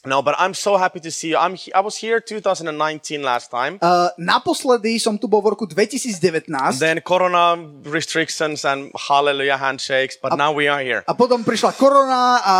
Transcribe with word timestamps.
No, 0.00 0.22
but 0.22 0.32
I'm 0.40 0.56
so 0.56 0.80
happy 0.80 0.96
to 1.04 1.10
see 1.12 1.28
you. 1.32 1.36
I'm 1.36 1.52
he- 1.54 1.72
I 1.76 1.84
was 1.84 2.00
here 2.00 2.24
2019 2.24 3.20
last 3.20 3.52
time. 3.52 3.76
Uh, 3.84 4.08
naposledy 4.16 4.96
som 4.96 5.20
tu 5.20 5.28
bol 5.28 5.44
v 5.44 5.52
roku 5.52 5.68
2019 5.68 6.48
Then 6.80 7.04
corona 7.04 7.60
restrictions 7.84 8.64
and 8.64 8.88
hallelujah 8.96 9.60
handshakes, 9.60 10.16
but 10.16 10.40
now 10.40 10.56
we 10.56 10.72
are 10.72 10.80
here. 10.80 11.04
a 11.04 11.12
potom 11.12 11.44
prišla 11.44 11.76
korona 11.76 12.40
a 12.40 12.56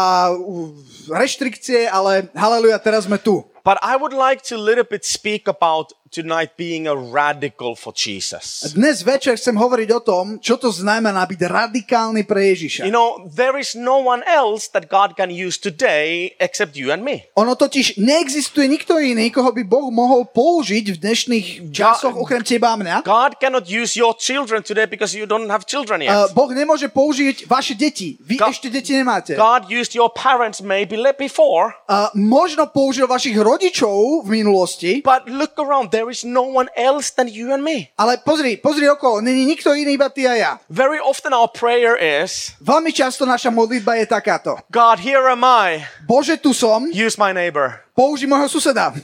reštrikcie, 1.08 1.88
ale 1.88 2.29
haleluja, 2.37 2.76
teraz 2.79 3.08
sme 3.08 3.16
tu. 3.16 3.45
But 3.61 3.77
I 3.84 3.96
would 3.96 4.16
like 4.16 4.41
to 4.48 4.57
little 4.57 4.88
bit 4.88 5.04
speak 5.04 5.45
about 5.45 5.93
tonight 6.11 6.58
being 6.58 6.90
a 6.90 6.95
radical 6.95 7.79
for 7.79 7.95
Jesus. 7.95 8.74
Dnes 8.74 9.06
večer 9.06 9.38
chcem 9.38 9.54
hovoriť 9.54 9.88
o 9.95 10.00
tom, 10.02 10.24
čo 10.42 10.59
to 10.59 10.74
znamená 10.74 11.22
byť 11.22 11.40
radikálny 11.46 12.27
pre 12.27 12.50
Ježiša. 12.50 12.82
You 12.82 12.90
know, 12.90 13.22
there 13.30 13.54
is 13.54 13.79
no 13.79 14.02
one 14.02 14.27
else 14.27 14.66
that 14.74 14.91
God 14.91 15.14
can 15.14 15.30
use 15.30 15.54
today 15.54 16.34
except 16.42 16.74
you 16.74 16.91
and 16.91 17.06
me. 17.06 17.30
Ono 17.38 17.54
totiž 17.54 18.02
neexistuje 18.02 18.66
nikto 18.66 18.98
iný, 18.98 19.30
koho 19.30 19.54
by 19.54 19.62
Boh 19.62 19.87
mohol 19.95 20.27
použiť 20.27 20.95
v 20.95 20.96
dnešných 20.98 21.46
časoch 21.70 22.18
okrem 22.18 22.42
teba 22.42 22.74
a 22.74 22.77
mňa. 22.77 22.96
God 23.06 23.38
cannot 23.38 23.70
use 23.70 23.95
your 23.95 24.18
children 24.18 24.66
today 24.66 24.90
because 24.90 25.15
you 25.15 25.30
don't 25.30 25.46
have 25.46 25.62
children 25.62 26.02
yet. 26.02 26.10
Uh, 26.10 26.27
boh 26.34 26.51
nemôže 26.51 26.90
použiť 26.90 27.46
vaše 27.46 27.79
deti. 27.79 28.18
Vy 28.18 28.34
God- 28.34 28.51
ešte 28.51 28.66
deti 28.66 28.98
nemáte. 28.98 29.38
God 29.38 29.70
used 29.70 29.95
your 29.95 30.10
parents 30.10 30.59
maybe 30.59 30.98
before, 31.15 31.77
Uh, 31.90 32.06
možno 32.15 32.70
použil 32.70 33.04
vašich 33.10 33.34
rodičov 33.34 34.23
v 34.24 34.42
minulosti, 34.42 35.02
but 35.02 35.27
look 35.27 35.54
around. 35.59 35.90
There 35.90 35.99
is 36.09 36.24
no 36.24 36.48
one 36.48 36.70
else 36.72 37.12
than 37.12 37.28
you 37.28 37.52
and 37.52 37.60
me. 37.60 37.92
ale 37.98 38.16
pozri, 38.24 38.56
pozri 38.56 38.88
okolo, 38.88 39.20
není 39.20 39.45
nikto 39.45 39.74
iný, 39.74 39.98
iba 40.00 40.09
ty 40.09 40.24
a 40.24 40.34
ja. 40.38 40.52
Very 40.70 40.96
often 41.02 41.34
our 41.34 41.50
prayer 41.50 41.98
is, 42.00 42.56
Veľmi 42.62 42.95
často 42.95 43.28
naša 43.28 43.50
modlitba 43.52 43.98
je 44.00 44.06
takáto. 44.09 44.56
God, 44.73 45.02
here 45.02 45.28
am 45.28 45.45
I. 45.45 45.84
Bože, 46.09 46.38
tu 46.40 46.54
som, 46.56 46.86
Use 46.88 47.18
my 47.20 47.34
neighbor. 47.34 47.84
použi 47.92 48.24
môjho 48.24 48.48
suseda. 48.48 48.95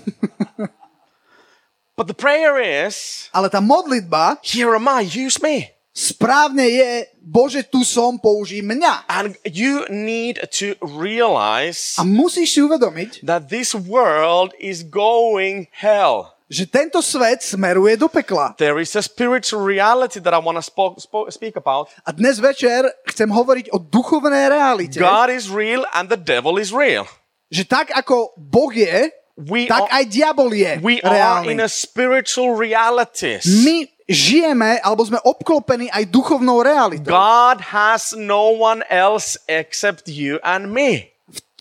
But 1.97 2.13
the 2.13 2.15
prayer 2.17 2.61
is, 2.61 3.27
Ale 3.33 3.49
tá 3.49 3.61
modlitba 3.61 4.37
here 4.45 4.77
am 4.77 4.85
I. 4.89 5.03
Use 5.05 5.41
me. 5.41 5.73
správne 5.97 6.69
je, 6.69 7.09
Bože, 7.25 7.65
tu 7.65 7.81
som, 7.81 8.21
použij 8.21 8.61
mňa. 8.61 9.09
And 9.09 9.33
you 9.49 9.89
need 9.89 10.37
to 10.61 10.77
realize 10.85 11.97
A 11.97 12.05
musíš 12.05 12.53
si 12.53 12.61
uvedomiť, 12.61 13.25
that 13.25 13.49
this 13.49 13.73
world 13.73 14.53
is 14.61 14.85
going 14.85 15.73
hell. 15.73 16.36
Že 16.47 16.63
tento 16.65 17.03
svet 17.03 17.43
smeruje 17.43 17.99
do 17.99 18.07
pekla. 18.07 18.55
There 18.55 18.79
is 18.79 18.95
a 18.95 19.03
spiritual 19.03 19.67
reality 19.67 20.23
that 20.23 20.31
I 20.31 20.39
want 20.39 20.55
to 20.57 20.65
spo- 20.65 20.95
spo- 20.95 21.27
speak 21.27 21.59
about. 21.59 21.91
A 22.07 22.15
dnes 22.15 22.39
večer 22.39 22.87
chcem 23.11 23.27
hovoriť 23.27 23.75
o 23.75 23.83
duchovnej 23.83 24.47
realite. 24.47 25.03
God 25.03 25.35
is 25.35 25.51
real 25.51 25.83
and 25.91 26.07
the 26.07 26.19
devil 26.19 26.55
is 26.57 26.71
real. 26.71 27.03
Že 27.51 27.63
tak 27.67 27.87
ako 27.91 28.35
Boh 28.39 28.71
je, 28.71 29.11
We 29.37 29.69
tak 29.69 29.93
are, 29.93 30.01
aj 30.01 30.05
diabol 30.09 30.49
je 30.49 30.81
we 30.81 30.97
are 31.05 31.45
in 31.45 31.61
reálny. 31.61 31.61
a 31.61 31.69
spiritual 31.69 32.57
realities. 32.57 33.45
My 33.45 33.85
žijeme, 34.09 34.81
alebo 34.81 35.05
sme 35.05 35.21
obklopení 35.21 35.93
aj 35.93 36.09
duchovnou 36.09 36.65
realitou. 36.65 37.13
God 37.13 37.61
has 37.75 38.17
no 38.17 38.57
one 38.57 38.81
else 38.89 39.37
except 39.45 40.09
you 40.09 40.41
and 40.41 40.73
me. 40.73 41.13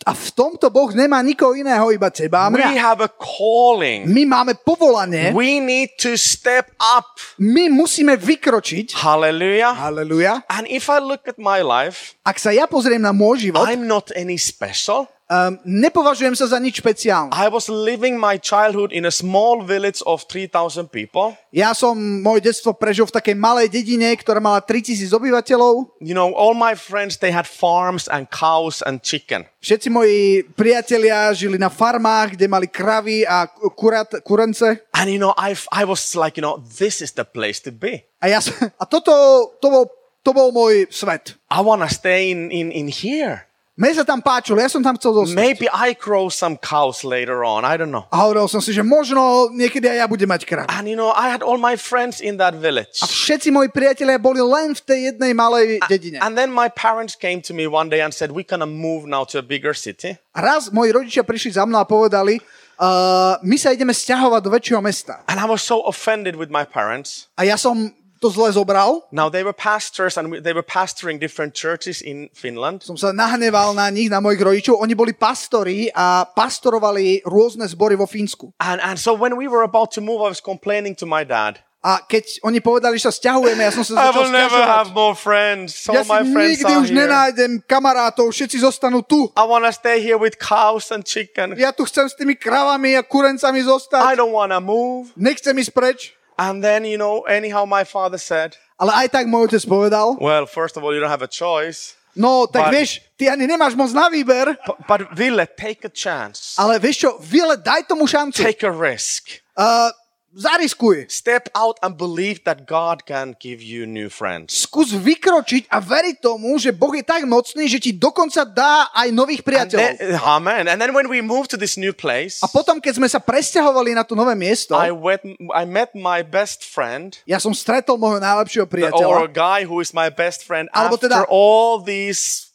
A 0.06 0.14
v 0.14 0.26
tomto 0.30 0.70
Boh 0.70 0.94
nemá 0.94 1.18
nikoho 1.18 1.58
iného, 1.58 1.90
iba 1.90 2.06
teba 2.14 2.46
a 2.46 2.48
We 2.48 2.62
mňa. 2.62 2.78
have 2.78 3.02
a 3.02 3.10
calling. 3.10 4.06
My 4.06 4.22
máme 4.22 4.54
povolanie, 4.54 5.34
We 5.34 5.58
need 5.58 5.98
to 5.98 6.14
step 6.14 6.70
up. 6.78 7.18
my 7.42 7.66
musíme 7.66 8.14
vykročiť. 8.14 8.94
Hallelujah. 8.94 9.74
Haleluja. 9.74 10.46
And 10.46 10.70
if 10.70 10.86
I 10.86 11.02
look 11.02 11.26
at 11.26 11.42
my 11.42 11.58
life, 11.58 12.14
Ak 12.22 12.38
sa 12.38 12.54
ja 12.54 12.70
pozriem 12.70 13.02
na 13.02 13.10
môj 13.10 13.50
život, 13.50 13.66
I'm 13.66 13.90
not 13.90 14.14
any 14.14 14.38
special. 14.38 15.10
Um, 15.26 15.58
nepovažujem 15.66 16.34
sa 16.38 16.46
za 16.46 16.58
nič 16.62 16.78
špeciálne. 16.78 17.34
I 17.34 17.50
was 17.50 17.66
living 17.66 18.18
my 18.18 18.38
childhood 18.38 18.94
in 18.94 19.06
a 19.06 19.12
small 19.14 19.62
village 19.62 20.02
of 20.06 20.26
3,000 20.30 20.90
people. 20.90 21.34
Ja 21.50 21.74
som 21.74 21.98
moje 21.98 22.46
detstvo 22.46 22.76
prežil 22.76 23.06
v 23.08 23.14
takej 23.14 23.36
malej 23.38 23.72
dedine, 23.72 24.12
ktorá 24.14 24.38
mala 24.38 24.62
3000 24.62 25.10
obyvateľov. 25.10 25.98
You 25.98 26.14
know, 26.14 26.34
all 26.34 26.54
my 26.54 26.78
friends, 26.78 27.18
they 27.18 27.34
had 27.34 27.48
farms 27.48 28.06
and 28.06 28.30
cows 28.30 28.82
and 28.86 29.02
chicken. 29.02 29.46
Všetci 29.62 29.88
moji 29.90 30.46
priatelia 30.54 31.34
žili 31.34 31.58
na 31.58 31.72
farmách, 31.72 32.38
kde 32.38 32.46
mali 32.46 32.70
kravy 32.70 33.26
a 33.26 33.50
kurat, 33.74 34.22
kurence. 34.22 34.86
And 34.94 35.10
you 35.10 35.18
know, 35.18 35.34
I, 35.34 35.58
I 35.74 35.82
was 35.82 36.14
like, 36.14 36.38
you 36.38 36.44
know, 36.44 36.62
this 36.78 37.02
is 37.02 37.18
the 37.18 37.26
place 37.26 37.58
to 37.66 37.74
be. 37.74 38.06
A, 38.22 38.30
ja, 38.30 38.38
a 38.82 38.84
toto 38.86 39.12
to 39.58 39.66
bol, 39.66 39.84
to 40.22 40.30
bol 40.30 40.54
môj 40.54 40.86
svet. 40.94 41.34
I 41.50 41.62
want 41.66 41.82
to 41.82 41.90
stay 41.90 42.30
in, 42.30 42.50
in, 42.54 42.70
in 42.70 42.86
here. 42.86 43.45
Mne 43.76 43.92
sa 43.92 44.08
tam 44.08 44.24
páčilo, 44.24 44.56
ja 44.56 44.72
som 44.72 44.80
tam 44.80 44.96
chcel 44.96 45.12
zostať. 45.12 45.36
Maybe 45.36 45.68
I 45.68 45.92
grow 45.92 46.32
some 46.32 46.56
cows 46.56 47.04
later 47.04 47.44
on. 47.44 47.60
I 47.60 47.76
don't 47.76 47.92
know. 47.92 48.08
A 48.08 48.24
hovoril 48.24 48.48
som 48.48 48.64
si, 48.64 48.72
že 48.72 48.80
možno 48.80 49.52
niekedy 49.52 49.84
aj 49.84 49.96
ja 50.00 50.06
budem 50.08 50.32
mať 50.32 50.48
krav. 50.48 50.64
And 50.72 50.88
you 50.88 50.96
know, 50.96 51.12
I 51.12 51.28
had 51.28 51.44
all 51.44 51.60
my 51.60 51.76
friends 51.76 52.24
in 52.24 52.40
that 52.40 52.56
village. 52.56 53.04
A 53.04 53.06
všetci 53.06 53.52
moji 53.52 53.68
priatelia 53.68 54.16
boli 54.16 54.40
len 54.40 54.72
v 54.72 54.80
tej 54.80 55.00
jednej 55.12 55.36
malej 55.36 55.84
dedine. 55.92 56.16
And 56.24 56.32
then 56.32 56.48
my 56.48 56.72
parents 56.72 57.20
came 57.20 57.44
to 57.44 57.52
me 57.52 57.68
one 57.68 57.92
day 57.92 58.00
and 58.00 58.16
said, 58.16 58.32
We're 58.32 58.48
going 58.48 58.64
to 58.64 58.70
move 58.70 59.04
now 59.04 59.28
to 59.28 59.36
a 59.36 59.44
bigger 59.44 59.76
city. 59.76 60.16
A 60.32 60.40
raz 60.40 60.72
moji 60.72 60.96
rodičia 60.96 61.20
prišli 61.20 61.60
za 61.60 61.68
mnou 61.68 61.76
a 61.76 61.84
povedali, 61.84 62.40
uh, 62.80 63.36
my 63.44 63.60
sa 63.60 63.76
ideme 63.76 63.92
stiahovať 63.92 64.40
do 64.40 64.56
väčšieho 64.56 64.80
mesta. 64.80 65.20
And 65.28 65.36
I 65.36 65.44
was 65.44 65.60
so 65.60 65.84
offended 65.84 66.40
with 66.40 66.48
my 66.48 66.64
parents. 66.64 67.28
A 67.36 67.44
ja 67.44 67.60
som 67.60 67.92
to 68.26 68.34
zle 68.34 68.50
zobral, 68.50 69.06
Now, 69.08 69.30
they 69.30 69.40
were 69.40 69.54
pastors 69.54 70.18
and 70.18 70.42
they 70.42 70.50
were 70.50 70.66
pastoring 70.66 71.16
different 71.16 71.54
churches 71.54 72.02
in 72.02 72.26
Finland. 72.34 72.82
som 72.82 72.98
sa 72.98 73.14
nahneval 73.14 73.70
na 73.70 73.86
nich, 73.88 74.10
na 74.10 74.18
mojich 74.18 74.42
rodičov. 74.42 74.82
Oni 74.82 74.92
boli 74.92 75.14
pastori 75.14 75.86
a 75.94 76.26
pastorovali 76.26 77.22
rôzne 77.22 77.62
zbory 77.64 77.94
vo 77.94 78.04
Fínsku. 78.04 78.50
And, 78.58 78.82
and 78.82 78.98
so 78.98 79.14
when 79.14 79.36
we 79.36 79.46
were 79.46 79.62
about 79.62 79.94
to 79.94 80.02
move, 80.02 80.18
I 80.18 80.28
was 80.28 80.42
complaining 80.42 80.98
to 80.98 81.06
my 81.06 81.22
dad. 81.22 81.62
A 81.86 82.02
keď 82.02 82.42
oni 82.42 82.58
povedali, 82.58 82.98
že 82.98 83.06
sa 83.06 83.14
stiahujeme, 83.14 83.62
ja 83.62 83.70
som 83.70 83.86
I 83.86 83.86
sa 83.86 83.94
začal 84.10 84.26
will 84.26 84.34
never 84.34 84.58
stiažovať. 84.58 84.74
have 84.74 84.90
more 84.90 85.14
friends. 85.14 85.70
All 85.86 85.94
Ja 85.94 86.02
si 86.02 86.10
my 86.10 86.22
friends 86.26 86.58
nikdy 86.58 86.72
are 86.74 86.80
už 86.82 86.88
here. 86.90 86.98
nenájdem 86.98 87.50
kamarátov, 87.62 88.26
všetci 88.34 88.58
zostanú 88.58 89.06
tu. 89.06 89.30
I 89.38 89.46
want 89.46 89.62
to 89.62 89.70
stay 89.70 90.02
here 90.02 90.18
with 90.18 90.34
cows 90.34 90.90
and 90.90 91.06
chicken. 91.06 91.54
Ja 91.54 91.70
tu 91.70 91.86
chcem 91.86 92.10
s 92.10 92.18
tými 92.18 92.34
kravami 92.34 92.98
a 92.98 93.06
kurencami 93.06 93.62
I 93.62 93.66
zostať. 93.70 94.18
don't 94.18 94.34
want 94.34 94.50
to 94.50 94.58
move. 94.58 95.14
Nechcem 95.14 95.54
ísť 95.54 95.70
preč. 95.70 95.98
And 96.38 96.60
then, 96.62 96.84
you 96.84 96.98
know, 97.00 97.22
anyhow, 97.24 97.64
my 97.64 97.84
father 97.84 98.18
said, 98.20 98.56
Ale 98.76 98.92
aj 98.92 99.08
tak 99.08 99.24
môj 99.24 99.48
otec 99.48 99.64
povedal, 99.64 100.20
Well, 100.20 100.44
first 100.44 100.76
of 100.76 100.84
all, 100.84 100.92
you 100.92 101.00
don't 101.00 101.08
have 101.12 101.24
a 101.24 101.30
choice. 101.32 101.96
no 102.16 102.44
tak 102.48 102.68
But- 102.68 102.72
vieš, 102.76 103.00
ty 103.16 103.28
ani 103.28 103.48
nemáš 103.48 103.72
moc 103.76 103.92
na 103.96 104.08
výber, 104.12 104.56
But, 104.66 104.76
but 104.88 105.00
Ville, 105.16 105.44
take 105.48 105.84
a 105.88 105.92
chance. 105.92 106.56
ale 106.60 106.76
vieš 106.76 106.96
čo, 107.04 107.10
Vile, 107.20 107.56
daj 107.56 107.88
tomu 107.88 108.04
šancu. 108.04 108.40
Take 108.44 108.64
a 108.68 108.72
risk. 108.72 109.40
Uh, 109.56 109.88
zariskuj. 110.36 111.08
Step 111.08 111.48
out 111.56 111.80
and 111.80 111.96
believe 111.96 112.44
that 112.44 112.68
God 112.68 113.08
can 113.08 113.32
give 113.40 113.64
you 113.64 113.88
new 113.88 114.12
friends. 114.12 114.52
Skús 114.52 114.92
vykročiť 114.92 115.72
a 115.72 115.80
veriť 115.80 116.20
tomu, 116.20 116.60
že 116.60 116.76
Boh 116.76 116.92
je 116.92 117.00
tak 117.00 117.24
mocný, 117.24 117.64
že 117.66 117.80
ti 117.80 117.96
dokonca 117.96 118.44
dá 118.44 118.92
aj 118.92 119.08
nových 119.10 119.40
And 119.40 119.48
priateľov. 119.48 119.80
then, 119.96 120.20
amen. 120.20 120.64
And 120.68 120.76
then 120.76 120.92
when 120.92 121.08
we 121.08 121.24
moved 121.24 121.48
to 121.56 121.58
this 121.58 121.80
new 121.80 121.96
place, 121.96 122.44
A 122.44 122.48
potom, 122.52 122.76
keď 122.78 123.00
sme 123.00 123.08
sa 123.08 123.16
presťahovali 123.16 123.96
na 123.96 124.04
to 124.04 124.12
nové 124.12 124.36
miesto, 124.36 124.76
I 124.76 124.92
went, 124.92 125.24
I 125.56 125.64
met 125.64 125.96
my 125.96 126.20
best 126.20 126.68
friend, 126.68 127.16
ja 127.24 127.40
som 127.40 127.56
stretol 127.56 127.96
môjho 127.96 128.20
najlepšieho 128.20 128.68
or 128.68 128.70
a 128.70 128.74
priateľa. 128.76 129.16
guy 129.32 129.64
who 129.64 129.80
is 129.80 129.96
my 129.96 130.12
best 130.12 130.44
friend 130.44 130.68
Alebo 130.70 131.00
after 131.00 131.08
teda- 131.08 131.24
all 131.32 131.80
these 131.80 132.52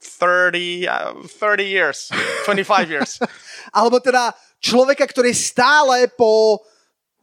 30, 0.00 0.86
uh, 0.88 1.12
30 1.28 1.66
years, 1.66 2.08
25 2.46 2.88
years. 2.88 3.18
Alebo 3.76 3.98
teda 3.98 4.32
človeka, 4.62 5.04
ktorý 5.04 5.34
stále 5.34 6.06
po 6.08 6.62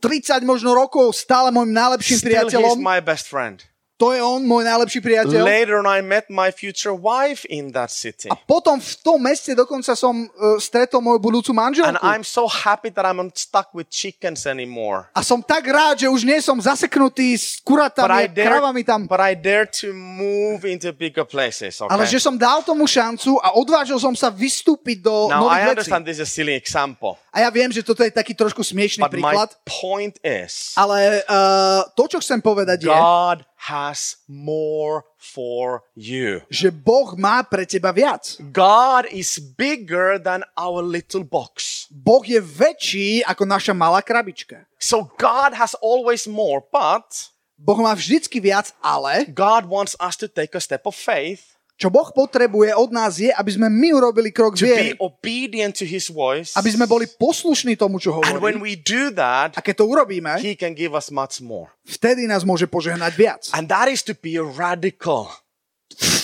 30 0.03 0.44
možno 0.44 0.75
rokov 0.75 1.16
stále 1.16 1.47
môjim 1.56 1.72
najlepším 1.72 2.18
Still, 2.19 2.28
priateľom. 2.28 2.75
my 2.84 3.00
best 3.00 3.31
friend. 3.31 3.64
To 4.03 4.12
je 4.12 4.19
on, 4.19 4.44
môj 4.44 4.68
najlepší 4.68 5.00
priateľ. 5.00 5.47
Later 5.47 5.80
on, 5.80 5.88
I 5.88 6.03
met 6.03 6.28
my 6.28 6.52
future 6.52 6.91
wife 6.91 7.47
in 7.47 7.72
that 7.72 7.88
city. 7.88 8.28
A 8.28 8.36
potom 8.36 8.75
v 8.75 8.94
tom 9.00 9.16
meste 9.24 9.56
dokonca 9.56 9.96
som 9.96 10.28
uh, 10.28 10.59
stretol 10.59 11.00
moju 11.00 11.24
budúcu 11.24 11.56
And 11.56 11.72
manželku. 11.72 12.04
I'm 12.04 12.28
so 12.28 12.44
happy 12.44 12.92
that 12.92 13.07
I'm 13.07 13.24
not 13.24 13.39
stuck 13.39 13.72
with 13.72 13.88
chickens 13.88 14.44
anymore. 14.44 15.07
A 15.16 15.24
som 15.24 15.39
tak 15.39 15.63
rád, 15.72 16.04
že 16.04 16.12
už 16.12 16.28
nie 16.28 16.44
som 16.44 16.60
zaseknutý 16.60 17.31
s 17.39 17.63
I 17.63 17.63
kuratami, 17.63 18.28
dare, 18.28 18.60
kravami 18.60 18.83
tam. 18.83 19.07
but 19.07 19.24
I 19.24 19.39
dare 19.39 19.72
to 19.72 19.95
move 19.95 20.68
into 20.68 20.92
bigger 20.92 21.24
places. 21.24 21.80
Okay. 21.80 21.88
Ale 21.88 22.04
že 22.04 22.19
som 22.19 22.36
dal 22.36 22.60
tomu 22.68 22.83
šancu 22.83 23.39
a 23.39 23.56
odvážil 23.56 23.95
som 24.04 24.12
sa 24.12 24.28
vystúpiť 24.28 25.00
do 25.00 25.31
now 25.31 25.48
I 25.48 25.63
nových 25.63 25.63
vecí. 25.63 25.72
understand 25.80 26.04
this 26.04 26.19
is 26.19 26.28
a 26.28 26.30
silly 26.30 26.60
example, 26.60 27.16
A 27.31 27.48
ja 27.48 27.50
viem, 27.50 27.72
že 27.72 27.80
toto 27.80 28.04
je 28.04 28.12
taký 28.12 28.36
trošku 28.36 28.68
smiešný 28.68 29.00
but 29.00 29.16
my 29.16 29.31
príklad, 29.31 29.50
point 29.63 30.19
is, 30.22 30.75
ale 30.75 31.24
uh, 31.25 31.88
to, 31.95 32.12
čo 32.12 32.18
chcem 32.19 32.44
povedať 32.44 32.83
je, 32.83 32.92
God 32.92 33.48
has 33.71 34.19
more 34.27 35.07
for 35.15 35.88
you. 35.95 36.44
že 36.51 36.68
Boh 36.71 37.15
má 37.15 37.44
pre 37.48 37.63
teba 37.63 37.95
viac. 37.95 38.36
God 38.51 39.07
is 39.07 39.39
bigger 39.39 40.19
than 40.19 40.44
our 40.60 40.83
little 40.83 41.24
box. 41.24 41.88
Boh 41.88 42.24
je 42.24 42.44
väčší 42.44 43.24
ako 43.24 43.48
naša 43.48 43.71
malá 43.71 44.04
krabička. 44.04 44.68
So 44.75 45.07
God 45.15 45.56
has 45.56 45.71
always 45.80 46.27
more, 46.27 46.60
but 46.68 47.31
Boh 47.56 47.80
má 47.80 47.95
vždycky 47.95 48.44
viac, 48.44 48.75
ale 48.83 49.24
God 49.31 49.71
wants 49.71 49.95
us 49.95 50.19
to 50.19 50.27
take 50.27 50.51
a 50.51 50.62
step 50.62 50.83
of 50.83 50.98
faith 50.98 51.53
Čo 51.74 51.90
Boh 51.90 52.06
potrebuje 52.08 52.70
od 52.72 52.90
nás 52.90 53.18
je, 53.18 53.30
aby 53.30 53.50
sme 53.50 53.66
my 53.66 53.90
urobili 53.94 54.30
krok 54.30 54.54
to 54.54 54.62
be 54.62 54.70
viery. 54.70 54.90
obedient 54.98 55.74
to 55.74 55.84
His 55.84 56.08
voice. 56.08 56.54
Aby 56.54 56.70
sme 56.70 56.86
boli 56.86 57.10
poslušní 57.10 57.74
tomu, 57.74 57.98
čo 57.98 58.14
And 58.14 58.38
when 58.38 58.62
hovorí. 58.62 58.62
we 58.62 58.74
do 58.78 59.10
that, 59.12 59.58
A 59.58 59.62
keď 59.62 59.81
to 59.81 59.86
urobíme, 59.86 60.38
He 60.38 60.54
can 60.54 60.72
give 60.72 60.94
us 60.94 61.10
much 61.10 61.42
more. 61.42 61.74
vtedy 61.84 62.24
nás 62.24 62.42
môže 62.42 62.66
požehnať 62.66 63.12
viac. 63.14 63.42
And 63.52 63.66
that 63.68 63.90
is 63.90 64.06
to 64.06 64.14
be 64.14 64.38
radical. 64.38 65.34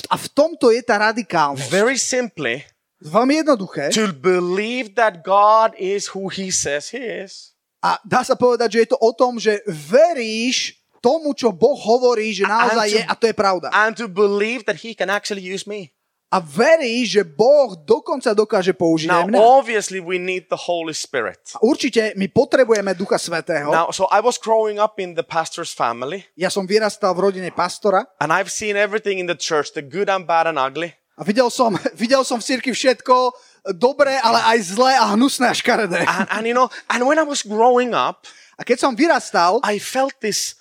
A 0.08 0.18
v 0.18 0.28
tomto 0.30 0.70
je 0.70 0.82
tá 0.82 0.98
radikálnosť. 0.98 1.66
Very 1.68 1.98
simply, 1.98 2.66
Veľmi 3.00 3.42
jednoduché. 3.42 3.90
to 3.90 4.10
believe 4.12 4.94
that 4.94 5.22
God 5.22 5.74
is 5.76 6.12
who 6.12 6.30
He 6.30 6.50
says 6.50 6.90
He 6.90 7.02
is. 7.26 7.54
A 7.80 7.96
dá 8.04 8.22
sa 8.22 8.36
povedať, 8.36 8.76
že 8.76 8.80
je 8.84 8.90
to 8.92 9.00
o 9.00 9.12
tom, 9.14 9.40
že 9.40 9.64
veríš 9.68 10.79
tomu, 11.00 11.32
čo 11.34 11.50
Boh 11.50 11.76
hovorí, 11.76 12.32
že 12.32 12.44
naozaj 12.44 12.88
to- 12.88 12.96
je 12.96 13.02
a 13.04 13.14
to 13.16 13.26
je 13.28 13.36
pravda. 13.36 13.68
And 13.72 13.96
to 13.96 14.06
believe 14.06 14.64
that 14.68 14.84
He 14.84 14.94
can 14.94 15.08
actually 15.08 15.42
use 15.42 15.64
me. 15.64 15.92
A 16.30 16.38
veríš, 16.38 17.18
že 17.18 17.24
Boh 17.26 17.74
dokonca 17.74 18.30
dokáže 18.38 18.70
použiť 18.70 19.10
Now, 19.10 19.26
aj 19.26 19.34
mňa. 19.34 19.40
obviously, 19.42 19.98
we 19.98 20.22
need 20.22 20.46
the 20.46 20.70
Holy 20.70 20.94
Spirit. 20.94 21.42
A 21.58 21.66
Určite 21.66 22.14
my 22.14 22.30
potrebujeme 22.30 22.94
Ducha 22.94 23.18
Svetého. 23.18 23.74
Now, 23.74 23.90
so 23.90 24.06
I 24.14 24.22
was 24.22 24.38
growing 24.38 24.78
up 24.78 25.02
in 25.02 25.18
the 25.18 25.26
pastor's 25.26 25.74
family, 25.74 26.30
Ja 26.38 26.54
som 26.54 26.70
vyrastal 26.70 27.18
v 27.18 27.26
rodine 27.26 27.50
pastora 27.50 28.06
and 28.22 28.30
I've 28.30 28.54
seen 28.54 28.78
everything 28.78 29.18
in 29.18 29.26
the 29.26 29.34
church 29.34 29.74
the 29.74 29.82
good 29.82 30.06
and 30.06 30.30
bad 30.30 30.46
and 30.46 30.62
ugly. 30.62 30.94
a 31.18 31.26
videl 31.26 31.50
som, 31.50 31.74
videl 31.98 32.22
som 32.22 32.38
v 32.38 32.46
cirkvi 32.46 32.78
všetko 32.78 33.34
dobré, 33.74 34.22
ale 34.22 34.54
aj 34.54 34.78
zlé 34.78 35.02
a 35.02 35.18
hnusné 35.18 35.50
a 35.50 35.56
škaredé. 35.58 36.06
And, 36.06 36.30
and 36.30 36.44
you 36.46 36.54
know, 36.54 36.70
and 36.94 37.10
when 37.10 37.18
I 37.18 37.26
was 37.26 37.42
growing 37.42 37.98
up, 37.98 38.30
A 38.54 38.68
keď 38.68 38.78
som 38.86 38.92
vyrastal, 38.94 39.64
I 39.64 39.80
felt 39.80 40.20
this, 40.20 40.59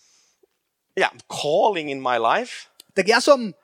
yeah, 0.98 1.14
calling 1.30 1.88
in 1.88 2.02
my 2.02 2.18
life. 2.18 2.66
tak 2.98 3.06
ja 3.06 3.22
som, 3.22 3.54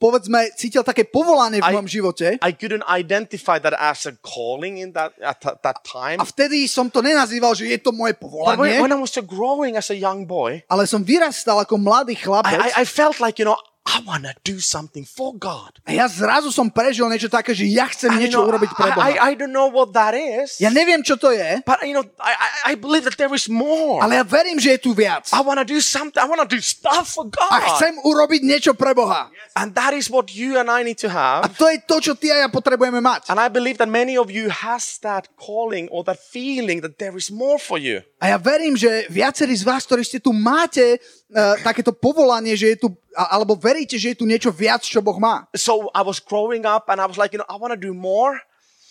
povedzme, 0.00 0.48
cítil 0.56 0.80
také 0.80 1.04
povolanie 1.04 1.60
v 1.60 1.68
Aj- 1.68 1.74
mojom 1.76 1.84
živote. 1.84 2.40
I 2.40 2.52
couldn't 2.56 2.86
identify 2.88 3.60
that 3.60 3.76
as 3.76 4.08
a 4.08 4.16
calling 4.24 4.80
in 4.80 4.96
that 4.96 5.12
at 5.20 5.44
that, 5.44 5.84
time. 5.84 6.16
A 6.16 6.24
vtedy 6.24 6.64
som 6.64 6.88
to 6.88 7.04
nenazýval, 7.04 7.52
že 7.52 7.68
je 7.68 7.76
to 7.76 7.92
moje 7.92 8.16
But 8.16 8.24
povolanie, 8.24 8.80
when, 8.80 8.88
when 8.88 8.94
I 8.96 9.00
was 9.00 9.12
growing 9.20 9.76
as 9.76 9.92
a 9.92 9.96
young 9.98 10.24
boy, 10.24 10.64
ale 10.64 10.88
som 10.88 11.04
vyrastal 11.04 11.60
ako 11.60 11.76
mladý 11.76 12.16
chlapec 12.16 12.56
I, 12.56 12.72
I, 12.72 12.82
I 12.82 12.84
felt 12.88 13.20
like 13.20 13.36
you 13.36 13.44
know 13.44 13.60
I 13.84 14.00
want 14.00 14.24
to 14.24 14.32
do 14.42 14.58
something 14.58 15.04
for 15.04 15.36
God. 15.36 15.76
a 15.84 15.92
ja 15.92 16.08
zrazu 16.08 16.48
som 16.48 16.72
prežil 16.72 17.04
niečo 17.04 17.28
také, 17.28 17.52
že 17.52 17.68
ja 17.68 17.84
chcem 17.84 18.08
And, 18.08 18.16
niečo 18.16 18.40
know, 18.40 18.48
urobiť 18.48 18.70
pre 18.72 18.88
I, 18.88 18.92
Boha. 18.96 19.04
I, 19.04 19.12
I 19.20 19.30
don't 19.36 19.52
know 19.52 19.68
what 19.68 19.92
that 19.92 20.16
is, 20.16 20.56
Ja 20.56 20.72
neviem, 20.72 21.04
čo 21.04 21.20
to 21.20 21.28
je, 21.30 21.60
but 21.62 21.84
you 21.84 21.92
know 21.92 22.00
I, 22.16 22.32
I, 22.32 22.48
I 22.64 22.72
believe 22.74 23.04
that 23.04 23.20
there 23.20 23.28
is 23.36 23.44
more. 23.44 24.00
ale 24.00 24.16
ja 24.16 24.24
verím, 24.24 24.56
že 24.56 24.72
je 24.74 24.88
tu 24.88 24.96
viac. 24.96 25.28
I 25.30 25.44
want 25.44 25.60
to 25.60 25.68
do 25.68 25.84
something. 25.84 26.16
I 26.16 26.24
want 26.24 26.40
to 26.40 26.48
do 26.48 26.64
stuff 26.64 27.12
for 27.12 27.28
A 27.28 27.36
God. 27.60 27.76
chcem 27.76 27.92
urobiť 28.00 28.40
niečo 28.40 28.72
pre 28.72 28.96
Boha. 28.96 29.28
And 29.52 29.76
that 29.76 29.92
is 29.92 30.08
what 30.08 30.32
you 30.32 30.56
and 30.56 30.72
I 30.72 30.80
need 30.80 30.96
to 31.04 31.12
A 31.12 31.44
have. 31.44 31.52
to 31.52 31.68
je 31.68 31.76
to, 31.84 32.00
čo 32.00 32.12
ty 32.16 32.32
a 32.32 32.40
ja 32.40 32.48
potrebujeme 32.48 33.04
mať. 33.04 33.28
And 33.28 33.36
I 33.36 33.52
believe 33.52 33.76
that 33.78 33.92
many 33.92 34.16
of 34.16 34.32
you 34.32 34.48
has 34.48 34.96
that 35.04 35.28
calling 35.36 35.92
or 35.92 36.00
that 36.08 36.16
feeling 36.16 36.80
that 36.80 36.96
there 36.96 37.14
is 37.14 37.28
more 37.28 37.60
for 37.60 37.76
you. 37.76 38.00
A 38.16 38.32
ja 38.32 38.40
verím, 38.40 38.72
že 38.74 39.04
viacerí 39.12 39.52
z 39.52 39.68
vás, 39.68 39.84
ktorí 39.84 40.00
ste 40.00 40.16
tu 40.16 40.32
máte 40.32 40.96
uh, 41.32 41.56
takéto 41.64 41.94
povolanie, 41.94 42.52
že 42.58 42.74
je 42.74 42.76
tu, 42.84 42.88
alebo 43.14 43.56
veríte, 43.56 43.96
že 43.96 44.12
je 44.12 44.20
tu 44.20 44.26
niečo 44.28 44.52
viac, 44.52 44.84
čo 44.84 45.00
Boh 45.00 45.16
má. 45.16 45.48
So 45.56 45.88
I 45.94 46.02
was 46.04 46.20
growing 46.20 46.68
up 46.68 46.90
and 46.92 47.00
I 47.00 47.06
was 47.06 47.16
like, 47.16 47.32
you 47.32 47.40
know, 47.40 47.48
I 47.48 47.56
want 47.56 47.72
to 47.72 47.80
do 47.80 47.94
more. 47.94 48.36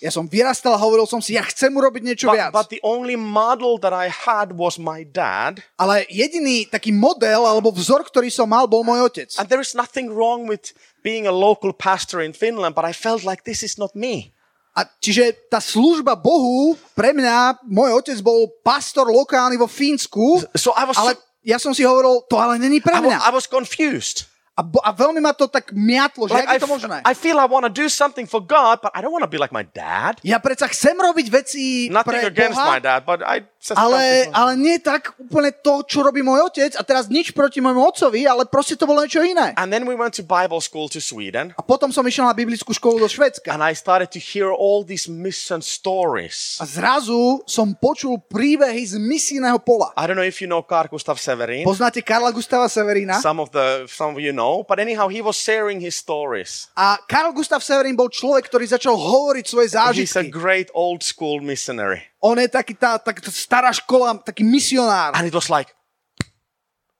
Ja 0.03 0.11
som 0.11 0.27
vyrastal 0.27 0.75
a 0.75 0.79
hovoril 0.83 1.07
som 1.07 1.23
si, 1.23 1.39
ja 1.39 1.43
chcem 1.47 1.71
urobiť 1.71 2.03
niečo 2.03 2.27
But, 2.27 2.35
viac. 2.35 2.51
but 2.51 2.67
the 2.67 2.83
only 2.83 3.15
model 3.15 3.79
that 3.79 3.95
I 3.95 4.11
had 4.11 4.51
was 4.51 4.75
my 4.75 5.07
dad. 5.07 5.63
Ale 5.79 6.03
jediný 6.11 6.67
taký 6.67 6.91
model 6.91 7.47
alebo 7.47 7.71
vzor, 7.71 8.03
ktorý 8.03 8.27
som 8.27 8.51
mal, 8.51 8.67
bol 8.67 8.83
môj 8.83 9.07
otec. 9.07 9.31
And 9.39 9.47
there 9.47 9.63
is 9.63 9.71
nothing 9.71 10.11
wrong 10.11 10.43
with 10.43 10.75
being 11.07 11.23
a 11.23 11.31
local 11.31 11.71
pastor 11.71 12.19
in 12.19 12.35
Finland, 12.35 12.75
but 12.75 12.83
I 12.83 12.91
felt 12.91 13.23
like 13.23 13.47
this 13.47 13.63
is 13.63 13.79
not 13.79 13.95
me. 13.95 14.35
A 14.75 14.83
čiže 14.99 15.37
tá 15.47 15.63
služba 15.63 16.19
Bohu, 16.19 16.75
pre 16.97 17.15
mňa, 17.15 17.63
môj 17.63 18.03
otec 18.03 18.19
bol 18.19 18.51
pastor 18.59 19.07
lokálny 19.07 19.55
vo 19.55 19.71
Fínsku, 19.71 20.43
So 20.57 20.75
I 20.75 20.83
was, 20.83 20.99
ale 20.99 21.15
ja 21.43 21.59
som 21.59 21.75
si 21.75 21.83
hovoril, 21.83 22.23
to 22.31 22.39
ale 22.39 22.57
není 22.57 22.79
pre 22.79 22.95
mňa. 22.97 23.19
I 23.27 23.31
was 23.35 23.45
confused. 23.45 24.31
A, 24.53 24.61
bo, 24.61 24.77
a 24.85 24.93
veľmi 24.93 25.17
ma 25.17 25.33
to 25.33 25.49
tak 25.49 25.73
miatlo, 25.73 26.29
že 26.29 26.37
Like 26.37 26.45
jak 26.45 26.53
I, 26.53 26.55
je 26.57 26.61
to 26.61 26.69
možné? 26.69 26.97
I 27.01 27.13
feel 27.17 27.41
I 27.41 27.49
want 27.49 27.65
to 27.65 27.73
do 27.73 27.89
something 27.89 28.29
for 28.29 28.37
God, 28.37 28.85
but 28.85 28.93
I 28.93 29.01
don't 29.01 29.09
want 29.09 29.25
to 29.25 29.31
be 29.31 29.41
like 29.41 29.49
my 29.49 29.65
dad. 29.65 30.21
Ja 30.21 30.37
predsa 30.37 30.69
chcem 30.69 30.93
robiť 30.93 31.27
veci 31.33 31.89
Nothing 31.89 32.21
pre 32.21 32.29
against 32.29 32.61
my 32.61 32.77
dad, 32.77 33.01
but 33.01 33.25
I 33.25 33.41
ale, 33.71 34.27
ale 34.35 34.51
nie 34.59 34.75
tak 34.83 35.15
úplne 35.15 35.55
to, 35.55 35.87
čo 35.87 36.03
robí 36.03 36.19
môj 36.19 36.51
otec. 36.51 36.75
A 36.75 36.83
teraz 36.83 37.07
nič 37.07 37.31
proti 37.31 37.63
môjmu 37.63 37.79
otcovi, 37.79 38.27
ale 38.27 38.43
proste 38.43 38.75
to 38.75 38.83
bolo 38.83 38.99
niečo 38.99 39.23
iné. 39.23 39.55
And 39.55 39.71
then 39.71 39.87
we 39.87 39.95
went 39.95 40.19
to 40.19 40.23
Bible 40.23 40.59
school 40.59 40.91
to 40.91 40.99
Sweden, 40.99 41.55
A 41.55 41.63
potom 41.63 41.95
som 41.95 42.03
išiel 42.03 42.27
na 42.27 42.35
biblickú 42.35 42.75
školu 42.75 42.99
do 42.99 43.07
Švedska. 43.07 43.55
and 43.55 43.63
I 43.63 43.71
started 43.71 44.11
to 44.11 44.19
hear 44.19 44.51
all 44.51 44.83
these 44.83 45.07
mission 45.07 45.63
stories. 45.63 46.59
A 46.59 46.65
zrazu 46.67 47.39
som 47.47 47.71
počul 47.71 48.19
príbehy 48.19 48.83
z 48.83 48.99
misijného 48.99 49.61
pola. 49.61 49.93
I 49.95 50.09
don't 50.09 50.17
know 50.17 50.25
if 50.25 50.41
you 50.41 50.49
know 50.49 50.65
Carl 50.65 50.89
Gustav 50.89 51.21
Severin. 51.21 51.63
Poznáte 51.63 52.01
Karla 52.01 52.33
Gustava 52.33 52.67
Severina? 52.67 53.21
Some 53.21 53.39
of 53.39 53.53
the 53.53 53.85
some 53.87 54.17
of 54.17 54.19
you 54.19 54.33
know, 54.33 54.65
but 54.65 54.81
anyhow, 54.81 55.07
he 55.07 55.21
was 55.21 55.37
sharing 55.37 55.79
his 55.79 55.93
stories. 55.95 56.67
A 56.75 56.97
Karl 57.05 57.31
Gustav 57.31 57.61
Severin 57.61 57.93
bol 57.93 58.09
človek, 58.09 58.49
ktorý 58.49 58.65
začal 58.67 58.97
hovoriť 58.97 59.45
svoje 59.45 59.67
He's 59.69 59.77
a 59.77 59.91
zážitky. 59.93 60.31
great 60.33 60.69
old 60.73 61.03
school 61.05 61.39
missionary, 61.39 62.01
On 62.23 62.39
je 62.39 62.47
taký 62.47 62.79
tá, 62.79 62.95
tak, 62.95 63.19
stará 63.27 63.67
škola, 63.75 64.15
taký 64.23 64.47
misionár. 64.47 65.11
and 65.11 65.27
it 65.27 65.35
was 65.35 65.51
like 65.51 65.75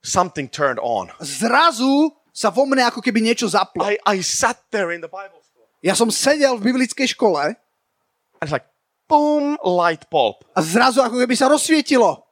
something 0.04 0.44
turned 0.52 0.76
on. 0.84 1.08
Zrazu 1.24 2.12
sa 2.28 2.52
vo 2.52 2.68
mne 2.68 2.84
ako 2.84 3.00
keby 3.00 3.24
niečo 3.24 3.48
zaplo. 3.48 3.88
I, 3.88 3.96
I 4.04 4.20
sat 4.20 4.60
there 4.68 4.92
in 4.92 5.00
the 5.00 5.08
Bible 5.08 5.40
school, 5.40 5.64
Ja 5.80 5.96
som 5.96 6.12
sedel 6.12 6.60
v 6.60 6.68
biblickej 6.72 7.16
škole 7.16 7.56
and 7.56 8.44
it's 8.44 8.52
like 8.52 8.68
boom, 9.08 9.56
light 9.64 10.04
bulb. 10.12 10.44
a 10.52 10.60
zrazu 10.60 11.00
ako 11.00 11.16
keby 11.20 11.32
sa 11.36 11.48
rozsvietilo. 11.48 12.24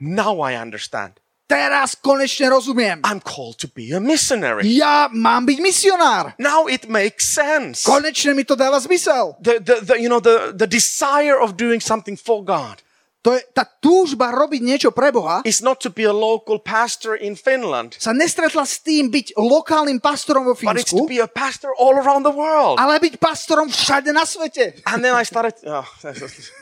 Now 0.00 0.40
I 0.42 0.56
understand. 0.56 1.21
Teraz 1.52 1.92
konečne 2.00 2.48
rozumiem. 2.48 3.04
I'm 3.04 3.20
called 3.20 3.60
to 3.60 3.68
be 3.68 3.92
a 3.92 4.00
missionary. 4.00 4.64
Ja 4.72 5.12
mám 5.12 5.44
byť 5.44 5.58
misionár. 5.60 6.32
Now 6.40 6.64
it 6.64 6.88
makes 6.88 7.28
sense. 7.28 7.84
Konečne 7.84 8.32
mi 8.32 8.48
to 8.48 8.56
dáva 8.56 8.80
zmysel. 8.80 9.36
The, 9.44 9.60
the, 9.60 9.76
the, 9.84 9.96
you 10.00 10.08
know, 10.08 10.24
the, 10.24 10.56
the 10.56 10.64
desire 10.64 11.36
of 11.36 11.60
doing 11.60 11.84
something 11.84 12.16
for 12.16 12.40
God 12.40 12.80
To 13.22 13.38
je, 13.38 13.40
tá 13.54 13.62
túžba 13.62 14.34
robiť 14.34 14.58
niečo 14.66 14.90
pre 14.90 15.14
Boha 15.14 15.46
is 15.46 15.62
not 15.62 15.78
to 15.78 15.94
be 15.94 16.02
a 16.02 16.10
local 16.10 16.58
pastor 16.58 17.14
in 17.14 17.38
Finland, 17.38 17.94
sa 17.94 18.10
nestretla 18.10 18.66
s 18.66 18.82
tým 18.82 19.14
byť 19.14 19.38
lokálnym 19.38 20.02
pastorom 20.02 20.42
vo 20.42 20.58
but 20.58 20.74
it's 20.74 20.90
to 20.90 21.06
Fínsku, 21.06 21.06
be 21.06 21.22
a 21.22 21.30
pastor 21.30 21.70
all 21.78 21.94
around 21.94 22.26
the 22.26 22.34
world. 22.34 22.82
ale 22.82 22.98
byť 22.98 23.22
pastorom 23.22 23.70
všade 23.70 24.10
na 24.10 24.26
svete. 24.26 24.74
And 24.90 25.06
then 25.06 25.14
I 25.14 25.22
started. 25.22 25.54
Oh, 25.62 25.86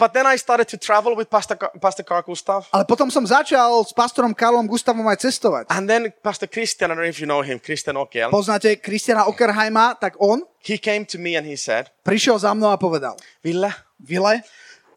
but 0.00 0.10
then 0.12 0.26
I 0.26 0.36
started 0.36 0.68
to 0.72 0.76
travel 0.76 1.14
with 1.14 1.30
Pastor, 1.30 1.56
Pastor 1.80 2.02
Carl 2.02 2.22
Gustav. 2.26 2.66
Ale 2.74 2.84
potom 2.84 3.10
som 3.10 3.22
začal 3.22 3.84
s 3.86 3.92
pastorom 3.94 4.34
Karlom 4.34 4.66
Gustavom 4.66 5.06
aj 5.06 5.28
cestovať. 5.28 5.64
And 5.70 5.86
then 5.86 6.10
Pastor 6.22 6.50
Christian, 6.50 6.90
I 6.90 6.98
don't 6.98 7.04
know 7.04 7.10
if 7.10 7.20
you 7.22 7.28
know 7.28 7.42
him, 7.44 7.62
Christian 7.62 7.94
Okel, 7.96 8.32
Poznáte 8.34 8.76
Kristiana 8.82 9.26
Ockerheima, 9.30 9.94
tak 9.96 10.18
on 10.18 10.42
he 10.60 10.76
came 10.76 11.06
to 11.06 11.16
me 11.16 11.38
and 11.38 11.46
he 11.46 11.54
said, 11.54 11.94
prišiel 12.02 12.36
za 12.40 12.50
mnou 12.50 12.74
a 12.74 12.78
povedal, 12.80 13.14
Ville, 13.40 13.70
Vile, 14.02 14.42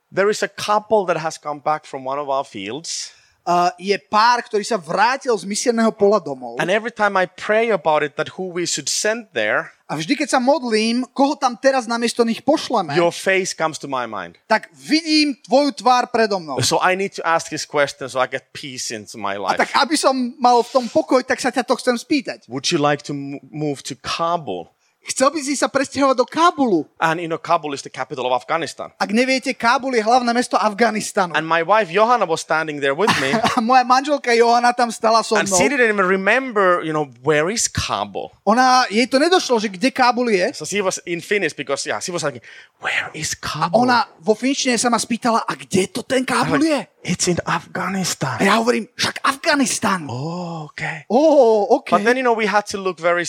there 0.09 0.33
is 0.33 0.41
a 0.41 0.49
couple 0.49 1.05
that 1.05 1.21
has 1.21 1.37
come 1.37 1.61
back 1.61 1.85
from 1.85 2.01
one 2.01 2.17
of 2.17 2.25
our 2.25 2.43
fields. 2.43 3.13
uh, 3.49 3.71
je 3.81 3.97
pár, 3.97 4.45
ktorý 4.45 4.61
sa 4.61 4.77
vrátil 4.77 5.33
z 5.33 5.45
misierneho 5.49 5.89
pola 5.89 6.21
domov 6.21 6.61
And 6.61 6.69
every 6.69 6.93
time 6.93 7.17
I 7.17 7.25
pray 7.25 7.73
about 7.73 8.05
it, 8.05 8.13
that 8.21 8.37
who 8.37 8.53
we 8.53 8.69
should 8.69 8.85
send 8.85 9.33
there, 9.33 9.73
a 9.89 9.97
vždy, 9.97 10.13
keď 10.13 10.37
sa 10.37 10.39
modlím, 10.39 11.01
koho 11.17 11.33
tam 11.33 11.57
teraz 11.57 11.89
namiesto 11.89 12.21
nich 12.21 12.45
pošleme, 12.45 12.93
your 12.93 13.09
face 13.09 13.57
comes 13.57 13.81
to 13.81 13.89
my 13.89 14.05
mind. 14.05 14.37
tak 14.45 14.69
vidím 14.71 15.33
tvoju 15.41 15.73
tvár 15.81 16.13
predo 16.13 16.37
mnou. 16.37 16.61
So 16.61 16.77
I 16.77 16.93
need 16.93 17.17
to 17.17 17.25
ask 17.25 17.49
this 17.49 17.65
question 17.65 18.05
so 18.05 18.21
I 18.21 18.29
get 18.29 18.53
peace 18.53 18.93
into 18.93 19.17
my 19.17 19.41
A 19.41 19.41
life. 19.41 19.57
tak 19.57 19.73
aby 19.73 19.97
som 19.97 20.13
mal 20.37 20.61
v 20.61 20.69
tom 20.69 20.85
pokoj, 20.85 21.25
tak 21.25 21.41
sa 21.41 21.49
ťa 21.49 21.65
to 21.65 21.73
chcem 21.81 21.97
spýtať. 21.97 22.45
Would 22.45 22.69
you 22.69 22.77
like 22.77 23.01
to 23.09 23.17
mo- 23.17 23.41
move 23.49 23.81
to 23.89 23.97
Kabul? 23.97 24.69
Chcel 24.99 25.31
by 25.31 25.39
si 25.39 25.55
sa 25.55 25.71
presťahovať 25.71 26.15
do 26.19 26.27
Kábulu. 26.27 26.83
And 26.99 27.23
you 27.23 27.31
know, 27.31 27.39
Kabul 27.39 27.71
is 27.73 27.81
the 27.81 27.89
capital 27.89 28.27
of 28.27 28.35
Afghanistan. 28.35 28.91
Ak 28.99 29.09
neviete, 29.09 29.55
Kábul 29.55 29.95
je 29.95 30.03
hlavné 30.03 30.29
mesto 30.35 30.59
Afganistanu. 30.59 31.33
And 31.33 31.47
my 31.47 31.63
wife 31.63 31.87
Johanna 31.87 32.27
was 32.27 32.43
standing 32.43 32.83
there 32.83 32.93
with 32.93 33.09
me. 33.23 33.31
A 33.57 33.63
moja 33.63 33.87
manželka 33.87 34.35
Johana 34.35 34.75
tam 34.75 34.91
stala 34.91 35.23
so 35.23 35.39
and 35.39 35.47
mnou. 35.47 35.57
she 35.57 35.65
didn't 35.71 35.87
even 35.87 36.05
remember, 36.05 36.83
you 36.83 36.91
know, 36.91 37.07
where 37.23 37.47
is 37.49 37.71
Kabul? 37.71 38.35
Ona, 38.45 38.85
jej 38.91 39.07
to 39.07 39.17
nedošlo, 39.19 39.59
že 39.59 39.69
kde 39.71 39.89
Kábul 39.91 40.29
je. 40.29 40.51
So 40.53 40.65
she 40.67 40.83
was 40.83 40.99
in 41.07 41.21
Finnish 41.23 41.55
because, 41.55 41.87
yeah, 41.87 42.03
she 42.03 42.11
was 42.11 42.21
like, 42.21 42.43
where 42.83 43.07
is 43.15 43.33
Kabul? 43.33 43.87
Ona 43.87 44.03
vo 44.19 44.35
finčine 44.35 44.75
sa 44.75 44.91
ma 44.91 44.99
spýtala, 44.99 45.47
a 45.47 45.53
kde 45.55 45.87
to 45.89 46.03
ten 46.03 46.25
Kábul 46.25 46.59
je? 46.63 46.79
it's 47.03 47.27
in 47.31 47.39
A 47.47 47.55
Afghanistan. 47.55 48.37
ja 48.41 48.59
hovorím, 48.59 48.87
však 48.95 49.23
Afganistan. 49.23 50.03
Oh, 50.09 50.67
okay. 50.67 51.05
Ó, 51.09 51.19
OK. 51.79 51.91
But 51.91 52.03
then, 52.03 52.17
you 52.17 52.23
know, 52.23 52.33
we 52.35 52.45
had 52.45 52.65
to 52.67 52.77
look 52.77 52.99
very, 52.99 53.23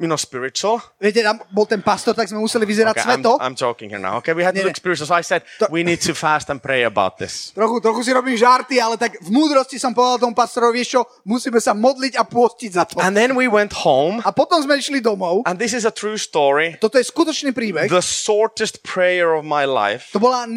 you 0.00 0.08
know, 0.08 0.16
spiritual. 0.16 0.80
Viete, 1.00 1.11
viete, 1.12 1.20
tam 1.20 1.36
bol 1.52 1.68
ten 1.68 1.84
pastor, 1.84 2.16
tak 2.16 2.24
sme 2.24 2.40
museli 2.40 2.64
vyzerať 2.64 2.96
Okay, 2.96 3.04
I'm, 3.04 3.20
sveto. 3.20 3.32
I'm 3.36 3.52
joking 3.52 3.92
here 3.92 4.00
now. 4.00 4.24
Okay, 4.24 4.32
we 4.32 4.40
had 4.40 4.56
to 4.56 4.64
Nie, 4.64 4.72
nie. 4.72 4.76
spiritual. 4.80 5.04
So 5.04 5.12
I 5.12 5.20
said, 5.20 5.44
we 5.68 5.84
need 5.84 6.00
to 6.08 6.16
fast 6.16 6.48
and 6.48 6.64
pray 6.64 6.88
about 6.88 7.20
this. 7.20 7.50
Trochu, 7.58 7.84
trochu 7.84 8.00
si 8.00 8.16
robím 8.16 8.38
žarty, 8.38 8.80
ale 8.80 8.96
tak 8.96 9.20
v 9.20 9.28
múdrosti 9.34 9.76
som 9.76 9.90
povedal 9.92 10.24
tomu 10.24 10.32
pastorovi, 10.32 10.80
vieš 10.80 10.96
čo, 10.96 11.00
musíme 11.28 11.60
sa 11.60 11.76
modliť 11.76 12.16
a 12.16 12.24
pôstiť 12.24 12.70
za 12.72 12.88
to. 12.88 12.96
And 13.04 13.12
then 13.12 13.36
we 13.36 13.50
went 13.50 13.74
home, 13.84 14.24
A 14.24 14.32
potom 14.32 14.62
sme 14.64 14.80
išli 14.80 15.02
domov. 15.02 15.44
and 15.44 15.58
this 15.58 15.74
is 15.76 15.82
a 15.84 15.92
true 15.92 16.16
story. 16.16 16.78
Toto 16.78 16.96
je 16.96 17.04
skutočný 17.04 17.52
príbeh. 17.52 17.92
The 17.92 18.00
shortest 18.00 18.80
prayer 18.86 19.34
of 19.36 19.42
my 19.44 19.68
life. 19.68 20.14
To 20.16 20.22
bola 20.22 20.48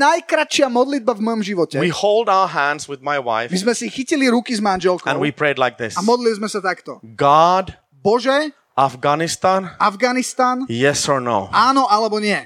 najkračšia 0.00 0.72
modlitba 0.72 1.12
v 1.14 1.20
mojom 1.20 1.42
živote. 1.44 1.76
We 1.76 1.92
hold 1.92 2.32
our 2.32 2.48
hands 2.48 2.88
with 2.88 3.04
my 3.04 3.10
My 3.10 3.18
wife, 3.18 3.50
sme 3.50 3.74
si 3.74 3.90
chytili 3.90 4.30
ruky 4.30 4.54
s 4.54 4.62
manželkou 4.62 5.10
and 5.10 5.18
we 5.18 5.34
prayed 5.34 5.58
like 5.58 5.74
this 5.82 5.98
a 5.98 6.02
modlili 6.06 6.38
sme 6.38 6.46
sa 6.46 6.62
takto. 6.62 7.02
God, 7.02 7.74
Bože, 7.90 8.54
Afghanistan, 8.80 9.76
Afganistan, 9.76 10.64
yes 10.72 11.04
or 11.04 11.20
no? 11.20 11.52
áno 11.52 11.84
alebo 11.84 12.16
nie. 12.16 12.40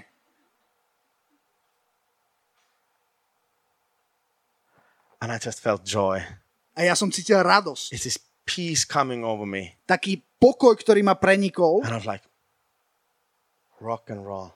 And 5.23 5.31
I 5.33 5.39
just 5.39 5.63
felt 5.63 5.87
joy. 5.87 6.21
A 6.75 6.81
ja 6.83 6.99
som 6.99 7.09
cítil 7.09 7.39
radosť. 7.41 7.95
It's 7.95 8.05
this 8.05 8.19
peace 8.45 8.83
coming 8.85 9.23
over 9.25 9.47
me. 9.47 9.79
Taký 9.87 10.21
pokoj, 10.37 10.75
ktorý 10.77 11.01
ma 11.01 11.17
prenikol. 11.17 11.81
And 11.87 11.95
I 11.95 11.99
was 12.03 12.05
like, 12.05 12.27
rock 13.81 14.11
and 14.13 14.27
roll. 14.27 14.53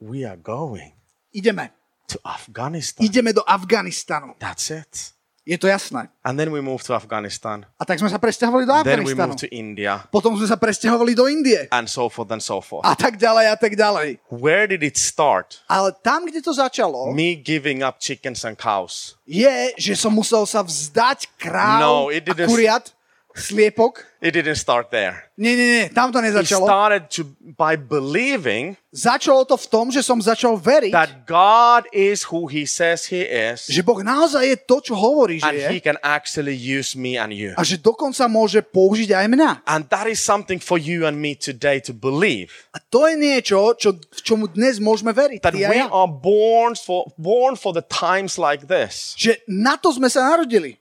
We 0.00 0.24
are 0.24 0.38
going 0.38 0.94
Ideme. 1.30 1.70
to 2.08 2.16
Afghanistan. 2.24 3.04
Ideme 3.04 3.36
do 3.36 3.44
Afganistanu. 3.44 4.34
That's 4.40 4.72
it. 4.72 5.17
Je 5.48 5.56
to 5.56 5.64
jasné. 5.64 6.12
And 6.20 6.36
then 6.36 6.52
we 6.52 6.60
moved 6.60 6.84
to 6.84 6.92
Afghanistan. 6.92 7.64
A 7.80 7.88
tak 7.88 7.96
sme 7.96 8.12
sa 8.12 8.20
presťahovali 8.20 8.68
do 8.68 8.72
Then 8.84 9.00
we 9.00 9.16
Afganistanu. 9.16 9.32
moved 9.32 9.40
to 9.40 9.48
India 9.48 10.04
Potom 10.12 10.36
sme 10.36 10.44
sa 10.44 10.60
presťahovali 10.60 11.16
do 11.16 11.24
Indie. 11.24 11.64
and 11.72 11.88
so 11.88 12.12
forth 12.12 12.28
and 12.28 12.44
so 12.44 12.60
forth. 12.60 12.84
A 12.84 12.92
tak 12.92 13.16
ďalej 13.16 13.48
a 13.48 13.56
tak 13.56 13.72
ďalej. 13.72 14.20
Where 14.28 14.68
did 14.68 14.84
it 14.84 15.00
start? 15.00 15.64
Ale 15.64 15.96
tam, 16.04 16.28
kde 16.28 16.44
to 16.44 16.52
začalo, 16.52 17.16
Me 17.16 17.32
giving 17.32 17.80
up 17.80 17.96
chickens 17.96 18.44
and 18.44 18.60
cows. 18.60 19.16
je, 19.24 19.72
že 19.80 19.96
som 19.96 20.12
musel 20.12 20.44
sa 20.44 20.60
vzdať 20.60 21.32
kráv 21.40 21.80
No, 21.80 22.12
a 22.12 22.20
it 22.20 22.28
didn't- 22.28 22.44
kuriat, 22.44 22.92
sliepok. 23.40 24.04
It 24.18 24.34
didn't 24.34 24.58
start 24.58 24.90
there. 24.90 25.30
Nie, 25.38 25.54
nie, 25.54 25.66
nie, 25.70 25.86
tam 25.94 26.10
to 26.10 26.18
It 26.18 26.34
nezačalo. 26.34 26.66
started 26.66 27.06
to 27.14 27.22
by 27.54 27.78
believing 27.78 28.74
Začalo 28.90 29.46
to 29.46 29.54
v 29.54 29.66
tom, 29.70 29.86
že 29.94 30.02
som 30.02 30.18
začal 30.18 30.58
veriť, 30.58 30.90
that 30.90 31.22
God 31.22 31.86
is 31.94 32.26
who 32.26 32.50
He 32.50 32.66
says 32.66 33.06
He 33.06 33.22
is, 33.22 33.70
že 33.70 33.78
Boh 33.86 34.02
naozaj 34.02 34.42
je 34.42 34.56
to, 34.58 34.82
čo 34.82 34.98
hovorí, 34.98 35.38
že 35.38 35.46
and 35.46 35.54
je. 35.54 35.68
He 35.70 35.78
can 35.78 35.94
actually 36.02 36.56
use 36.58 36.98
me 36.98 37.14
and 37.14 37.30
you. 37.30 37.54
A 37.54 37.62
že 37.62 37.78
dokonca 37.78 38.26
môže 38.26 38.58
použiť 38.58 39.14
aj 39.14 39.26
mňa. 39.30 39.50
And 39.70 39.86
that 39.92 40.10
is 40.10 40.18
something 40.18 40.58
for 40.58 40.82
you 40.82 41.06
and 41.06 41.22
me 41.22 41.38
today 41.38 41.78
to 41.86 41.94
believe 41.94 42.50
A 42.74 42.82
to 42.82 43.06
je 43.06 43.14
niečo, 43.14 43.78
čo, 43.78 43.94
čomu 44.26 44.50
dnes 44.50 44.82
môžeme 44.82 45.14
veriť. 45.14 45.46
that 45.46 45.54
we 45.54 45.62
ja. 45.78 45.86
are 45.86 46.10
born 46.10 46.74
for 46.74 47.06
born 47.14 47.54
for 47.54 47.70
the 47.70 47.86
times 47.86 48.34
like 48.34 48.66
this, 48.66 49.14
Že 49.14 49.38
na 49.46 49.78
to 49.78 49.94
sme 49.94 50.10
sa 50.10 50.34
narodili. 50.34 50.74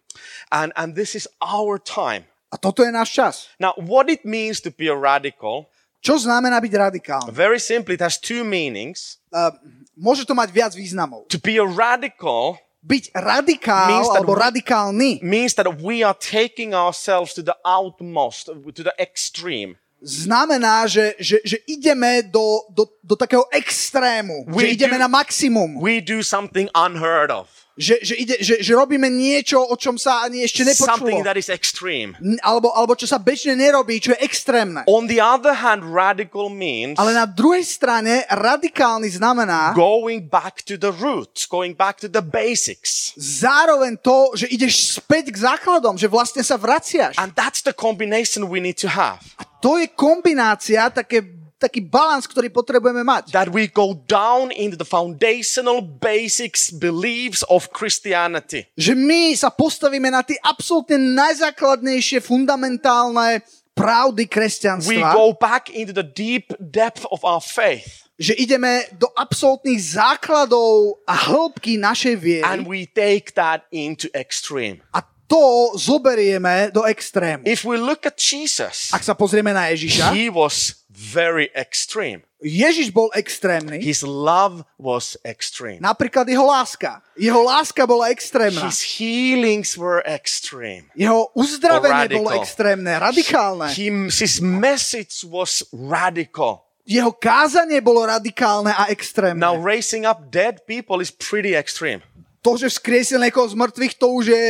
and 0.49 0.73
and 0.73 0.95
this 0.97 1.13
is 1.13 1.27
our 1.43 1.77
time. 1.77 2.25
A 2.47 2.55
toto 2.55 2.79
je 2.81 2.89
náš 2.89 3.11
čas. 3.11 3.33
Now, 3.59 3.75
what 3.75 4.07
it 4.07 4.23
means 4.23 4.63
to 4.63 4.71
be 4.71 4.87
a 4.87 4.95
radical, 4.95 5.67
Čo 5.97 6.15
znamená 6.15 6.61
byť 6.61 6.73
radikálny? 6.77 7.27
very 7.33 7.57
simply, 7.57 7.97
it 7.97 8.01
has 8.01 8.15
two 8.15 8.45
meanings. 8.45 9.17
Uh, 9.33 9.49
môže 9.93 10.23
to 10.23 10.31
mať 10.31 10.49
viac 10.53 10.71
významov. 10.71 11.25
To 11.27 11.41
be 11.41 11.57
a 11.57 11.65
radical 11.65 12.55
Byť 12.77 13.11
radikál 13.19 13.89
Means 13.89 14.07
alebo 14.15 14.31
we- 14.31 14.39
radikálny 14.39 15.09
means 15.19 15.51
that 15.57 15.67
we 15.81 16.05
are 16.05 16.15
taking 16.15 16.71
ourselves 16.71 17.35
to 17.35 17.43
the 17.43 17.57
outmost, 17.65 18.47
to 18.47 18.81
the 18.81 18.95
extreme. 18.95 19.75
znamená, 19.99 20.85
že, 20.87 21.17
že, 21.19 21.41
že 21.43 21.57
ideme 21.67 22.21
do, 22.23 22.63
do, 22.71 22.85
do 23.03 23.17
takého 23.17 23.43
extrému. 23.51 24.45
We 24.47 24.71
že 24.71 24.79
ideme 24.79 24.95
do- 24.95 25.03
na 25.03 25.09
maximum. 25.09 25.81
We 25.81 25.99
do 25.99 26.23
something 26.23 26.69
unheard 26.71 27.33
of, 27.33 27.49
Že, 27.77 27.95
že, 28.01 28.13
ide, 28.17 28.35
že, 28.41 28.55
že 28.65 28.73
robíme 28.73 29.05
niečo, 29.05 29.61
o 29.61 29.77
čom 29.77 30.01
sa 30.01 30.25
ani 30.25 30.41
ešte 30.41 30.65
something 30.73 31.21
nepočulo. 31.21 31.29
that 31.29 31.37
is 31.37 31.45
extreme. 31.53 32.17
Alebo, 32.41 32.73
alebo 32.73 32.97
čo 32.97 33.05
sa 33.05 33.21
bežne 33.21 33.53
nerobí, 33.53 34.01
čo 34.01 34.17
je 34.17 34.19
extrémne. 34.25 34.81
On 34.89 35.05
the 35.05 35.21
other 35.21 35.53
hand, 35.53 35.85
radical 35.85 36.49
means 36.49 36.97
Ale 36.97 37.13
na 37.13 37.29
druhej 37.29 37.61
strane 37.61 38.25
radikálny 38.33 39.13
znamená 39.13 39.77
going 39.77 40.25
back 40.25 40.65
to 40.65 40.73
the 40.73 40.89
roots, 40.89 41.45
going 41.45 41.77
back 41.77 42.01
to 42.01 42.09
the 42.09 42.25
basics. 42.25 43.13
zároveň 43.13 44.01
to, 44.01 44.33
že 44.33 44.49
ideš 44.49 44.97
späť 44.97 45.29
k 45.29 45.37
základom, 45.37 46.01
že 46.01 46.09
vlastne 46.09 46.41
sa 46.41 46.57
vraciaš. 46.57 47.13
And 47.21 47.37
that's 47.37 47.61
the 47.61 47.77
combination 47.77 48.49
we 48.49 48.57
need 48.57 48.81
to 48.81 48.89
have. 48.89 49.21
A 49.37 49.45
to 49.61 49.77
je 49.77 49.85
kombinácia, 49.93 50.89
také, 50.89 51.21
taký 51.57 51.81
balans, 51.81 52.29
ktorý 52.29 52.53
potrebujeme 52.53 53.01
mať. 53.01 53.33
That 53.33 53.49
we 53.49 53.67
go 53.67 53.97
down 54.05 54.53
into 54.53 54.77
the 54.77 54.87
foundational 54.87 55.81
basics 55.81 56.69
beliefs 56.69 57.41
of 57.49 57.73
Christianity. 57.73 58.69
Že 58.77 58.93
my 58.93 59.33
sa 59.33 59.49
postavíme 59.49 60.07
na 60.13 60.21
tie 60.21 60.37
absolútne 60.45 61.01
najzákladnejšie, 61.17 62.21
fundamentálne 62.21 63.41
pravdy 63.77 64.25
We 64.25 64.31
kresťanstva. 64.31 65.13
go 65.13 65.33
back 65.37 65.69
into 65.69 65.93
the 65.93 66.05
deep 66.05 66.53
depth 66.57 67.05
of 67.13 67.21
our 67.25 67.41
faith. 67.41 68.09
Že 68.17 68.33
ideme 68.41 68.89
do 68.97 69.05
absolútnych 69.13 69.77
základov 69.77 71.05
a 71.05 71.13
hĺbky 71.13 71.77
našej 71.77 72.15
viery. 72.17 72.45
And 72.45 72.65
we 72.65 72.89
take 72.89 73.37
that 73.37 73.69
into 73.69 74.09
extreme. 74.17 74.81
A 74.89 75.05
to 75.27 75.75
zoberieme 75.75 76.71
do 76.71 76.87
extrému. 76.87 77.43
If 77.43 77.67
we 77.67 77.75
look 77.75 78.07
at 78.07 78.15
Jesus, 78.15 78.95
Ak 78.95 79.03
sa 79.03 79.11
pozrieme 79.13 79.51
na 79.51 79.67
Ježiša, 79.69 80.15
he 80.15 80.31
was 80.31 80.81
very 80.87 81.51
extreme. 81.53 82.23
Ježiš 82.37 82.93
bol 82.93 83.09
extrémny, 83.17 83.81
His 83.81 84.05
love 84.05 84.61
was 84.77 85.17
extreme. 85.25 85.81
napríklad 85.81 86.23
jeho 86.29 86.45
láska. 86.45 87.01
Jeho 87.17 87.41
láska 87.41 87.83
bola 87.89 88.13
extrémna. 88.13 88.69
His 88.69 89.01
healings 89.01 89.73
were 89.73 90.05
extreme. 90.05 90.85
Jeho 90.93 91.33
uzdravenie 91.33 92.13
bolo 92.13 92.29
extrémne, 92.37 92.93
radikálne. 92.93 93.73
Him, 93.73 94.13
his 94.13 94.37
message 94.39 95.25
was 95.25 95.65
radical. 95.73 96.63
Jeho 96.87 97.11
kázanie 97.11 97.81
bolo 97.83 98.05
radikálne 98.05 98.71
a 98.71 98.87
extrémne. 98.93 99.41
Now, 99.41 99.57
raising 99.59 100.05
up 100.07 100.29
dead 100.31 100.63
people 100.69 101.01
is 101.03 101.11
pretty 101.11 101.51
extreme. 101.57 101.99
To, 102.45 102.55
že 102.55 102.69
vzkriesil 102.71 103.19
niekoho 103.19 103.49
z 103.49 103.57
mŕtvych, 103.59 103.93
to 103.99 104.07
už 104.13 104.25
je 104.31 104.45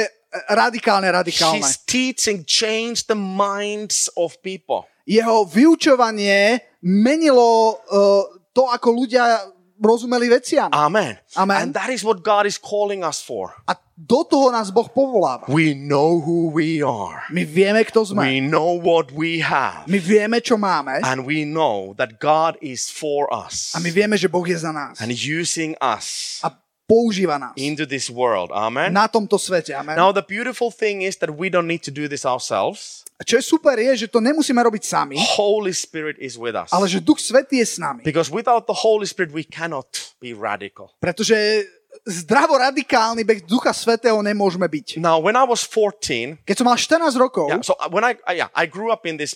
radikálne, 0.50 1.08
radikálne. 1.12 1.64
His 1.64 1.80
teaching 1.88 2.44
changed 2.44 3.08
the 3.08 3.18
minds 3.18 4.12
of 4.16 4.36
people. 4.44 4.86
Jeho 5.08 5.48
vyučovanie 5.48 6.60
menilo 6.84 7.80
uh, 7.88 8.28
to, 8.52 8.68
ako 8.68 8.92
ľudia 8.92 9.40
rozumeli 9.80 10.28
veciam. 10.28 10.68
Amen. 10.74 11.16
Amen. 11.38 11.58
And 11.58 11.70
that 11.78 11.90
is 11.94 12.04
what 12.04 12.26
God 12.26 12.46
is 12.50 12.58
calling 12.58 13.06
us 13.06 13.22
for. 13.22 13.54
A 13.70 13.78
do 13.98 14.22
toho 14.30 14.54
nás 14.54 14.70
Boh 14.70 14.86
povoláva. 14.86 15.50
We 15.50 15.74
know 15.74 16.22
who 16.22 16.54
we 16.54 16.86
are. 16.86 17.26
My 17.34 17.46
vieme, 17.46 17.82
kto 17.82 18.06
sme. 18.06 18.22
We 18.22 18.38
know 18.46 18.78
what 18.78 19.10
we 19.10 19.42
have. 19.42 19.90
My 19.90 19.98
vieme, 19.98 20.38
čo 20.38 20.54
máme. 20.58 21.02
And 21.02 21.26
we 21.26 21.46
know 21.50 21.98
that 21.98 22.22
God 22.22 22.62
is 22.62 22.94
for 22.94 23.26
us 23.34 23.74
A 23.74 23.82
my 23.82 23.90
vieme, 23.90 24.14
že 24.14 24.30
Boh 24.30 24.46
je 24.46 24.58
za 24.58 24.70
nás. 24.70 25.02
and 25.02 25.10
using 25.10 25.74
us 25.82 26.38
A 26.46 26.54
používa 26.88 27.38
nás. 27.38 27.54
into 27.60 27.86
this 27.86 28.10
world. 28.10 28.50
Amen. 28.56 28.96
Na 28.96 29.12
tomto 29.12 29.36
svete. 29.36 29.76
Amen. 29.76 30.00
Now, 30.00 30.16
the 30.16 30.24
beautiful 30.24 30.72
thing 30.72 31.04
is 31.04 31.20
that 31.20 31.36
we 31.36 31.52
don't 31.52 31.68
need 31.68 31.84
to 31.84 31.92
do 31.92 32.08
this 32.08 32.24
ourselves. 32.24 33.04
A 33.20 33.26
čo 33.28 33.36
je 33.38 33.44
super 33.44 33.76
je, 33.76 34.06
že 34.06 34.08
to 34.08 34.22
nemusíme 34.24 34.62
robiť 34.62 34.84
sami, 34.86 35.18
Holy 35.36 35.74
Spirit 35.74 36.16
is 36.22 36.38
with 36.40 36.56
us. 36.56 36.70
ale 36.72 36.86
že 36.88 37.02
Duch 37.04 37.20
Svetý 37.20 37.60
je 37.60 37.68
s 37.68 37.76
nami. 37.82 38.06
Because 38.08 38.32
without 38.32 38.70
the 38.70 38.78
Holy 38.78 39.10
Spirit, 39.10 39.34
we 39.34 39.44
cannot 39.44 39.90
be 40.22 40.32
radical. 40.38 40.94
Pretože 41.02 41.66
zdravo 42.06 42.56
radikálny 42.62 43.26
bez 43.26 43.42
Ducha 43.44 43.74
Svetého 43.74 44.22
nemôžeme 44.22 44.70
byť. 44.70 45.02
Now, 45.02 45.18
when 45.18 45.34
I 45.34 45.44
was 45.50 45.66
14, 45.66 46.46
Keď 46.46 46.56
som 46.62 46.66
mal 46.70 46.78
14 46.78 47.18
rokov, 47.18 47.50
yeah, 47.50 47.66
so 47.66 47.74
uh, 47.82 47.90
when 47.90 48.06
I, 48.06 48.16
I 48.24 48.38
yeah, 48.40 48.54
I 48.54 48.70
grew 48.70 48.94
up 48.94 49.04
in 49.10 49.18
this, 49.18 49.36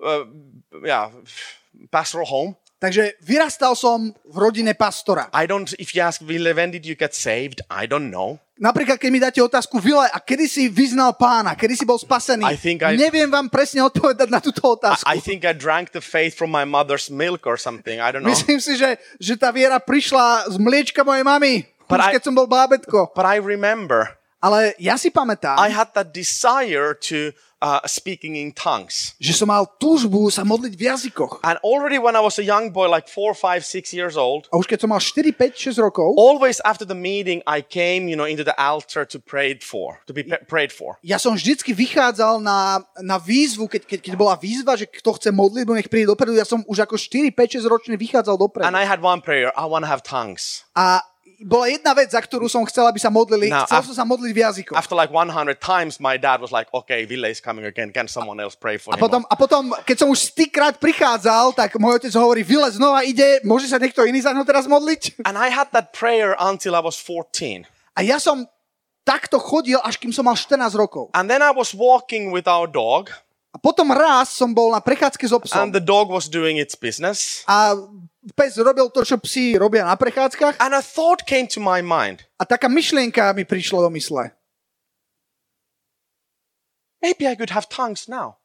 uh, 0.00 0.24
yeah, 0.80 1.12
pastoral 1.92 2.24
home. 2.26 2.56
Takže 2.84 3.16
vyrastal 3.24 3.72
som 3.72 4.12
v 4.12 4.36
rodine 4.36 4.76
pastora. 4.76 5.32
I 5.32 5.48
don't. 5.48 5.72
If 5.80 5.96
you 5.96 6.04
ask 6.04 6.20
Ville, 6.20 6.52
when 6.52 6.68
did 6.68 6.84
you 6.84 6.92
get 6.92 7.16
saved? 7.16 7.64
I 7.72 7.88
don't 7.88 8.12
know. 8.12 8.36
Napríklad, 8.54 9.00
keď 9.02 9.10
mi 9.10 9.18
dáte 9.18 9.40
otázku, 9.42 9.82
Vile, 9.82 10.06
a 10.06 10.20
kedy 10.22 10.46
si 10.46 10.62
vyznal 10.70 11.16
pána, 11.18 11.58
kedy 11.58 11.74
si 11.74 11.82
bol 11.82 11.98
spasený, 11.98 12.44
I 12.46 12.54
think 12.54 12.86
I- 12.86 12.94
neviem 12.94 13.26
vám 13.26 13.50
presne 13.50 13.82
odpovedať 13.82 14.28
na 14.30 14.38
túto 14.38 14.62
otázku. 14.78 15.02
I 15.10 15.18
think 15.18 15.42
I 15.42 15.50
drank 15.56 15.90
the 15.90 16.04
faith 16.04 16.36
from 16.38 16.54
my 16.54 16.62
mother's 16.62 17.10
milk 17.10 17.48
or 17.50 17.58
something. 17.58 17.98
I 17.98 18.14
don't 18.14 18.22
know. 18.22 18.30
Myslím 18.30 18.62
si, 18.62 18.78
že, 18.78 19.00
že 19.18 19.34
tá 19.34 19.50
viera 19.50 19.82
prišla 19.82 20.54
z 20.54 20.56
mliečka 20.62 21.02
mojej 21.02 21.26
mamy, 21.26 21.66
But 21.90 21.98
už 21.98 22.06
I- 22.06 22.14
keď 22.20 22.22
som 22.30 22.34
bol 22.36 22.46
bábetko. 22.46 23.10
But 23.16 23.26
I 23.26 23.42
remember 23.42 24.20
Ale 24.44 24.76
ja 24.76 25.00
si 25.00 25.08
pamätám, 25.08 25.56
I 25.56 25.72
had 25.72 25.96
that 25.96 26.12
desire 26.12 26.92
to 27.08 27.32
uh, 27.64 27.80
speaking 27.88 28.36
in 28.36 28.52
tongues. 28.52 29.16
že 29.16 29.32
som 29.32 29.48
mal 29.48 29.64
túžbu 29.80 30.28
sa 30.28 30.44
modliť 30.44 30.76
v 30.76 30.82
jazykoch. 30.84 31.40
And 31.40 31.56
already 31.64 31.96
when 31.96 32.12
I 32.12 32.20
was 32.20 32.36
a 32.36 32.44
young 32.44 32.68
boy, 32.68 32.92
like 32.92 33.08
four, 33.08 33.32
five, 33.32 33.64
six 33.64 33.96
years 33.96 34.20
old, 34.20 34.52
A 34.52 34.60
už 34.60 34.68
keď 34.68 34.84
som 34.84 34.92
mal 34.92 35.00
4, 35.00 35.32
5, 35.32 35.80
6 35.80 35.80
rokov, 35.80 36.12
always 36.20 36.60
after 36.68 36.84
the 36.84 36.96
meeting, 36.96 37.40
I 37.48 37.64
came, 37.64 38.04
you 38.04 38.20
know, 38.20 38.28
into 38.28 38.44
the 38.44 38.52
altar 38.60 39.08
to 39.08 39.16
pray 39.16 39.56
for, 39.56 40.04
to 40.04 40.12
be 40.12 40.28
prayed 40.44 40.68
for. 40.68 41.00
ja 41.00 41.16
som 41.16 41.32
vždycky 41.32 41.72
vychádzal 41.72 42.44
na, 42.44 42.84
na 43.00 43.16
výzvu, 43.16 43.64
keď, 43.64 43.88
keď, 43.88 43.98
keď 44.12 44.14
bola 44.20 44.36
výzva, 44.36 44.76
že 44.76 44.84
kto 44.84 45.16
chce 45.16 45.32
modliť, 45.32 45.64
nech 45.72 45.88
príde 45.88 46.12
dopredu. 46.12 46.36
Ja 46.36 46.44
som 46.44 46.60
už 46.68 46.84
ako 46.84 47.00
4, 47.00 47.32
5, 47.32 47.64
6 47.64 47.72
ročný 47.72 47.94
vychádzal 47.96 48.36
dopredu. 48.36 48.68
And 48.68 48.76
I 48.76 48.84
had 48.84 49.00
one 49.00 49.24
prayer. 49.24 49.48
I 49.56 49.64
want 49.64 49.88
to 49.88 49.90
have 49.90 50.04
tongues. 50.04 50.68
A 50.76 51.13
bola 51.44 51.68
jedna 51.68 51.92
vec, 51.92 52.08
za 52.08 52.18
ktorú 52.18 52.48
som 52.48 52.64
chcel, 52.64 52.88
aby 52.88 52.96
sa 52.96 53.12
modlili. 53.12 53.52
No, 53.52 53.68
chcel 53.68 53.84
af- 53.84 53.88
som 53.92 53.96
sa 54.00 54.08
modliť 54.08 54.32
v 54.32 54.40
jazykoch. 54.40 54.76
After 54.80 54.96
like 54.96 55.12
100 55.12 55.28
times, 55.60 56.00
my 56.00 56.16
dad 56.16 56.40
was 56.40 56.48
like, 56.48 56.72
okay, 56.72 57.04
Ville 57.04 57.28
is 57.28 57.36
coming 57.38 57.68
again. 57.68 57.92
Can 57.92 58.08
someone 58.08 58.40
else 58.40 58.56
pray 58.56 58.80
for 58.80 58.90
A 58.90 58.96
him? 58.96 59.04
potom, 59.04 59.22
a 59.28 59.36
potom, 59.36 59.62
keď 59.84 59.96
som 60.00 60.08
už 60.08 60.32
stýkrát 60.32 60.80
prichádzal, 60.80 61.52
tak 61.52 61.76
môj 61.76 62.00
otec 62.00 62.12
hovorí, 62.16 62.40
Vile 62.40 62.72
znova 62.72 63.04
ide, 63.04 63.44
môže 63.44 63.68
sa 63.68 63.76
niekto 63.76 64.00
iný 64.08 64.24
za 64.24 64.32
ňo 64.32 64.40
teraz 64.42 64.64
modliť? 64.64 65.20
And 65.28 65.36
I 65.36 65.52
had 65.52 65.68
that 65.76 65.92
prayer 65.92 66.32
until 66.40 66.72
I 66.72 66.80
was 66.80 66.96
14. 66.96 67.68
A 67.92 68.00
ja 68.00 68.16
som 68.16 68.48
takto 69.04 69.36
chodil, 69.36 69.76
až 69.84 70.00
kým 70.00 70.16
som 70.16 70.24
mal 70.24 70.32
14 70.32 70.72
rokov. 70.72 71.12
And 71.12 71.28
then 71.28 71.44
I 71.44 71.52
was 71.52 71.76
walking 71.76 72.32
with 72.32 72.48
our 72.48 72.64
dog, 72.64 73.12
A 73.54 73.58
potom 73.60 73.86
raz 73.94 74.34
som 74.34 74.50
bol 74.50 74.74
na 74.74 74.82
prechádzke 74.82 75.22
s 75.22 75.30
obsom. 75.30 75.54
and 75.62 75.70
the 75.70 75.78
dog 75.78 76.10
was 76.10 76.26
doing 76.26 76.58
its 76.58 76.74
business. 76.74 77.46
A 77.46 77.78
pes 78.32 78.56
robil 78.56 78.88
to, 78.88 79.04
čo 79.04 79.20
psi 79.20 79.60
robia 79.60 79.84
na 79.84 79.92
prechádzkach. 79.94 80.56
And 80.56 80.72
a 80.72 80.80
thought 80.80 81.28
came 81.28 81.44
to 81.52 81.60
my 81.60 81.84
mind 81.84 82.24
A 82.40 82.48
taká 82.48 82.72
myšlienka 82.72 83.36
mi 83.36 83.44
prišla 83.44 83.84
do 83.84 83.90
mysle. 83.92 84.32
maybe 87.04 87.28
I 87.28 87.36
could 87.36 87.52
have 87.52 87.68
tongues 87.68 88.08
now. 88.08 88.40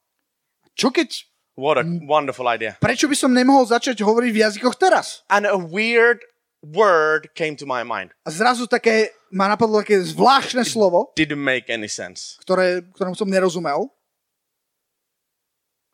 Čo 0.76 0.92
keď, 0.92 1.24
What 1.60 1.76
a 1.76 1.84
wonderful 2.08 2.48
idea. 2.48 2.80
prečo 2.80 3.08
by 3.08 3.16
som 3.16 3.32
nemohol 3.36 3.68
začať 3.68 4.00
hovoriť 4.00 4.32
v 4.32 4.40
jazykoch 4.44 4.76
teraz? 4.80 5.24
And 5.28 5.44
a 5.48 5.56
weird 5.60 6.24
word 6.64 7.32
came 7.36 7.56
to 7.60 7.68
my 7.68 7.84
mind. 7.84 8.12
A 8.24 8.32
zrazu 8.32 8.68
také, 8.68 9.12
ma 9.32 9.48
napadlo 9.48 9.80
také 9.84 10.00
zvláštne 10.00 10.64
slovo, 10.64 11.12
Didn't 11.20 11.40
make 11.40 11.68
any 11.72 11.88
sense. 11.92 12.36
ktoré, 12.44 12.84
ktorému 12.96 13.16
som 13.16 13.28
nerozumel. 13.28 13.92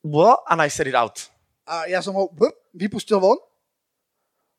What? 0.05 0.45
And 0.45 0.61
I 0.61 0.69
said 0.69 0.85
it 0.85 0.93
out. 0.93 1.33
A 1.65 1.89
ja 1.89 1.97
som 2.05 2.13
ho 2.13 2.29
vypustil 2.77 3.17
von. 3.17 3.41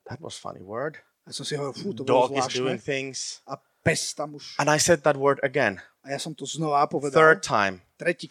That 0.06 0.22
was 0.22 0.38
funny 0.38 0.62
word. 0.62 1.02
A 1.26 1.34
som 1.34 1.42
si 1.42 1.58
hovoril, 1.58 1.74
fú, 1.74 1.90
to 1.90 2.06
bolo 2.06 2.30
Dog 2.30 2.38
is 2.38 2.46
doing 2.54 2.78
things. 2.78 3.42
A 3.50 3.58
pes 3.82 4.14
tam 4.14 4.38
už. 4.38 4.54
And 4.62 4.70
I 4.70 4.78
said 4.78 5.02
that 5.02 5.18
word 5.18 5.42
again. 5.42 5.82
A 6.06 6.14
ja 6.14 6.18
som 6.22 6.34
to 6.38 6.46
znova 6.46 6.86
povedal. 6.86 7.18
Third 7.18 7.42
time, 7.42 7.82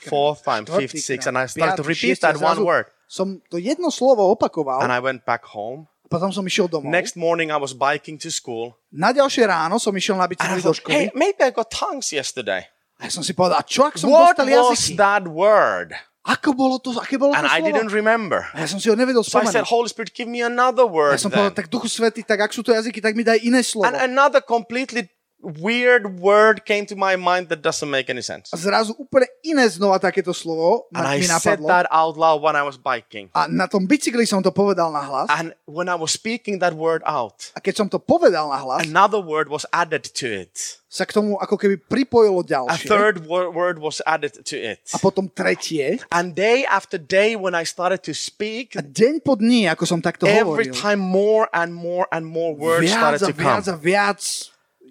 fourth 0.08 0.48
time, 0.48 0.64
fifth, 0.64 0.96
sixth. 1.04 1.28
And 1.28 1.36
I 1.36 1.52
started 1.52 1.76
to 1.76 1.84
repeat 1.84 2.24
that 2.24 2.40
one 2.40 2.64
word. 2.64 2.88
Som 3.12 3.44
to 3.52 3.60
jedno 3.60 3.92
slovo 3.92 4.32
opakoval. 4.32 4.80
And 4.80 4.96
I 4.96 5.04
went 5.04 5.28
back 5.28 5.44
home. 5.52 5.92
Potom 6.08 6.32
som 6.32 6.46
išiel 6.46 6.72
domov. 6.72 6.88
Next 6.88 7.20
morning, 7.20 7.52
I 7.52 7.60
was 7.60 7.76
biking 7.76 8.16
to 8.24 8.32
school. 8.32 8.80
Na 8.94 9.12
ďalšie 9.12 9.44
ráno 9.50 9.76
som 9.82 9.92
išiel 9.92 10.16
na 10.16 10.30
do 10.30 10.72
školy. 10.72 10.94
hey, 10.94 11.06
maybe 11.12 11.44
I 11.44 11.52
got 11.52 11.68
tongues 11.68 12.14
yesterday. 12.16 12.64
A 12.96 13.10
ja 13.10 13.12
som 13.12 13.26
si 13.26 13.36
povedal, 13.36 13.60
čo 13.68 13.84
ak 13.84 14.00
som 14.00 14.08
What 14.08 14.40
dostal 14.40 14.48
was 14.48 14.88
that 14.96 15.28
word? 15.28 15.92
Ako 16.26 16.58
bolo 16.58 16.82
to, 16.82 16.90
aké 16.98 17.22
bolo 17.22 17.32
to 17.32 17.38
And 17.38 17.46
I 17.46 17.62
slovo? 17.62 17.70
didn't 17.70 17.94
remember. 17.94 18.50
A 18.52 18.66
ja 18.66 18.68
som 18.68 18.82
si 18.82 18.90
ho 18.90 18.98
nevedel 18.98 19.22
So 19.22 19.38
I 19.38 19.46
said, 19.46 19.62
spomenúť. 19.62 19.70
Holy 19.70 19.90
Spirit, 19.90 20.10
give 20.10 20.26
me 20.26 20.42
another 20.42 20.84
Ja 20.84 20.90
word 20.90 21.22
som 21.22 21.30
povedal, 21.30 21.54
then. 21.54 21.60
tak 21.62 21.70
Duchu 21.70 21.86
Svety, 21.86 22.26
tak 22.26 22.42
ak 22.42 22.50
sú 22.50 22.66
to 22.66 22.74
jazyky, 22.74 22.98
tak 22.98 23.14
mi 23.14 23.22
daj 23.22 23.46
iné 23.46 23.62
slovo. 23.62 23.86
And 23.86 23.94
another 23.96 24.42
completely 24.42 25.06
weird 25.46 26.20
word 26.20 26.66
came 26.66 26.86
to 26.86 26.96
my 26.96 27.16
mind 27.16 27.50
that 27.50 27.62
doesn't 27.62 27.88
make 27.88 28.10
any 28.10 28.22
sense. 28.22 28.50
A 28.50 28.58
zrazu 28.58 28.98
úplne 28.98 29.30
iné 29.42 29.70
znova 29.70 30.02
takéto 30.02 30.34
slovo 30.34 30.90
And 30.90 31.06
I 31.06 31.22
mi 31.22 31.30
said 31.30 31.62
napadlo. 31.62 31.68
that 31.70 31.86
out 31.92 32.18
loud 32.18 32.42
when 32.42 32.56
I 32.56 32.64
was 32.64 32.76
biking. 32.76 33.30
A 33.32 33.46
na 33.46 33.70
tom 33.70 33.86
bicykli 33.86 34.26
som 34.26 34.42
to 34.42 34.50
povedal 34.50 34.90
na 34.90 35.06
hlas. 35.06 35.30
And 35.30 35.54
when 35.66 35.86
I 35.86 35.96
was 35.96 36.12
speaking 36.12 36.60
that 36.60 36.74
word 36.74 37.06
out, 37.06 37.54
A 37.54 37.62
keď 37.62 37.86
som 37.86 37.88
to 37.94 38.02
povedal 38.02 38.50
na 38.50 38.58
hlas, 38.58 38.84
another 38.84 39.22
word 39.22 39.48
was 39.48 39.64
added 39.70 40.02
to 40.18 40.26
it. 40.26 40.82
sa 40.88 41.04
k 41.04 41.12
tomu 41.12 41.36
ako 41.36 41.60
keby 41.60 41.76
pripojilo 41.92 42.40
A 42.40 42.48
ďalšie. 42.48 42.88
third 42.88 43.28
wor- 43.28 43.52
word 43.52 43.84
was 43.84 44.00
added 44.08 44.32
to 44.48 44.56
it. 44.56 44.80
A 44.90 44.98
potom 44.98 45.28
tretie. 45.28 46.00
And 46.08 46.32
day 46.32 46.64
after 46.64 46.96
day, 46.96 47.36
when 47.36 47.52
I 47.52 47.68
started 47.68 48.00
to 48.08 48.16
speak, 48.16 48.80
A 48.80 48.84
deň 48.84 49.20
po 49.20 49.36
dni, 49.36 49.68
ako 49.68 49.84
som 49.84 50.00
takto 50.00 50.24
every 50.24 50.72
hovoril, 50.72 50.72
time 50.72 51.04
more 51.04 51.52
and 51.52 51.76
more 51.76 52.08
and 52.16 52.24
more 52.24 52.56
words 52.56 52.88
viac 52.88 52.96
started 52.96 53.22
a 53.22 53.28
to 53.28 53.36
viac 53.36 53.60
come. 53.68 53.76
a 53.76 53.78
viac 53.78 54.18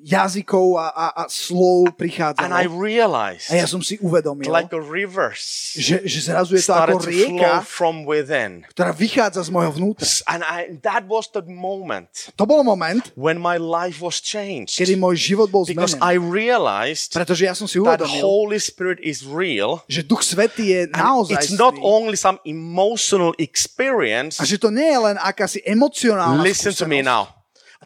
jazykov 0.04 0.76
a, 0.76 0.86
a, 0.92 1.06
a 1.16 1.24
slov 1.26 1.88
And 1.88 1.96
I 1.96 1.96
prichádzalo. 1.96 2.76
realized, 2.76 3.48
A 3.48 3.56
ja 3.56 3.64
som 3.64 3.80
si 3.80 3.96
uvedomil, 3.98 4.52
like 4.52 4.68
a 4.68 4.78
rivers, 4.78 5.72
že, 5.72 6.04
že 6.04 6.28
zrazu 6.28 6.54
je 6.54 6.62
to 6.62 6.76
ako 6.76 6.98
rieka, 7.08 7.64
from 7.64 8.04
within. 8.04 8.68
ktorá 8.68 8.92
vychádza 8.92 9.48
z 9.48 9.50
môjho 9.50 9.72
vnútra. 9.72 10.04
And 10.28 10.44
I, 10.44 10.76
that 10.84 11.08
was 11.08 11.32
the 11.32 11.40
moment 11.48 12.28
To 12.36 12.44
bol 12.44 12.60
moment, 12.60 13.16
when 13.16 13.40
my 13.40 13.56
life 13.56 14.04
was 14.04 14.20
changed. 14.20 14.76
kedy 14.76 15.00
môj 15.00 15.16
život 15.16 15.48
bol 15.48 15.64
Because 15.64 15.96
zmenený. 15.96 16.04
I 16.04 16.14
realized 16.20 17.16
Pretože 17.16 17.48
ja 17.48 17.56
som 17.56 17.64
si 17.64 17.80
that 17.80 18.04
uvedomil, 18.04 18.20
Holy 18.20 18.60
Spirit 18.60 19.00
is 19.00 19.24
real. 19.24 19.80
že 19.88 20.04
Duch 20.04 20.20
Svetý 20.20 20.68
je 20.68 20.80
naozaj 20.92 21.32
it's 21.40 21.56
not 21.56 21.72
only 21.80 22.14
some 22.14 22.36
emotional 22.44 23.32
experience. 23.40 24.36
A 24.36 24.44
že 24.44 24.60
to 24.60 24.68
nie 24.68 24.84
je 24.92 25.00
len 25.00 25.16
akási 25.16 25.64
emocionálna 25.64 26.44
Listen 26.44 26.76
to 26.76 26.84
me 26.84 27.00
now. 27.00 27.30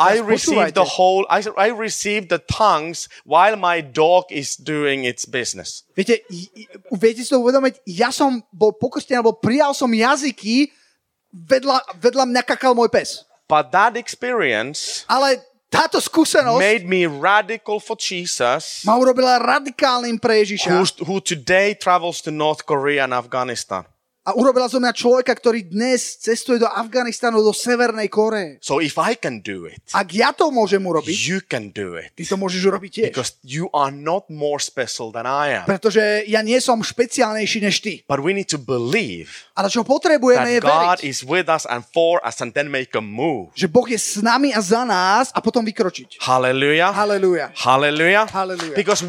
I 0.00 0.22
received 0.22 0.74
the 0.74 0.86
whole, 0.86 1.26
I, 1.28 1.42
I 1.58 1.68
received 1.74 2.30
the 2.30 2.38
tongues 2.38 3.10
while 3.24 3.58
my 3.58 3.82
dog 3.82 4.30
is 4.30 4.56
doing 4.56 5.04
its 5.04 5.26
business. 5.26 5.84
Viete, 5.92 6.22
viete 6.94 7.20
si 7.22 7.30
to 7.30 7.42
uvedomiť? 7.42 7.82
Ja 7.84 8.14
som 8.14 8.42
bol 8.54 8.74
pokrstený, 8.74 9.20
alebo 9.20 9.36
prijal 9.36 9.74
som 9.74 9.90
jazyky, 9.90 10.70
vedľa, 11.34 11.98
vedľa 11.98 12.24
mňa 12.30 12.42
kakal 12.46 12.72
môj 12.72 12.88
pes. 12.88 13.26
But 13.48 13.72
that 13.72 13.96
experience 13.96 15.08
Ale 15.08 15.40
táto 15.68 16.00
skúsenosť 16.00 16.60
made 16.60 16.84
me 16.88 17.04
radical 17.04 17.76
for 17.80 17.96
Jesus, 17.96 18.84
ma 18.88 18.96
urobila 18.96 19.36
radikálnym 19.36 20.16
pre 20.16 20.44
Ježiša. 20.44 20.68
who's, 20.72 20.92
who 21.04 21.20
today 21.20 21.76
travels 21.76 22.24
to 22.24 22.32
North 22.32 22.64
Korea 22.64 23.04
and 23.04 23.12
Afghanistan. 23.12 23.84
A 24.28 24.36
urobila 24.36 24.68
zo 24.68 24.76
mňa 24.76 24.92
človeka, 24.92 25.32
ktorý 25.32 25.72
dnes 25.72 26.20
cestuje 26.20 26.60
do 26.60 26.68
Afganistanu, 26.68 27.40
do 27.40 27.56
Severnej 27.56 28.12
Koreje. 28.12 28.60
So 28.60 28.76
if 28.76 29.00
I 29.00 29.16
can 29.16 29.40
do 29.40 29.64
it, 29.64 29.80
Ak 29.96 30.12
ja 30.12 30.36
to 30.36 30.52
môžem 30.52 30.84
urobiť, 30.84 31.16
you 31.16 31.40
can 31.40 31.72
do 31.72 31.96
it. 31.96 32.12
ty 32.12 32.28
to 32.28 32.36
môžeš 32.36 32.60
urobiť 32.68 32.90
tiež. 32.92 33.08
Because 33.08 33.40
you 33.40 33.72
are 33.72 33.88
not 33.88 34.28
more 34.28 34.60
special 34.60 35.08
than 35.08 35.24
I 35.24 35.64
am. 35.64 35.64
Pretože 35.64 36.28
ja 36.28 36.44
nie 36.44 36.60
som 36.60 36.76
špeciálnejší 36.84 37.64
než 37.64 37.80
ty. 37.80 38.04
But 38.04 38.20
we 38.20 38.36
need 38.36 38.52
to 38.52 38.60
believe 38.60 39.48
Ale 39.56 39.72
čo 39.72 39.80
potrebujeme 39.80 40.44
je 40.54 40.60
God 40.60 41.00
veriť, 41.00 41.08
is 41.08 41.24
with 41.24 41.48
us 41.48 41.64
and 41.64 41.80
for 41.88 42.20
us 42.20 42.44
and 42.44 42.52
then 42.52 42.68
make 42.68 42.92
a 42.92 43.00
move. 43.00 43.48
že 43.56 43.64
Boh 43.64 43.88
je 43.88 43.96
s 43.96 44.20
nami 44.20 44.52
a 44.52 44.60
za 44.60 44.84
nás 44.84 45.32
a 45.32 45.40
potom 45.40 45.64
vykročiť. 45.64 46.20
Hallelujah. 46.20 46.92
Halelúja. 46.92 47.48
Hallelujah. 47.56 48.28
Hallelujah. 48.28 48.76
Because 48.76 49.00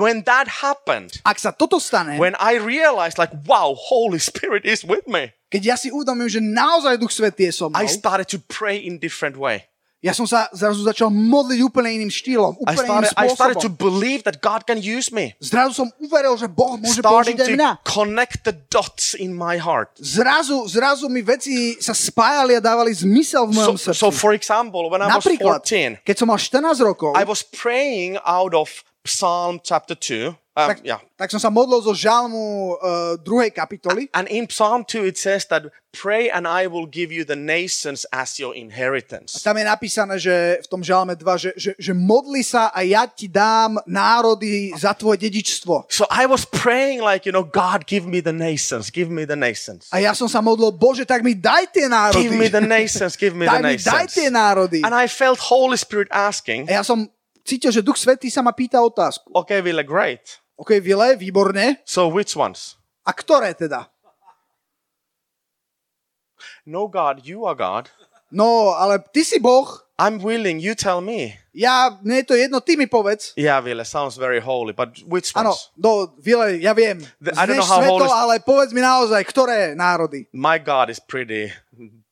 when 0.00 0.24
that 0.24 0.48
happened, 0.64 1.20
Ak 1.28 1.36
sa 1.36 1.52
toto 1.52 1.76
stane, 1.76 2.16
when 2.16 2.32
I 2.40 2.56
realized, 2.56 3.20
like, 3.20 3.36
wow, 3.44 3.76
Holy 3.76 4.16
Spirit 4.16 4.61
is 4.64 4.82
with 4.82 5.04
me, 5.06 5.30
keď 5.48 5.62
ja 5.64 5.76
si 5.76 5.88
uvedomím, 5.88 6.26
že 6.26 6.38
naozaj 6.38 6.96
Duch 6.96 7.10
Svetý 7.10 7.48
je 7.48 7.54
so 7.54 7.66
mnou, 7.68 7.76
I 7.76 7.86
started 7.86 8.28
to 8.28 8.38
pray 8.42 8.78
in 8.78 8.96
different 8.96 9.36
way. 9.36 9.66
ja 10.02 10.10
som 10.10 10.26
sa 10.26 10.50
zrazu 10.50 10.82
začal 10.82 11.14
modliť 11.14 11.62
úplne 11.62 11.94
iným 11.94 12.10
štýlom, 12.10 12.58
I 12.58 12.74
úplne 12.74 12.74
started, 12.74 13.10
iným 13.14 13.22
I 13.22 13.26
started 13.30 13.56
to 13.56 13.70
spôsobom. 13.70 13.78
believe 13.78 14.26
that 14.26 14.42
God 14.42 14.66
can 14.66 14.82
use 14.82 15.14
me. 15.14 15.30
Zrazu 15.38 15.78
som 15.78 15.88
uveril, 16.02 16.34
že 16.34 16.50
Boh 16.50 16.74
môže 16.74 16.98
Starting 16.98 17.38
použiť 17.38 17.38
aj 17.38 17.48
mňa. 17.54 17.70
to 17.78 17.86
connect 17.86 18.42
the 18.42 18.50
dots 18.66 19.14
in 19.14 19.30
my 19.30 19.62
heart. 19.62 19.94
Zrazu, 20.02 20.66
zrazu 20.66 21.06
mi 21.06 21.22
veci 21.22 21.78
sa 21.78 21.94
spájali 21.94 22.58
a 22.58 22.60
dávali 22.60 22.90
zmysel 22.90 23.46
v 23.46 23.54
So, 23.54 23.58
mojom 23.62 23.76
srdci. 23.78 23.94
so 23.94 24.10
for 24.10 24.34
example, 24.34 24.90
when 24.90 25.06
I 25.06 25.06
was 25.06 25.22
Napríklad, 25.22 25.62
14, 25.62 26.02
keď 26.02 26.14
som 26.18 26.26
mal 26.26 26.38
14 26.42 26.82
rokov, 26.82 27.14
I 27.14 27.22
was 27.22 27.46
praying 27.46 28.18
out 28.26 28.58
of 28.58 28.82
Psalm 29.06 29.62
chapter 29.62 29.94
2. 29.94 30.34
Um, 30.52 30.68
tak, 30.68 30.84
yeah. 30.84 31.00
tak 31.16 31.32
som 31.32 31.40
sa 31.40 31.48
modlil 31.48 31.80
zo 31.80 31.96
žalmu 31.96 32.76
uh, 32.76 33.16
druhej 33.16 33.56
kapitoly. 33.56 34.12
And 34.12 34.28
in 34.28 34.44
Psalm 34.52 34.84
2, 34.84 35.08
it 35.08 35.16
says 35.16 35.48
that 35.48 35.64
pray 35.96 36.28
and 36.28 36.44
I 36.44 36.68
will 36.68 36.84
give 36.84 37.08
you 37.08 37.24
the 37.24 37.40
nations 37.40 38.04
as 38.12 38.36
your 38.36 38.52
inheritance. 38.52 39.40
Tam 39.40 39.56
je 39.56 39.64
napísané, 39.64 40.20
že 40.20 40.60
v 40.60 40.68
tom 40.68 40.84
žalme 40.84 41.16
2, 41.16 41.24
že, 41.40 41.50
že, 41.56 41.72
že 41.80 41.92
modli 41.96 42.44
sa 42.44 42.68
a 42.68 42.84
ja 42.84 43.08
ti 43.08 43.32
dám 43.32 43.80
národy 43.88 44.76
za 44.76 44.92
tvoje 44.92 45.24
dedičstvo. 45.24 45.88
So 45.88 46.04
I 46.12 46.28
was 46.28 46.44
praying 46.44 47.00
like, 47.00 47.24
you 47.24 47.32
know, 47.32 47.48
God, 47.48 47.88
give 47.88 48.04
me 48.04 48.20
the 48.20 48.36
nations, 48.36 48.92
give 48.92 49.08
me 49.08 49.24
the 49.24 49.40
nations. 49.40 49.88
A 49.88 50.04
ja 50.04 50.12
som 50.12 50.28
sa 50.28 50.44
modlil, 50.44 50.76
Bože, 50.76 51.08
tak 51.08 51.24
mi 51.24 51.32
daj 51.32 51.72
tie 51.72 51.88
národy. 51.88 52.28
Give 52.28 52.36
me 52.36 52.52
the 52.52 52.60
nations, 52.60 53.16
give 53.16 53.32
me 53.32 53.48
the 53.48 53.56
daj 53.56 53.62
mi, 53.64 53.80
daj 53.80 54.04
tie 54.12 54.28
nations. 54.28 54.36
národy. 54.36 54.80
And 54.84 54.92
I 54.92 55.08
felt 55.08 55.40
Holy 55.40 55.80
Spirit 55.80 56.12
asking, 56.12 56.68
A 56.68 56.80
ja 56.80 56.84
som 56.84 57.08
cítil, 57.40 57.72
že 57.72 57.80
Duch 57.80 57.96
Svetý 57.96 58.28
sa 58.28 58.44
ma 58.44 58.52
pýta 58.52 58.84
otázku. 58.84 59.32
okay, 59.32 59.64
Ville, 59.64 59.80
great. 59.80 60.41
OK, 60.56 60.80
Vile, 60.80 61.16
výborne. 61.16 61.76
So 61.84 62.08
which 62.08 62.36
ones? 62.36 62.76
A 63.02 63.10
ktoré 63.12 63.54
teda? 63.56 63.88
No, 66.66 66.86
God, 66.88 67.24
you 67.26 67.44
are 67.46 67.54
God. 67.54 67.90
No, 68.30 68.72
ale 68.74 68.98
ty 69.12 69.24
si 69.24 69.38
Boh, 69.38 69.66
I'm 69.98 70.18
willing, 70.18 70.58
you 70.58 70.74
tell 70.74 71.00
me. 71.00 71.36
Ja, 71.52 71.98
mne 72.02 72.22
je 72.22 72.24
to 72.24 72.34
jedno, 72.34 72.60
ty 72.64 72.76
mi 72.80 72.86
povedz. 72.88 73.34
Yeah, 73.36 73.60
Ville, 73.60 73.84
sounds 73.84 74.16
very 74.16 74.40
holy, 74.40 74.72
but 74.72 75.02
which 75.04 75.34
Áno, 75.36 75.52
ones? 75.52 75.68
no, 75.76 76.08
Vile, 76.18 76.56
ja 76.58 76.72
viem, 76.72 76.98
The- 77.20 77.36
I 77.36 77.44
don't 77.44 77.60
know 77.60 77.66
how 77.68 77.80
sveto, 77.84 78.08
holy- 78.08 78.10
ale 78.10 78.34
povedz 78.40 78.72
mi 78.72 78.80
naozaj, 78.80 79.20
ktoré 79.28 79.76
národy. 79.76 80.26
My 80.32 80.56
God 80.58 80.88
is 80.88 80.96
pretty 80.98 81.52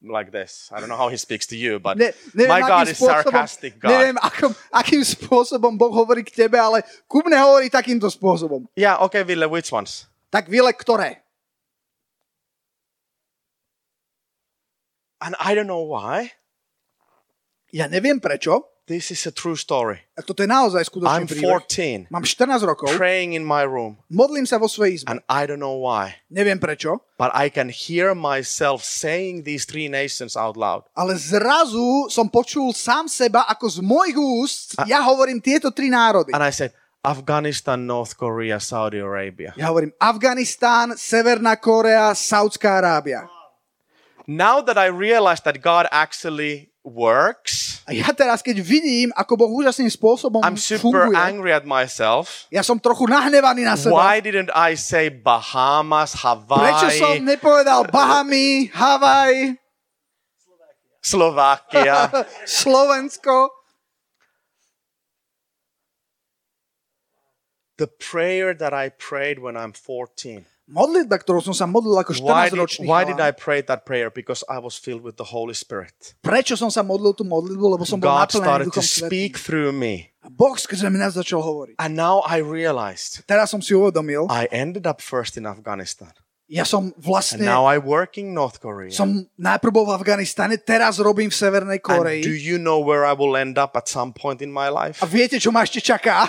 like 0.03 0.33
this. 0.33 0.73
I 0.73 0.81
don't 0.81 0.89
know 0.89 0.97
how 0.97 1.09
he 1.13 1.17
speaks 1.21 1.45
to 1.53 1.57
you, 1.57 1.77
but 1.79 1.97
Ne, 2.01 2.13
neviem, 2.33 2.49
my 2.49 2.61
God 2.65 2.89
is 2.89 2.97
sarcastic 2.97 3.77
God. 3.77 3.93
neviem 3.93 4.17
akom, 4.17 4.57
akým 4.73 5.05
spôsobom 5.05 5.77
Boh 5.77 5.93
hovorí 5.93 6.25
k 6.25 6.33
tebe, 6.33 6.57
ale 6.57 6.81
ku 7.05 7.21
mne 7.21 7.37
hovorí 7.37 7.69
takýmto 7.69 8.09
spôsobom. 8.09 8.65
Yeah, 8.73 8.97
okay, 9.05 9.21
Ville, 9.23 9.45
which 9.49 9.69
ones? 9.69 10.09
Tak 10.33 10.49
Vile, 10.49 10.73
ktoré? 10.73 11.21
And 15.21 15.37
I 15.37 15.53
don't 15.53 15.69
know 15.69 15.85
why. 15.85 16.33
Ja 17.71 17.87
neviem 17.87 18.19
prečo. 18.19 18.65
This 18.91 19.15
is 19.15 19.23
a 19.23 19.31
true 19.31 19.55
story. 19.55 20.03
A 20.19 20.27
toto 20.27 20.43
je 20.43 20.51
naozaj 20.51 20.83
skutočný 20.91 21.23
I'm 21.23 21.31
príbeh. 21.31 22.11
14, 22.11 22.11
Mám 22.11 22.27
14 22.27 22.67
rokov, 22.67 22.91
praying 22.99 23.39
in 23.39 23.47
my 23.47 23.63
room, 23.63 24.03
modlím 24.11 24.43
sa 24.51 24.59
vo 24.59 24.67
svojej 24.67 24.99
izbe. 24.99 25.15
and 25.15 25.23
I 25.31 25.47
don't 25.47 25.63
know 25.63 25.79
why. 25.79 26.19
Neviem 26.27 26.59
prečo, 26.59 26.99
But 27.15 27.31
I 27.31 27.55
can 27.55 27.71
hear 27.71 28.19
myself 28.19 28.83
saying 28.83 29.47
these 29.47 29.63
three 29.63 29.87
nations 29.87 30.35
out 30.35 30.59
loud. 30.59 30.91
ale 30.99 31.15
zrazu 31.15 32.11
som 32.11 32.27
počul 32.27 32.75
sám 32.75 33.07
seba, 33.07 33.47
ako 33.47 33.71
z 33.71 33.79
mojich 33.79 34.19
úst 34.19 34.75
ja 34.91 35.07
hovorím 35.07 35.39
tieto 35.39 35.71
tri 35.71 35.87
národy. 35.87 36.35
And 36.35 36.43
I 36.43 36.51
said, 36.51 36.75
Afghanistan, 37.07 37.87
North 37.87 38.19
Korea, 38.19 38.59
Saudi 38.59 38.99
Arabia. 38.99 39.55
Ja 39.55 39.71
hovorím 39.71 39.95
Afganistán, 40.03 40.99
Severná 40.99 41.55
Korea, 41.63 42.11
Saudská 42.11 42.83
Arábia. 42.83 43.31
Now 44.27 44.61
that 44.67 44.75
I 44.75 44.91
realize 44.91 45.47
that 45.47 45.63
God 45.63 45.87
actually 45.95 46.70
works, 46.81 47.85
A 47.85 47.93
ja 47.93 48.09
teraz, 48.17 48.41
keď 48.41 48.61
vidím, 48.65 49.09
ako 49.13 49.37
Boh 49.37 49.51
úžasným 49.61 49.91
spôsobom 49.93 50.41
I'm 50.41 50.57
super 50.57 51.11
funguje, 51.11 51.17
angry 51.17 51.53
at 51.53 51.69
myself. 51.69 52.49
ja 52.49 52.65
som 52.65 52.81
trochu 52.81 53.05
nahnevaný 53.05 53.69
na 53.69 53.77
seba. 53.77 53.97
Why 53.97 54.25
didn't 54.25 54.49
I 54.55 54.79
say 54.81 55.13
Bahamas, 55.13 56.17
Prečo 56.17 56.89
som 56.97 57.21
Hawaii, 57.21 57.25
nepovedal 57.25 57.81
Bahamy, 57.93 58.73
Havaj, 58.73 59.61
Slovakia? 61.05 62.09
Slovensko? 62.49 63.61
the 67.81 67.89
prayer 67.89 68.53
that 68.53 68.75
I 68.75 68.91
prayed 68.91 69.39
when 69.39 69.57
I'm 69.57 69.73
14. 69.73 70.45
Modlitba, 70.71 71.19
ktorou 71.19 71.43
som 71.43 71.51
sa 71.51 71.67
modlil 71.67 71.99
ako 71.99 72.15
Why 72.23 72.47
did, 72.47 72.55
14-ročný 72.55 72.85
why 72.87 73.03
did 73.03 73.19
I 73.19 73.35
pray 73.35 73.59
that 73.67 73.83
prayer? 73.83 74.07
Because 74.09 74.47
I 74.47 74.63
was 74.63 74.79
filled 74.79 75.03
with 75.03 75.19
the 75.19 75.35
Holy 75.35 75.53
Spirit. 75.53 76.15
Prečo 76.23 76.55
som 76.55 76.71
sa 76.71 76.87
modlil 76.87 77.11
tú 77.13 77.27
modlitbu? 77.27 77.75
Lebo 77.75 77.83
som 77.83 77.99
bol 77.99 78.07
God 78.07 78.31
naplnený 78.31 78.47
started 78.47 78.67
to 78.71 78.79
Duchom 78.79 78.87
speak 78.87 79.35
Svetým. 79.35 79.43
through 79.43 79.73
me. 79.75 79.95
A 80.23 80.31
Boh 80.31 80.55
skrze 80.55 80.87
mňa 80.87 81.11
začal 81.11 81.43
hovoriť. 81.43 81.75
And 81.83 81.99
now 81.99 82.23
I 82.23 82.39
realized 82.39 83.27
Teraz 83.27 83.51
som 83.51 83.59
si 83.59 83.75
uvedomil, 83.75 84.31
I 84.31 84.47
ended 84.55 84.87
up 84.87 85.03
first 85.03 85.35
in 85.35 85.45
Afghanistan. 85.45 86.15
ja 86.51 86.67
som 86.67 86.91
And 86.91 86.99
vlastne, 86.99 87.47
now 87.47 87.63
I 87.63 87.79
work 87.79 88.19
in 88.19 88.35
North 88.35 88.59
Korea. 88.59 88.91
som 88.91 89.23
najprv 89.39 89.71
bol 89.71 89.87
v 89.87 89.95
Afganistane, 89.95 90.59
teraz 90.59 90.99
robím 90.99 91.31
v 91.31 91.37
Severnej 91.39 91.79
And 91.79 91.87
do 91.87 91.91
Koreji. 91.95 92.27
you 92.27 92.59
know 92.59 92.83
where 92.83 93.07
I 93.07 93.15
will 93.15 93.39
end 93.39 93.55
up 93.55 93.79
at 93.79 93.87
some 93.87 94.11
point 94.11 94.43
in 94.43 94.51
my 94.51 94.67
life? 94.67 94.99
A 94.99 95.07
viete, 95.07 95.39
čo 95.39 95.55
ma 95.55 95.63
ešte 95.63 95.79
čaká? 95.81 96.27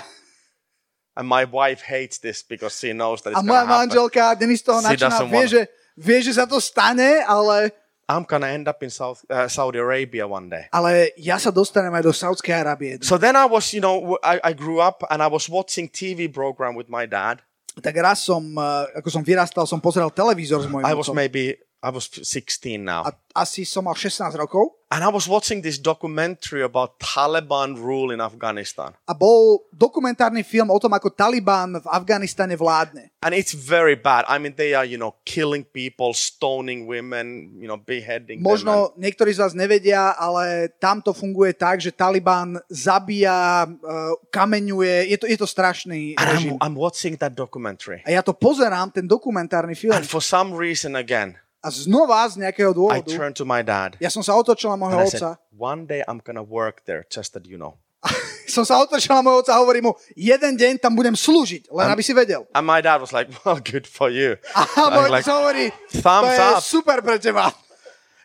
And 1.12 1.28
my 1.28 1.44
wife 1.44 1.82
hates 1.84 2.16
this 2.18 2.40
because 2.40 2.72
she 2.78 2.92
knows 2.96 3.20
that 3.22 3.36
A 3.36 3.40
it's 3.40 3.44
moja 3.44 3.46
gonna 3.46 3.66
happen. 3.68 3.88
manželka, 3.92 4.24
Denis 4.38 4.62
toho 4.62 4.80
She 4.80 4.88
načína, 4.96 5.12
doesn't 5.12 5.28
vie, 5.28 5.44
že, 5.48 5.62
vie, 5.96 6.18
že 6.24 6.32
sa 6.32 6.48
to 6.48 6.56
stane, 6.56 7.20
ale, 7.28 7.68
I'm 8.08 8.24
gonna 8.24 8.48
end 8.48 8.68
up 8.68 8.82
in 8.82 8.88
South 8.90 9.20
uh, 9.30 9.44
Saudi 9.48 9.76
Arabia 9.78 10.24
one 10.26 10.48
day. 10.48 10.68
ale 10.72 11.12
ja 11.16 11.36
sa 11.36 11.52
dostanem 11.52 11.92
aj 11.92 12.02
do 12.04 12.12
Saudskej 12.12 12.52
Arábie. 12.64 12.96
So 13.04 13.16
then 13.16 13.36
I 13.36 13.44
was, 13.44 13.72
you 13.72 13.80
know, 13.80 14.16
I, 14.24 14.40
I 14.40 14.52
grew 14.52 14.80
up 14.80 15.04
and 15.08 15.20
I 15.22 15.28
was 15.28 15.48
watching 15.48 15.88
TV 15.88 16.32
program 16.32 16.74
with 16.76 16.88
my 16.88 17.04
dad. 17.04 17.40
Tak 17.72 17.96
raz 17.96 18.20
som, 18.20 18.42
eh, 18.52 19.00
ako 19.00 19.08
som 19.08 19.22
vyrastal, 19.24 19.64
som 19.64 19.80
pozeral 19.80 20.12
televízor 20.12 20.60
s 20.60 20.68
mojím 20.68 20.84
I 20.84 20.92
was 20.92 21.08
maybe 21.12 21.56
I 21.82 21.90
was 21.90 22.06
16 22.06 22.78
now. 22.78 23.02
A 23.02 23.10
asi 23.34 23.66
som 23.66 23.90
mal 23.90 23.98
16 23.98 24.38
rokov 24.38 24.78
And 24.92 25.00
I 25.00 25.08
was 25.08 25.24
watching 25.24 25.64
this 25.64 25.80
documentary 25.80 26.60
about 26.60 27.00
Taliban 27.00 27.80
rule 27.80 28.12
in 28.12 28.20
Afghanistan. 28.20 28.92
a 29.08 29.16
bol 29.16 29.64
dokumentárny 29.72 30.44
film 30.44 30.68
o 30.68 30.76
tom, 30.76 30.92
ako 30.92 31.08
Taliban 31.08 31.80
v 31.80 31.86
Afganistane 31.88 32.52
vládne. 32.60 33.08
And 33.24 33.32
it's 33.32 33.56
very 33.56 33.96
bad. 33.96 34.28
I 34.28 34.36
mean, 34.36 34.52
they 34.52 34.76
are, 34.76 34.84
you 34.84 35.00
know, 35.00 35.16
killing 35.24 35.64
people, 35.64 36.12
stoning 36.12 36.84
women, 36.84 37.56
you 37.56 37.64
know, 37.64 37.80
beheading 37.80 38.44
them. 38.44 38.46
Možno 38.46 38.92
niektorí 39.00 39.32
z 39.32 39.40
vás 39.40 39.56
nevedia, 39.56 40.12
ale 40.12 40.68
tam 40.76 41.00
to 41.00 41.16
funguje 41.16 41.56
tak, 41.56 41.80
že 41.80 41.88
Taliban 41.88 42.60
zabíja, 42.68 43.64
eh, 43.64 44.12
kameňuje, 44.28 45.08
je 45.08 45.16
to, 45.16 45.24
je 45.24 45.38
to 45.40 45.48
strašný 45.48 46.20
And 46.20 46.28
režim. 46.36 46.52
I'm, 46.60 46.76
I'm 46.76 46.76
watching 46.76 47.16
that 47.16 47.32
documentary. 47.32 48.04
A 48.04 48.12
ja 48.12 48.20
to 48.20 48.36
pozerám, 48.36 48.92
ten 48.92 49.08
dokumentárny 49.08 49.72
film. 49.72 49.96
And 49.96 50.04
for 50.04 50.20
some 50.20 50.52
reason, 50.52 51.00
again, 51.00 51.40
A 51.62 51.70
znova 51.70 52.26
z 52.26 52.42
nejakého 52.42 52.70
I 52.70 52.76
dôvodu, 52.76 53.06
turned 53.06 53.38
to 53.38 53.46
my 53.46 53.62
dad. 53.62 53.94
ja 54.02 54.10
som 54.10 54.18
sa 54.20 54.34
otočil 54.34 54.66
na 54.74 54.76
And 54.76 54.82
môjho 54.82 54.98
I 54.98 55.06
otca. 55.14 55.30
one 55.54 55.86
day 55.86 56.02
I'm 56.10 56.18
to 56.38 56.42
work 56.42 56.82
there, 56.90 57.06
just 57.06 57.32
that 57.38 57.46
you 57.46 57.54
know. 57.54 57.78
som 58.50 58.66
sa 58.66 58.82
otočil 58.82 59.14
na 59.14 59.22
môjho 59.22 59.46
otca 59.46 59.54
a 59.54 59.62
hovorím 59.62 59.90
mu, 59.90 59.92
jeden 60.18 60.58
deň 60.58 60.82
tam 60.82 60.98
budem 60.98 61.14
slúžiť, 61.14 61.70
len 61.70 61.86
aby 61.86 62.02
si 62.02 62.10
vedel. 62.10 62.50
And 62.50 62.66
my 62.66 62.82
dad 62.82 62.98
was 62.98 63.14
like, 63.14 63.30
well, 63.46 63.62
good 63.62 63.86
for 63.86 64.10
you. 64.10 64.42
A 64.58 64.66
môj 64.90 65.06
like, 65.08 65.22
otec 65.22 65.30
hovorí, 65.38 65.64
to 65.94 66.02
thumbs 66.02 66.34
je 66.34 66.42
up. 66.42 66.58
super 66.58 66.98
pre 66.98 67.22
teba. 67.22 67.54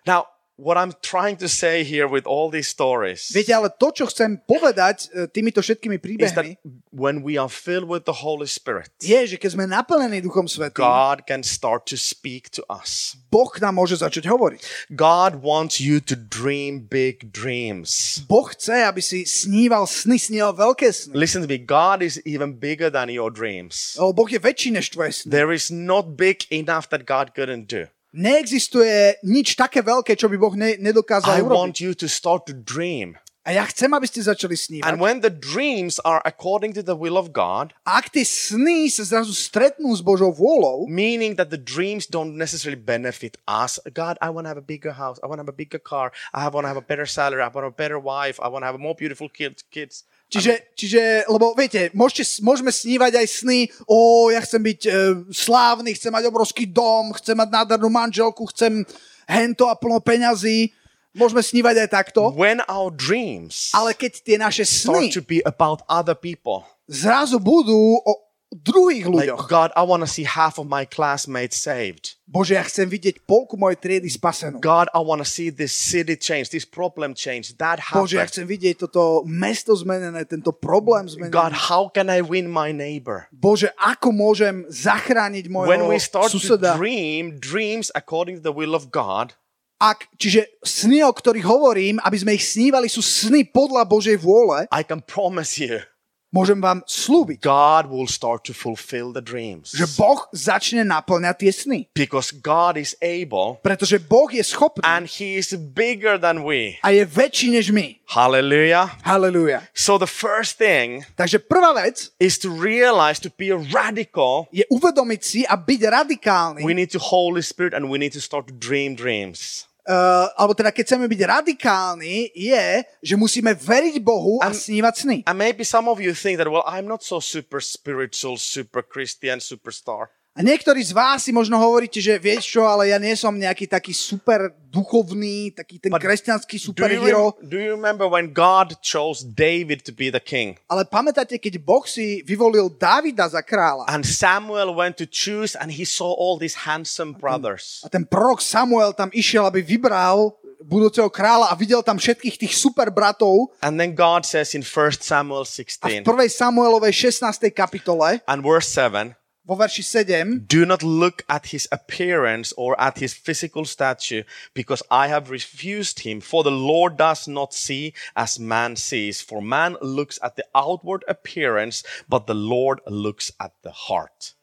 Now, 0.02 0.26
what 0.58 0.76
I'm 0.76 0.94
trying 1.02 1.38
to 1.38 1.48
say 1.48 1.86
here 1.86 2.10
with 2.10 2.26
all 2.26 2.50
these 2.50 2.68
stories 2.68 3.30
Viete, 3.30 3.54
ale 3.54 3.70
to, 3.70 3.94
čo 3.94 4.10
chcem 4.10 4.42
povedať 4.42 5.08
e, 5.14 5.30
týmito 5.30 5.62
všetkými 5.62 6.02
is 6.18 6.34
that 6.34 6.44
príbehmi, 6.44 6.58
when 6.90 7.22
we 7.22 7.38
are 7.38 7.50
filled 7.50 7.86
with 7.86 8.10
the 8.10 8.26
Holy 8.26 8.50
Spirit, 8.50 8.90
je, 8.98 9.30
že 9.30 9.38
keď 9.38 9.50
sme 9.54 9.66
naplnení 9.70 10.20
Duchom 10.26 10.50
Svetým, 10.50 10.82
God 10.82 11.30
can 11.30 11.46
start 11.46 11.86
to 11.94 11.96
speak 11.96 12.50
to 12.50 12.66
us. 12.68 13.14
Boh 13.30 13.54
nám 13.62 13.78
môže 13.78 14.02
začať 14.02 14.26
hovoriť. 14.26 14.90
God 14.98 15.46
wants 15.46 15.78
you 15.78 16.02
to 16.02 16.18
dream 16.18 16.90
big 16.90 17.30
dreams. 17.30 18.24
Boh 18.26 18.50
chce, 18.50 18.82
aby 18.82 19.00
si 19.04 19.30
sníval 19.30 19.86
sny, 19.86 20.18
sníval 20.18 20.58
veľké 20.58 20.90
sny. 20.90 21.14
Listen 21.14 21.46
to 21.46 21.50
me, 21.50 21.62
God 21.62 22.02
is 22.02 22.18
even 22.26 22.58
bigger 22.58 22.90
than 22.90 23.14
your 23.14 23.30
dreams. 23.30 23.94
Lebo 24.02 24.26
Boh 24.26 24.30
je 24.30 24.42
väčší 24.42 24.74
než 24.74 24.90
tvoje 24.90 25.22
sny. 25.24 25.30
There 25.30 25.54
is 25.54 25.70
not 25.70 26.18
big 26.18 26.50
enough 26.50 26.90
that 26.90 27.06
God 27.06 27.38
couldn't 27.38 27.70
do. 27.70 27.86
Neexistuje 28.18 29.22
nič 29.22 29.54
také 29.54 29.86
veľké, 29.86 30.18
čo 30.18 30.26
by 30.26 30.38
Boh 30.42 30.58
ne, 30.58 30.74
nedokázal 30.82 31.38
I 31.38 31.46
urobiť. 31.46 31.54
want 31.54 31.76
you 31.78 31.94
to 31.94 32.10
start 32.10 32.50
to 32.50 32.54
dream. 32.58 33.14
A 33.48 33.56
ja 33.56 33.64
chcem, 33.64 33.88
aby 33.96 34.04
ste 34.04 34.20
začali 34.20 34.60
snívať. 34.60 34.84
And 34.84 35.00
when 35.00 35.24
the 35.24 35.32
dreams 35.32 36.04
are 36.04 36.20
according 36.28 36.76
to 36.76 36.84
the 36.84 37.00
will 37.00 37.16
of 37.16 37.32
God, 37.32 37.72
A 37.88 38.04
ak 38.04 38.12
tie 38.12 38.28
sny 38.28 38.92
sa 38.92 39.08
zrazu 39.08 39.32
stretnú 39.32 39.88
s 39.96 40.04
Božou 40.04 40.36
vôľou, 40.36 40.84
meaning 40.92 41.40
that 41.40 41.48
the 41.48 41.62
dreams 41.62 42.12
don't 42.12 42.36
necessarily 42.36 42.76
benefit 42.76 43.40
us. 43.48 43.80
God, 43.96 44.20
I 44.20 44.36
want 44.36 44.50
to 44.50 44.52
have 44.52 44.60
a 44.60 44.66
bigger 44.68 45.00
house. 45.00 45.16
I 45.24 45.32
want 45.32 45.40
to 45.40 45.48
have 45.48 45.54
a 45.54 45.56
bigger 45.56 45.80
car. 45.80 46.12
I 46.36 46.52
want 46.52 46.68
to 46.68 46.72
have 46.74 46.82
a 46.82 46.84
better 46.84 47.08
salary. 47.08 47.40
I 47.40 47.48
want 47.48 47.64
a 47.64 47.72
better 47.72 47.96
wife. 47.96 48.36
I 48.44 48.52
want 48.52 48.66
to 48.66 48.68
have 48.68 48.76
more 48.84 49.00
beautiful 49.00 49.32
kids. 49.32 49.64
kids. 49.72 50.04
Čiže, 50.28 50.76
čiže, 50.76 51.02
lebo 51.32 51.56
viete, 51.56 51.88
môžete, 51.96 52.44
môžeme 52.44 52.68
snívať 52.68 53.16
aj 53.16 53.28
sny, 53.32 53.60
o, 53.88 54.28
ja 54.28 54.44
chcem 54.44 54.60
byť 54.60 54.82
e, 54.84 54.92
slávny, 55.32 55.96
chcem 55.96 56.12
mať 56.12 56.28
obrovský 56.28 56.68
dom, 56.68 57.16
chcem 57.16 57.32
mať 57.32 57.48
nádhernú 57.48 57.88
manželku, 57.88 58.44
chcem 58.52 58.84
hento 59.24 59.72
a 59.72 59.80
plno 59.80 60.04
peňazí. 60.04 60.76
Môžeme 61.16 61.40
snívať 61.40 61.88
aj 61.88 61.90
takto. 61.90 62.22
When 62.36 62.60
our 62.68 62.92
dreams 62.92 63.72
Ale 63.72 63.96
keď 63.96 64.12
tie 64.22 64.38
naše 64.38 64.68
sny 64.68 65.10
start 65.10 65.16
to 65.16 65.24
be 65.24 65.40
about 65.48 65.82
other 65.88 66.14
people, 66.14 66.68
zrazu 66.92 67.40
budú 67.40 68.04
o 68.04 68.27
druhých 68.52 69.08
like 69.08 69.28
ľuďoch. 69.28 69.52
God, 69.52 69.70
I 69.76 69.84
want 69.84 70.08
to 70.08 70.10
see 70.10 70.24
half 70.24 70.56
of 70.56 70.72
my 70.72 70.88
classmates 70.88 71.60
saved. 71.60 72.16
Bože, 72.28 72.56
ja 72.56 72.64
chcem 72.64 72.88
vidieť 72.88 73.24
polku 73.28 73.60
mojej 73.60 73.80
triedy 73.80 74.08
spasenú. 74.08 74.60
God, 74.64 74.88
I 74.96 75.00
want 75.04 75.20
to 75.20 75.28
see 75.28 75.52
this 75.52 75.76
city 75.76 76.16
change, 76.16 76.52
this 76.52 76.68
problem 76.68 77.12
change. 77.12 77.56
That 77.60 77.84
Bože, 77.92 78.20
ja 78.20 78.28
chcem 78.28 78.48
vidieť 78.48 78.88
toto 78.88 79.24
mesto 79.28 79.76
zmenené, 79.76 80.24
tento 80.24 80.56
problém 80.56 81.08
zmenený. 81.08 81.32
God, 81.36 81.54
how 81.72 81.92
can 81.92 82.08
I 82.08 82.24
win 82.24 82.48
my 82.48 82.72
neighbor? 82.72 83.28
Bože, 83.36 83.72
ako 83.76 84.16
môžem 84.16 84.64
zachrániť 84.72 85.52
When 85.52 85.84
môjho 85.84 85.92
we 85.92 86.00
start 86.00 86.32
to 86.32 86.40
suseda? 86.40 86.76
dream 86.80 87.40
dreams 87.40 87.92
according 87.96 88.40
to 88.40 88.44
the 88.44 88.56
will 88.56 88.76
of 88.76 88.92
God, 88.92 89.36
Ak, 89.78 90.10
čiže 90.18 90.58
sny, 90.66 91.06
o 91.06 91.14
ktorých 91.14 91.46
hovorím, 91.46 92.02
aby 92.02 92.18
sme 92.18 92.34
ich 92.34 92.50
snívali, 92.50 92.90
sú 92.90 93.06
sny 93.06 93.46
podľa 93.54 93.86
Božej 93.86 94.18
vôle, 94.18 94.66
I 94.74 94.82
can 94.82 95.06
promise 95.06 95.62
you, 95.62 95.86
môžem 96.30 96.60
vám 96.60 96.84
slúbiť, 96.84 97.40
God 97.40 97.84
will 97.88 98.08
start 98.08 98.44
to 98.46 98.54
fulfill 98.54 99.12
the 99.16 99.24
dreams. 99.24 99.72
že 99.72 99.88
Boh 99.96 100.28
začne 100.36 100.84
naplňať 100.84 101.36
tie 101.40 101.52
sny. 101.52 101.80
Because 101.96 102.36
God 102.36 102.76
is 102.78 102.94
able 103.00 103.58
Pretože 103.64 103.98
Boh 104.00 104.28
je 104.28 104.44
schopný 104.44 104.84
and 104.84 105.08
He 105.08 105.40
is 105.40 105.56
bigger 105.56 106.20
than 106.20 106.44
we. 106.44 106.76
a 106.84 106.92
je 106.92 107.04
väčší 107.08 107.52
než 107.52 107.72
my. 107.72 107.96
Hallelujah. 108.08 108.96
Halelúja. 109.04 109.64
So 109.76 110.00
the 110.00 110.08
first 110.08 110.56
thing 110.58 111.04
Takže 111.16 111.40
prvá 111.44 111.76
vec 111.76 112.12
is 112.20 112.40
to 112.40 112.48
realize 112.52 113.20
to 113.20 113.28
be 113.36 113.52
a 113.52 113.60
radical, 113.60 114.48
je 114.52 114.64
uvedomiť 114.72 115.22
si 115.24 115.42
a 115.48 115.56
byť 115.60 115.82
radikálny. 115.88 116.62
we 116.64 116.76
need 116.76 116.92
to 116.92 117.00
Holy 117.00 117.44
Spirit 117.44 117.72
and 117.76 117.88
we 117.92 118.00
need 118.00 118.12
to 118.16 118.24
start 118.24 118.48
to 118.48 118.56
dream 118.56 118.96
dreams. 118.96 119.68
Uh, 119.88 120.28
alebo 120.36 120.54
teda 120.54 120.76
keď 120.76 120.84
chceme 120.84 121.08
byť 121.08 121.22
radikálni, 121.24 122.36
je, 122.36 122.84
že 123.02 123.16
musíme 123.16 123.56
veriť 123.56 124.04
Bohu 124.04 124.44
a 124.44 124.52
Am- 124.52 124.56
snívať 124.56 124.94
sny. 124.94 125.18
And 125.26 125.40
maybe 125.40 125.64
some 125.64 125.88
of 125.88 126.04
you 126.04 126.12
think 126.12 126.38
that, 126.38 126.52
well, 126.52 126.68
I'm 126.68 126.86
not 126.86 127.02
so 127.02 127.24
super 127.24 127.64
spiritual, 127.64 128.36
super 128.36 128.84
Christian, 128.84 129.40
superstar. 129.40 130.12
A 130.38 130.46
niektorí 130.46 130.86
z 130.86 130.94
vás 130.94 131.26
si 131.26 131.34
možno 131.34 131.58
hovoríte, 131.58 131.98
že 131.98 132.14
vieš 132.22 132.46
čo, 132.46 132.62
ale 132.62 132.94
ja 132.94 133.02
nie 133.02 133.18
som 133.18 133.34
nejaký 133.34 133.66
taký 133.66 133.90
super 133.90 134.54
duchovný, 134.70 135.50
taký 135.50 135.82
ten 135.82 135.90
But 135.90 135.98
kresťanský 136.06 136.62
Do 136.62 136.62
you, 136.62 136.68
superhero. 136.70 137.34
do 137.42 137.58
you 137.58 137.74
remember 137.74 138.06
when 138.06 138.30
God 138.30 138.78
chose 138.86 139.26
David 139.26 139.82
to 139.90 139.92
be 139.92 140.14
the 140.14 140.22
king? 140.22 140.62
Ale 140.70 140.86
pamätáte, 140.86 141.42
keď 141.42 141.58
Boh 141.58 141.82
si 141.90 142.22
vyvolil 142.22 142.70
Davida 142.70 143.26
za 143.26 143.42
kráľa 143.42 143.90
And 143.90 144.06
Samuel 144.06 144.78
went 144.78 145.02
to 145.02 145.10
choose, 145.10 145.58
and 145.58 145.74
he 145.74 145.82
saw 145.82 146.14
all 146.14 146.38
these 146.38 146.70
handsome 146.70 147.18
brothers. 147.18 147.82
a 147.82 147.90
ten 147.90 148.06
prorok 148.06 148.38
Samuel 148.38 148.94
tam 148.94 149.10
išiel, 149.10 149.50
aby 149.50 149.66
vybral 149.66 150.38
budúceho 150.62 151.10
kráľa 151.10 151.50
a 151.50 151.58
videl 151.58 151.82
tam 151.82 151.98
všetkých 151.98 152.46
tých 152.46 152.54
super 152.54 152.94
bratov 152.94 153.50
And 153.66 153.82
then 153.82 153.98
God 153.98 154.22
says 154.22 154.54
in 154.54 154.62
1 154.62 155.02
Samuel 155.02 155.42
a 155.42 155.50
v 155.50 155.66
16 155.66 156.06
prvej 156.06 156.30
Samuelovej 156.30 156.94
16. 156.94 157.50
kapitole 157.50 158.22
and 158.30 158.46
verse 158.46 158.70
7 158.70 159.18
vo 159.48 159.56
verši 159.56 159.80
7 159.80 160.44
Do 160.52 160.68
not 160.68 160.84
look 160.84 161.24
at 161.32 161.56
his 161.56 161.72
appearance 161.72 162.52
or 162.60 162.76
at 162.76 163.00
his 163.00 163.16
physical 163.16 163.64
stature, 163.64 164.28
because 164.52 164.84
I 164.92 165.08
have 165.08 165.32
refused 165.32 166.04
him. 166.04 166.20
For 166.20 166.44
the 166.44 166.52
Lord 166.52 167.00
does 167.00 167.32
not 167.32 167.56
see 167.56 167.96
as 168.12 168.36
man 168.36 168.76
sees. 168.76 169.24
For 169.24 169.40
man 169.40 169.80
looks 169.80 170.20
at 170.20 170.36
the 170.36 170.44
outward 170.52 171.08
appearance, 171.08 171.88
but 172.12 172.28
the 172.28 172.36
Lord 172.36 172.84
looks 172.92 173.32
at 173.40 173.56
the 173.64 173.72
heart. 173.72 174.36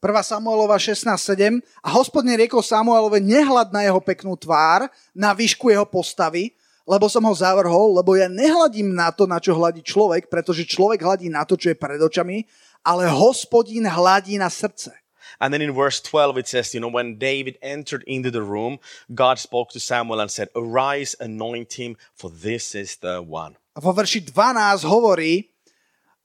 1. 0.00 0.14
Samuelova 0.22 0.78
16.7 0.78 1.58
a 1.82 1.90
hospodne 1.90 2.38
riekol 2.38 2.62
Samuelove, 2.62 3.18
nehľad 3.18 3.74
na 3.74 3.82
jeho 3.82 3.98
peknú 3.98 4.38
tvár, 4.38 4.86
na 5.10 5.34
výšku 5.34 5.74
jeho 5.74 5.82
postavy, 5.82 6.54
lebo 6.88 7.10
som 7.10 7.20
ho 7.20 7.34
zavrhol, 7.34 8.00
lebo 8.00 8.16
ja 8.16 8.30
nehľadím 8.32 8.96
na 8.96 9.12
to, 9.12 9.28
na 9.28 9.36
čo 9.36 9.52
hľadí 9.52 9.84
človek, 9.84 10.32
pretože 10.32 10.64
človek 10.64 11.04
hľadí 11.04 11.28
na 11.28 11.44
to, 11.44 11.58
čo 11.58 11.74
je 11.74 11.76
pred 11.76 12.00
očami, 12.00 12.48
ale 12.84 13.10
hospodín 13.10 13.86
hľadí 13.86 14.38
na 14.38 14.48
srdce. 14.48 14.94
And 15.38 15.54
then 15.54 15.62
in 15.62 15.70
verse 15.70 16.00
12, 16.00 16.38
it 16.38 16.48
says, 16.48 16.74
you 16.74 16.80
know, 16.80 16.90
when 16.90 17.14
David 17.18 17.58
entered 17.62 18.02
into 18.06 18.30
the 18.30 18.42
room, 18.42 18.78
God 19.14 19.38
spoke 19.38 19.70
to 19.70 19.80
Samuel 19.80 20.18
and 20.20 20.30
said, 20.30 20.48
Arise, 20.56 21.14
anoint 21.20 21.74
him, 21.74 21.96
for 22.14 22.28
this 22.30 22.74
is 22.74 22.96
the 22.98 23.22
one. 23.22 23.54
A 23.76 23.80
vo 23.80 23.94
verši 23.94 24.26
12 24.26 24.82
hovorí, 24.82 25.46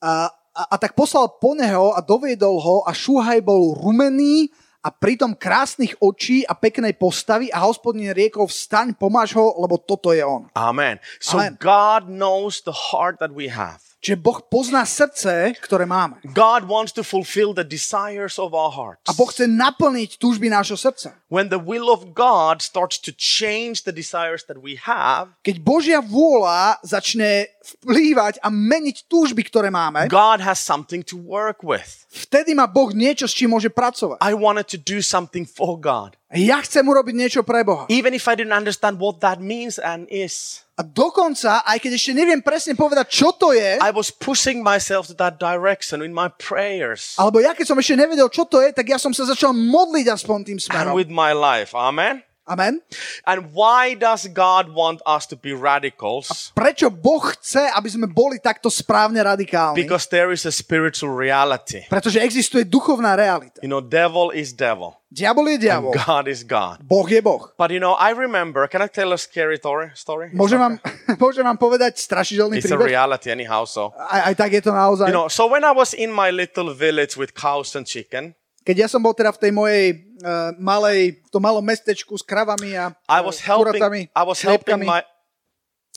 a, 0.02 0.34
a, 0.58 0.62
a 0.74 0.76
tak 0.82 0.98
poslal 0.98 1.38
po 1.38 1.54
neho 1.54 1.94
a 1.94 2.02
doviedol 2.02 2.58
ho 2.58 2.78
a 2.82 2.90
Šúhaj 2.90 3.46
bol 3.46 3.78
rumený 3.78 4.50
a 4.82 4.90
pritom 4.90 5.38
krásnych 5.38 5.94
očí 6.02 6.42
a 6.50 6.58
peknej 6.58 6.98
postavy 6.98 7.54
a 7.54 7.62
hospodin 7.64 8.10
riekol, 8.12 8.50
vstaň, 8.50 8.98
pomáš 8.98 9.38
ho, 9.38 9.54
lebo 9.62 9.78
toto 9.78 10.10
je 10.10 10.26
on. 10.26 10.50
Amen. 10.58 10.98
So 11.22 11.38
Amen. 11.38 11.56
God 11.62 12.10
knows 12.10 12.66
the 12.66 12.74
heart 12.92 13.22
that 13.22 13.30
we 13.30 13.54
have. 13.54 13.93
Čiže 14.04 14.20
Boh 14.20 14.44
pozná 14.44 14.84
srdce, 14.84 15.56
ktoré 15.64 15.88
máme. 15.88 16.20
God 16.36 16.68
wants 16.68 16.92
to 16.92 17.08
fulfill 17.08 17.56
the 17.56 17.64
desires 17.64 18.36
of 18.36 18.52
our 18.52 18.68
hearts. 18.68 19.08
A 19.08 19.16
Boh 19.16 19.32
chce 19.32 19.48
naplniť 19.48 20.20
túžby 20.20 20.52
nášho 20.52 20.76
srdca. 20.76 21.16
When 21.32 21.48
the 21.48 21.56
will 21.56 21.88
of 21.88 22.12
God 22.12 22.60
starts 22.60 23.00
to 23.08 23.16
change 23.16 23.88
the 23.88 23.96
desires 23.96 24.44
that 24.52 24.60
we 24.60 24.76
have, 24.76 25.32
Keď 25.48 25.64
Božia 25.64 26.04
vôľa 26.04 26.84
začne 26.84 27.48
vplývať 27.64 28.44
a 28.44 28.52
meniť 28.52 29.08
túžby, 29.08 29.48
ktoré 29.48 29.72
máme, 29.72 30.12
God 30.12 30.44
has 30.44 30.60
something 30.60 31.00
to 31.08 31.16
work 31.16 31.64
with. 31.64 32.04
vtedy 32.12 32.52
má 32.52 32.68
Boh 32.68 32.92
niečo, 32.92 33.24
s 33.24 33.32
čím 33.32 33.56
môže 33.56 33.72
pracovať. 33.72 34.20
I 34.20 34.36
wanted 34.36 34.68
to 34.68 34.78
do 34.78 35.00
something 35.00 35.48
for 35.48 35.80
God. 35.80 36.20
Ja 36.28 36.60
chcem 36.60 36.84
urobiť 36.84 37.16
niečo 37.16 37.42
pre 37.48 37.64
Boha. 37.64 37.88
Even 37.88 38.12
if 38.12 38.28
I 38.28 38.36
didn't 38.36 38.58
understand 38.58 39.00
what 39.00 39.24
that 39.24 39.40
means 39.40 39.80
and 39.80 40.12
is. 40.12 40.63
A 40.74 40.82
dokonca, 40.82 41.62
aj 41.70 41.78
keď 41.78 41.92
ešte 42.02 42.18
neviem 42.18 42.42
presne 42.42 42.74
povedať, 42.74 43.06
čo 43.14 43.30
to 43.38 43.54
je, 43.54 43.78
I 43.78 43.94
was 43.94 44.10
pushing 44.10 44.66
myself 44.66 45.06
to 45.06 45.14
that 45.22 45.38
direction 45.38 46.02
in 46.02 46.10
my 46.10 46.34
prayers 46.42 47.14
alebo 47.22 47.38
ja 47.38 47.54
keď 47.54 47.66
som 47.70 47.78
ešte 47.78 47.94
nevedel, 47.94 48.26
čo 48.34 48.50
to 48.50 48.58
je, 48.58 48.74
tak 48.74 48.90
ja 48.90 48.98
som 48.98 49.14
sa 49.14 49.30
začal 49.30 49.54
modliť 49.54 50.10
aspoň 50.10 50.38
tým 50.50 50.58
and 50.58 50.66
smerom. 50.66 50.94
with 50.98 51.14
my 51.14 51.30
life. 51.30 51.78
Amen. 51.78 52.26
Amen. 52.44 52.84
And 53.24 53.56
why 53.56 53.96
does 53.96 54.28
God 54.28 54.68
want 54.76 55.00
us 55.08 55.24
to 55.32 55.40
be 55.40 55.56
radicals? 55.56 56.52
Prečo 56.52 56.92
Boh 56.92 57.24
chce, 57.32 57.72
aby 57.72 57.88
sme 57.88 58.04
boli 58.12 58.36
takto 58.36 58.68
správne 58.68 59.24
radikálni? 59.24 59.80
Because 59.80 60.12
there 60.12 60.28
is 60.36 60.44
a 60.44 60.52
spiritual 60.52 61.16
reality. 61.16 61.88
Pretože 61.88 62.20
existuje 62.20 62.68
duchovná 62.68 63.16
realita. 63.16 63.64
You 63.64 63.72
know, 63.72 63.80
devil 63.80 64.36
is 64.36 64.52
devil. 64.52 64.92
Diabol 65.08 65.56
je 65.56 65.56
And 65.56 65.64
diabol. 65.64 65.94
God 65.94 66.26
is 66.28 66.44
God. 66.44 66.84
Boh 66.84 67.08
je 67.08 67.22
Boh. 67.24 67.48
But 67.56 67.72
you 67.72 67.80
know, 67.80 67.96
I 67.96 68.12
remember, 68.12 68.68
can 68.68 68.84
I 68.84 68.92
tell 68.92 69.16
a 69.16 69.20
scary 69.22 69.56
story? 69.62 69.96
story? 69.96 70.36
Môžem 70.36 70.60
vám, 70.60 70.82
môžem 71.24 71.48
vám 71.48 71.56
povedať 71.56 71.96
strašidelný 72.02 72.60
It's 72.60 72.68
a 72.68 72.76
príbeh? 72.76 72.92
reality 72.92 73.32
anyhow, 73.32 73.64
so. 73.64 73.96
Aj, 73.96 74.34
aj 74.34 74.36
tak 74.36 74.52
je 74.52 74.62
to 74.68 74.76
naozaj. 74.76 75.08
You 75.08 75.16
know, 75.16 75.32
so 75.32 75.48
when 75.48 75.64
I 75.64 75.72
was 75.72 75.96
in 75.96 76.12
my 76.12 76.28
little 76.28 76.76
village 76.76 77.16
with 77.16 77.32
cows 77.32 77.72
and 77.80 77.88
chicken, 77.88 78.36
Keď 78.64 78.76
ja 78.80 78.88
som 78.88 79.04
bol 79.04 79.12
teda 79.12 79.36
v 79.36 79.40
tej 79.44 79.52
mojej 79.52 79.86
uh, 80.24 80.56
malej, 80.58 81.20
v 81.20 81.30
tom 81.30 81.44
malom 81.44 81.62
mestečku 81.62 82.16
s 82.16 82.24
kravami 82.24 82.74
a 82.74 82.96
I 83.06 83.20
was 83.22 83.38
helping, 83.44 83.78
kuratami, 83.78 84.02
I 84.16 84.24
was 84.24 84.40
helping 84.42 84.82
my, 84.82 85.04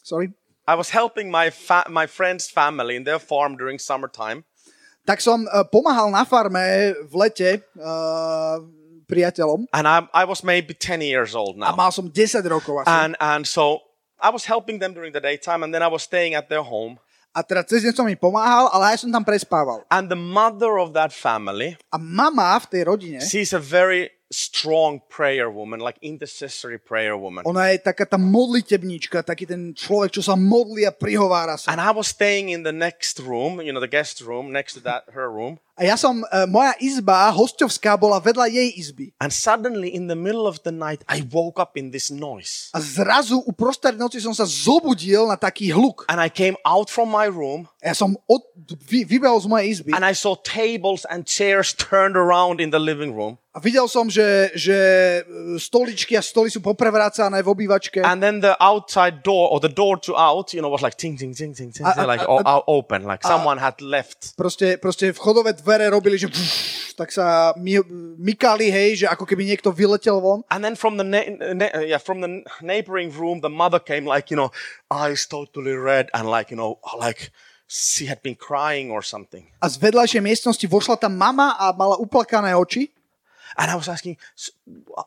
Sorry. 0.03 0.31
I 0.67 0.75
was 0.75 0.91
helping 0.91 1.31
my 1.31 1.51
fa- 1.51 1.87
my 1.87 2.11
friend's 2.11 2.51
family 2.51 2.99
in 2.99 3.07
their 3.07 3.23
farm 3.23 3.55
during 3.55 3.79
summertime. 3.79 4.43
Tak 5.07 5.23
som 5.23 5.47
uh, 5.47 5.63
pomáhal 5.63 6.11
na 6.11 6.27
farme 6.27 6.91
v 7.07 7.15
lete 7.15 7.63
uh, 7.79 8.59
priateľom 9.07 9.71
And 9.71 9.87
I, 9.87 10.03
I 10.11 10.25
was 10.27 10.43
maybe 10.43 10.75
10 10.75 11.07
years 11.07 11.39
old 11.39 11.55
a 11.63 11.71
now. 11.71 11.75
mal 11.79 11.95
som 11.95 12.11
10 12.11 12.43
rokov 12.51 12.83
asi. 12.83 12.91
And, 12.91 13.15
and 13.23 13.47
so 13.47 13.87
I 14.19 14.35
was 14.35 14.51
helping 14.51 14.83
them 14.83 14.91
during 14.99 15.15
the 15.15 15.23
daytime 15.23 15.63
and 15.63 15.71
then 15.71 15.83
I 15.83 15.87
was 15.87 16.03
staying 16.03 16.35
at 16.35 16.51
their 16.51 16.67
home. 16.67 16.99
A 17.37 17.45
teda 17.45 17.63
cez 17.69 17.85
deň 17.85 17.93
som 17.93 18.09
im 18.09 18.17
pomáhal, 18.17 18.73
ale 18.73 18.97
aj 18.97 19.05
som 19.05 19.13
tam 19.13 19.21
prespával. 19.23 19.85
And 19.93 20.09
the 20.09 20.17
mother 20.19 20.81
of 20.81 20.97
that 20.97 21.13
family, 21.13 21.77
A 21.93 22.01
mama 22.01 22.57
v 22.59 22.67
tej 22.67 22.83
rodine, 22.89 23.21
she's 23.23 23.53
a 23.53 23.61
very 23.61 24.09
strong 24.31 25.01
prayer 25.09 25.51
woman, 25.51 25.79
like 25.79 25.97
intercessory 26.03 26.79
prayer 26.79 27.15
woman. 27.17 27.47
ona 27.47 27.71
je 27.71 27.79
taká 27.79 28.07
tá 28.07 28.19
modlitebnička, 28.19 29.23
taký 29.23 29.47
ten 29.47 29.71
človek, 29.71 30.19
čo 30.19 30.23
sa 30.23 30.35
modlí 30.35 30.83
a 30.83 30.93
prihovára 30.93 31.55
sa. 31.55 31.71
And 31.71 31.79
I 31.79 31.95
was 31.95 32.11
staying 32.11 32.51
in 32.51 32.67
the 32.67 32.75
next 32.75 33.23
room, 33.23 33.63
you 33.63 33.71
know, 33.71 33.83
the 33.83 33.91
guest 33.91 34.19
room 34.23 34.51
next 34.51 34.75
to 34.75 34.83
that 34.83 35.07
her 35.15 35.31
room. 35.31 35.63
A 35.77 35.85
ja 35.85 35.97
som, 36.01 36.25
uh, 36.25 36.49
moja 36.49 36.73
izba, 36.81 37.29
hostovská, 37.37 38.01
bola 38.01 38.17
vedľa 38.17 38.49
jej 38.49 38.69
izby. 38.81 39.13
And 39.21 39.29
suddenly 39.29 39.93
in 39.93 40.09
the 40.09 40.17
middle 40.17 40.49
of 40.49 40.65
the 40.65 40.73
night, 40.73 41.05
I 41.05 41.21
woke 41.21 41.61
up 41.61 41.77
in 41.77 41.93
this 41.93 42.09
noise. 42.09 42.73
A 42.73 42.81
zrazu 42.81 43.45
uprostred 43.45 44.01
noci 44.01 44.17
som 44.25 44.33
sa 44.33 44.49
zobudil 44.49 45.29
na 45.29 45.37
taký 45.37 45.69
hluk. 45.77 46.09
And 46.09 46.17
I 46.17 46.33
came 46.33 46.57
out 46.65 46.89
from 46.89 47.13
my 47.13 47.29
room 47.29 47.69
A 47.87 47.93
ja 47.93 47.95
som 47.95 48.19
od, 48.27 48.43
vy, 48.89 49.07
vybehol 49.07 49.39
z 49.39 49.47
mojej 49.47 49.67
izby 49.79 49.95
and 49.95 50.03
I 50.03 50.11
saw 50.11 50.35
tables 50.35 51.07
and 51.07 51.23
chairs 51.23 51.71
turned 51.71 52.19
around 52.19 52.59
in 52.59 52.75
the 52.75 52.81
living 52.83 53.15
room. 53.15 53.39
a 53.57 53.59
videl 53.63 53.89
som, 53.89 54.05
že, 54.05 54.53
že 54.53 54.77
e, 55.25 55.57
stoličky 55.57 56.13
a 56.13 56.21
stoly 56.21 56.53
sú 56.53 56.61
poprevrácané 56.61 57.41
v 57.41 57.49
obývačke. 57.49 58.05
And 58.05 58.21
then 58.21 58.45
the 58.45 58.53
outside 58.61 59.25
door 59.25 59.49
or 59.49 59.65
the 59.65 59.73
door 59.73 59.97
to 60.05 60.13
out, 60.13 60.53
you 60.53 60.61
know, 60.61 60.69
was 60.69 60.85
like 60.85 61.01
ting, 61.01 61.17
ting, 61.17 61.33
ting, 61.33 61.57
ting, 61.57 61.73
ting, 61.73 61.89
A- 61.89 61.97
a- 61.97 62.05
like 62.05 62.21
a- 62.21 62.29
o- 62.29 62.69
open, 62.69 63.09
like 63.09 63.25
someone 63.25 63.57
had 63.57 63.81
left. 63.81 64.37
Proste, 64.37 64.77
proste 64.77 65.09
vchodové 65.17 65.57
dvere 65.67 65.91
robili, 65.91 66.15
že 66.15 66.31
tak 66.95 67.11
sa 67.11 67.51
my, 67.59 67.83
mykali, 68.17 68.71
hej, 68.71 69.03
že 69.03 69.07
ako 69.11 69.27
keby 69.27 69.43
niekto 69.43 69.75
vyletel 69.75 70.23
von. 70.23 70.47
And 70.47 70.63
then 70.63 70.79
from 70.79 70.95
the 70.97 71.05
na- 71.05 71.27
na- 71.53 71.75
yeah, 71.83 71.99
from 71.99 72.23
the 72.23 72.47
neighboring 72.63 73.11
room, 73.11 73.43
the 73.43 73.51
mother 73.51 73.83
came 73.83 74.07
like, 74.07 74.31
you 74.31 74.39
know, 74.39 74.55
eyes 74.89 75.27
totally 75.27 75.75
red 75.75 76.07
and 76.15 76.31
like, 76.31 76.49
you 76.49 76.57
know, 76.57 76.79
like 76.97 77.35
she 77.67 78.07
had 78.07 78.23
been 78.23 78.39
crying 78.39 78.95
or 78.95 79.03
something. 79.03 79.51
A 79.59 79.67
z 79.67 79.83
vedľajšej 79.83 80.23
miestnosti 80.23 80.67
vošla 80.71 80.97
tam 81.03 81.19
mama 81.19 81.59
a 81.59 81.75
mala 81.75 81.99
uplakané 81.99 82.55
oči. 82.55 82.95
And 83.59 83.73
I 83.73 83.75
was 83.75 83.91
asking, 83.91 84.17
"S- 84.37 84.53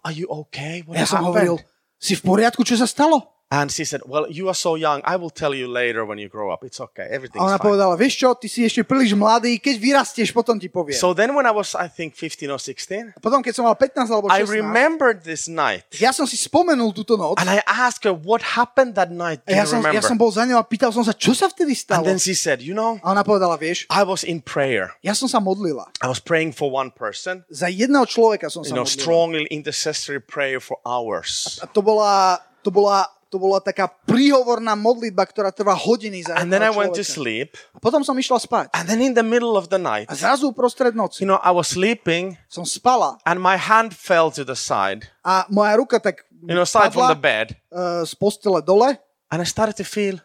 are 0.03 0.11
you 0.11 0.27
okay? 0.45 0.83
What 0.83 0.99
ja 0.99 1.07
som 1.07 1.23
happened?" 1.23 1.55
hovoril, 1.55 1.55
si 2.01 2.17
v 2.17 2.21
poriadku, 2.25 2.67
čo 2.67 2.75
sa 2.75 2.85
stalo? 2.89 3.38
And 3.49 3.73
she 3.73 3.81
said, 3.81 4.05
well, 4.05 4.29
you 4.29 4.45
are 4.45 4.53
so 4.53 4.77
young. 4.77 5.01
I 5.09 5.17
will 5.17 5.33
tell 5.33 5.57
you 5.57 5.65
later 5.65 6.05
when 6.05 6.21
you 6.21 6.29
grow 6.29 6.53
up. 6.53 6.61
It's 6.61 6.77
okay. 6.77 7.09
A 7.09 7.17
Everything's 7.17 7.41
ona 7.41 7.57
fine. 7.57 7.65
povedala, 7.65 7.97
vieš 7.97 8.21
čo, 8.21 8.37
ty 8.37 8.45
si 8.45 8.61
ešte 8.61 8.85
príliš 8.85 9.17
mladý, 9.17 9.57
keď 9.57 9.75
vyrastieš, 9.81 10.29
potom 10.29 10.61
ti 10.61 10.69
poviem. 10.69 10.93
So 10.93 11.17
then 11.17 11.33
when 11.33 11.49
I 11.49 11.53
was, 11.53 11.73
I 11.73 11.89
think, 11.89 12.13
15 12.13 12.45
or 12.45 12.61
16, 12.61 13.17
A 13.17 13.19
potom, 13.19 13.41
keď 13.41 13.57
som 13.57 13.65
mal 13.65 13.73
15 13.73 14.05
alebo 14.05 14.29
I 14.29 14.45
16, 14.45 14.53
remembered 14.53 15.25
this 15.25 15.49
night. 15.49 15.81
ja 15.97 16.13
som 16.13 16.29
si 16.29 16.37
spomenul 16.37 16.93
túto 16.93 17.17
noc 17.17 17.41
And 17.41 17.49
I 17.49 17.65
asked 17.65 18.05
her, 18.05 18.13
what 18.13 18.53
happened 18.53 18.93
that 19.01 19.09
night? 19.09 19.41
Do 19.49 19.57
a 19.57 19.57
ja 19.57 19.65
you 19.65 19.73
som, 19.73 19.81
ja 19.81 19.97
remember? 19.97 20.05
som 20.05 20.17
bol 20.21 20.29
za 20.29 20.45
ňou 20.45 20.61
a 20.61 20.65
pýtal 20.69 20.93
som 20.93 21.01
sa, 21.01 21.17
čo 21.17 21.33
sa 21.33 21.49
vtedy 21.49 21.73
And 21.73 21.81
stalo? 21.81 22.05
then 22.05 22.21
she 22.21 22.37
said, 22.37 22.61
you 22.61 22.77
know, 22.77 23.01
A 23.01 23.17
ona 23.17 23.25
povedala, 23.25 23.57
vieš, 23.57 23.89
I 23.89 24.05
was 24.05 24.21
in 24.21 24.45
prayer. 24.45 24.93
ja 25.01 25.17
som 25.17 25.25
sa 25.25 25.41
modlila. 25.41 25.89
I 26.05 26.07
was 26.07 26.21
praying 26.21 26.53
for 26.53 26.69
one 26.69 26.93
person, 26.93 27.41
Za 27.49 27.65
jedného 27.65 28.05
človeka 28.05 28.53
som 28.53 28.61
sa 28.61 28.69
you 28.69 28.77
know, 28.77 28.85
strongly 28.85 29.49
intercessory 29.49 30.21
prayer 30.21 30.61
for 30.61 30.77
hours. 30.85 31.57
A 31.61 31.65
to 31.65 31.81
bola, 31.81 32.37
to 32.61 32.69
bola, 32.69 33.09
to 33.29 33.37
bola 33.37 33.61
taká 33.61 33.85
príhovorná 34.09 34.73
modlitba, 34.73 35.23
ktorá 35.29 35.53
trvá 35.53 35.77
hodiny 35.77 36.25
za 36.25 36.33
And 36.35 36.49
then 36.49 36.65
I 36.65 36.73
went 36.73 36.97
to 36.97 37.05
sleep. 37.05 37.53
A 37.73 37.79
potom 37.79 38.01
som 38.01 38.17
išla 38.17 38.41
spať. 38.41 38.73
And 38.73 38.89
then 38.89 38.99
in 39.05 39.13
the 39.13 39.25
middle 39.25 39.53
of 39.53 39.69
the 39.69 39.77
night, 39.77 40.09
A 40.09 40.17
zrazu 40.17 40.49
uprostred 40.49 40.97
noci 40.97 41.21
you 41.21 41.29
know, 41.29 41.37
I 41.45 41.53
was 41.53 41.69
sleeping 41.69 42.37
som 42.49 42.65
spala 42.65 43.21
and 43.23 43.37
my 43.37 43.55
hand 43.55 43.93
fell 43.93 44.33
to 44.33 44.41
the 44.41 44.57
side. 44.57 45.05
a 45.21 45.45
moja 45.53 45.77
ruka 45.77 46.01
tak 46.01 46.25
you 46.41 46.57
know, 46.57 46.65
aside 46.65 46.89
from 46.89 47.13
the 47.13 47.19
bed, 47.19 47.53
uh, 47.69 48.01
z 48.01 48.17
postele 48.17 48.65
dole 48.65 48.97
and 49.29 49.37
I 49.41 49.45
started 49.45 49.77
to 49.77 49.85
feel 49.85 50.17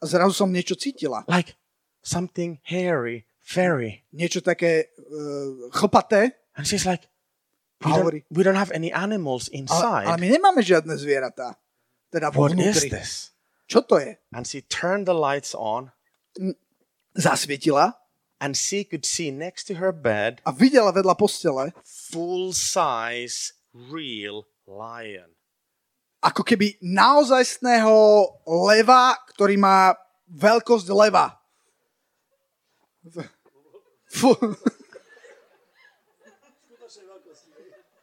a 0.00 0.04
zrazu 0.04 0.36
som 0.36 0.52
niečo 0.52 0.76
cítila. 0.76 1.24
like 1.24 1.56
something 2.04 2.60
hairy, 2.68 3.24
furry. 3.40 4.04
Niečo 4.12 4.44
také 4.44 4.92
uh, 5.00 5.72
chlpaté. 5.72 6.36
And 6.54 6.68
she's 6.68 6.84
like, 6.86 7.08
we 7.84 7.92
A 7.92 7.94
don't, 7.94 8.00
hovorí, 8.08 8.18
we 8.32 8.42
don't 8.42 8.56
have 8.58 8.72
any 8.72 8.88
animals 8.90 9.52
ale, 9.52 9.68
ale 9.68 10.08
inside. 10.08 10.20
my 10.20 10.28
nemáme 10.28 10.60
žiadne 10.64 10.96
zvieratá. 10.96 11.54
Teda 12.08 12.32
What 12.32 12.56
is 12.56 12.80
vnútri. 12.80 12.88
this? 12.90 13.30
Čo 13.68 13.84
to 13.84 14.00
je? 14.00 14.16
And 14.32 14.48
she 14.48 14.64
turned 14.64 15.04
the 15.04 15.16
lights 15.16 15.52
on 15.52 15.92
Zasvietila 17.16 17.94
and 18.40 18.56
she 18.56 18.84
could 18.84 19.04
see 19.06 19.30
next 19.30 19.64
to 19.70 19.78
her 19.78 19.92
bed 19.92 20.40
a 20.44 20.52
videla 20.52 20.90
vedľa 20.92 21.14
postele, 21.16 21.70
full 21.84 22.52
size 22.52 23.54
real 23.72 24.44
lion. 24.66 25.30
ako 26.24 26.40
keby 26.40 26.80
naozajstného 26.80 27.92
leva, 28.48 29.12
ktorý 29.36 29.60
má 29.60 29.92
veľkosť 30.32 30.88
leva. 30.88 31.36
Fú, 34.08 34.32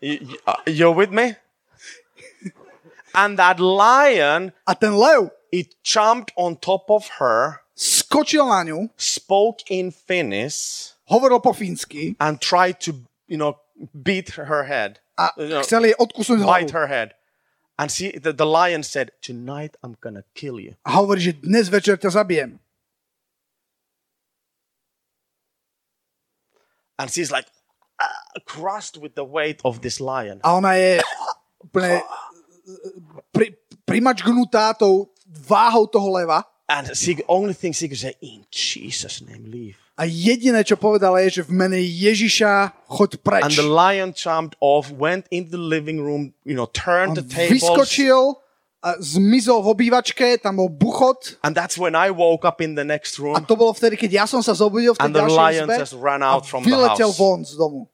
You, 0.01 0.37
uh, 0.47 0.55
you're 0.65 0.91
with 0.91 1.11
me? 1.11 1.35
And 3.13 3.37
that 3.37 3.59
lion, 3.59 4.53
a 4.67 4.75
ten 4.75 4.95
lev 4.95 5.31
it 5.51 5.75
jumped 5.83 6.31
on 6.37 6.55
top 6.55 6.89
of 6.89 7.07
her, 7.19 7.61
skočil 7.75 8.47
na 8.47 8.63
ňu, 8.63 8.89
spoke 8.95 9.67
in 9.69 9.91
Finnish, 9.91 10.93
hovoril 11.11 11.43
po 11.43 11.51
fínsky 11.51 12.15
and 12.19 12.39
tried 12.39 12.79
to, 12.79 12.95
you 13.27 13.37
know, 13.37 13.59
beat 13.91 14.39
her 14.39 14.63
head, 14.63 14.99
a 15.19 15.29
you 15.37 15.49
know, 15.49 15.61
chcel 15.61 15.83
jej 15.83 15.95
odkusnúť 15.99 16.39
bite 16.39 16.71
hlavu. 16.71 16.77
her 16.79 16.87
head. 16.87 17.09
And 17.77 17.89
she, 17.91 18.13
the, 18.13 18.31
the 18.31 18.45
lion 18.45 18.83
said, 18.83 19.11
Tonight 19.21 19.75
I'm 19.83 19.97
gonna 19.99 20.23
kill 20.35 20.59
you. 20.59 20.77
A 20.85 21.01
hovorí, 21.01 21.19
že 21.19 21.33
dnes 21.41 21.67
večer 21.67 21.97
ťa 21.97 22.15
zabijem. 22.15 22.61
And 27.01 27.09
she's 27.09 27.33
like, 27.33 27.49
crushed 28.45 28.97
with 28.97 29.15
the 29.15 29.23
weight 29.25 29.59
of 29.63 29.81
this 29.81 29.99
lion. 29.99 30.39
A 30.43 30.55
ona 30.55 30.73
je 30.75 30.99
úplne 31.61 32.01
pri, 33.31 33.55
primačknutá 33.85 34.73
tou 34.73 35.09
váhou 35.27 35.87
toho 35.87 36.09
leva. 36.11 36.43
And 36.71 36.87
she 36.95 37.19
only 37.27 37.51
thing 37.53 37.75
she 37.75 37.91
could 37.91 37.99
say, 37.99 38.15
In 38.23 38.47
Jesus' 38.47 39.19
name, 39.21 39.51
leave. 39.51 39.75
A 39.99 40.07
jediné, 40.07 40.63
čo 40.63 40.79
povedala 40.79 41.19
je, 41.27 41.43
že 41.43 41.43
v 41.45 41.51
mene 41.51 41.77
Ježiša 41.77 42.73
choď 42.87 43.19
And 43.19 43.21
preč. 43.21 43.53
the 43.59 43.67
lion 43.67 44.09
jumped 44.15 44.55
off, 44.63 44.87
went 44.89 45.27
into 45.29 45.51
the 45.53 45.61
living 45.61 45.99
room, 45.99 46.31
you 46.47 46.55
know, 46.55 46.65
turned 46.71 47.19
On 47.19 47.21
the 47.21 47.27
tables. 47.27 47.59
vyskočil 47.59 48.39
a 48.81 48.97
zmizol 48.97 49.61
v 49.61 49.67
obývačke, 49.77 50.41
tam 50.41 50.57
bol 50.57 50.71
buchot. 50.71 51.37
And 51.45 51.53
that's 51.53 51.77
when 51.77 51.93
I 51.93 52.09
woke 52.09 52.47
up 52.47 52.63
in 52.65 52.73
the 52.73 52.87
next 52.87 53.19
A 53.19 53.21
room. 53.21 53.35
to 53.45 53.53
bolo 53.53 53.75
vtedy, 53.77 53.93
keď 53.99 54.23
ja 54.23 54.25
som 54.25 54.41
sa 54.41 54.55
zobudil 54.57 54.95
v 54.95 54.97
tej 54.97 55.05
And 55.05 55.13
the 55.13 55.21
ďalšej 55.21 55.37
lion 55.37 55.67
izbe 55.69 55.75
just 55.77 55.95
ran 55.99 56.23
a 56.25 56.33
out 56.33 56.47
from 56.49 56.63
the 56.65 56.71
vyletel 56.71 57.11
house. 57.13 57.19
von 57.19 57.39
z 57.45 57.53
domu. 57.59 57.85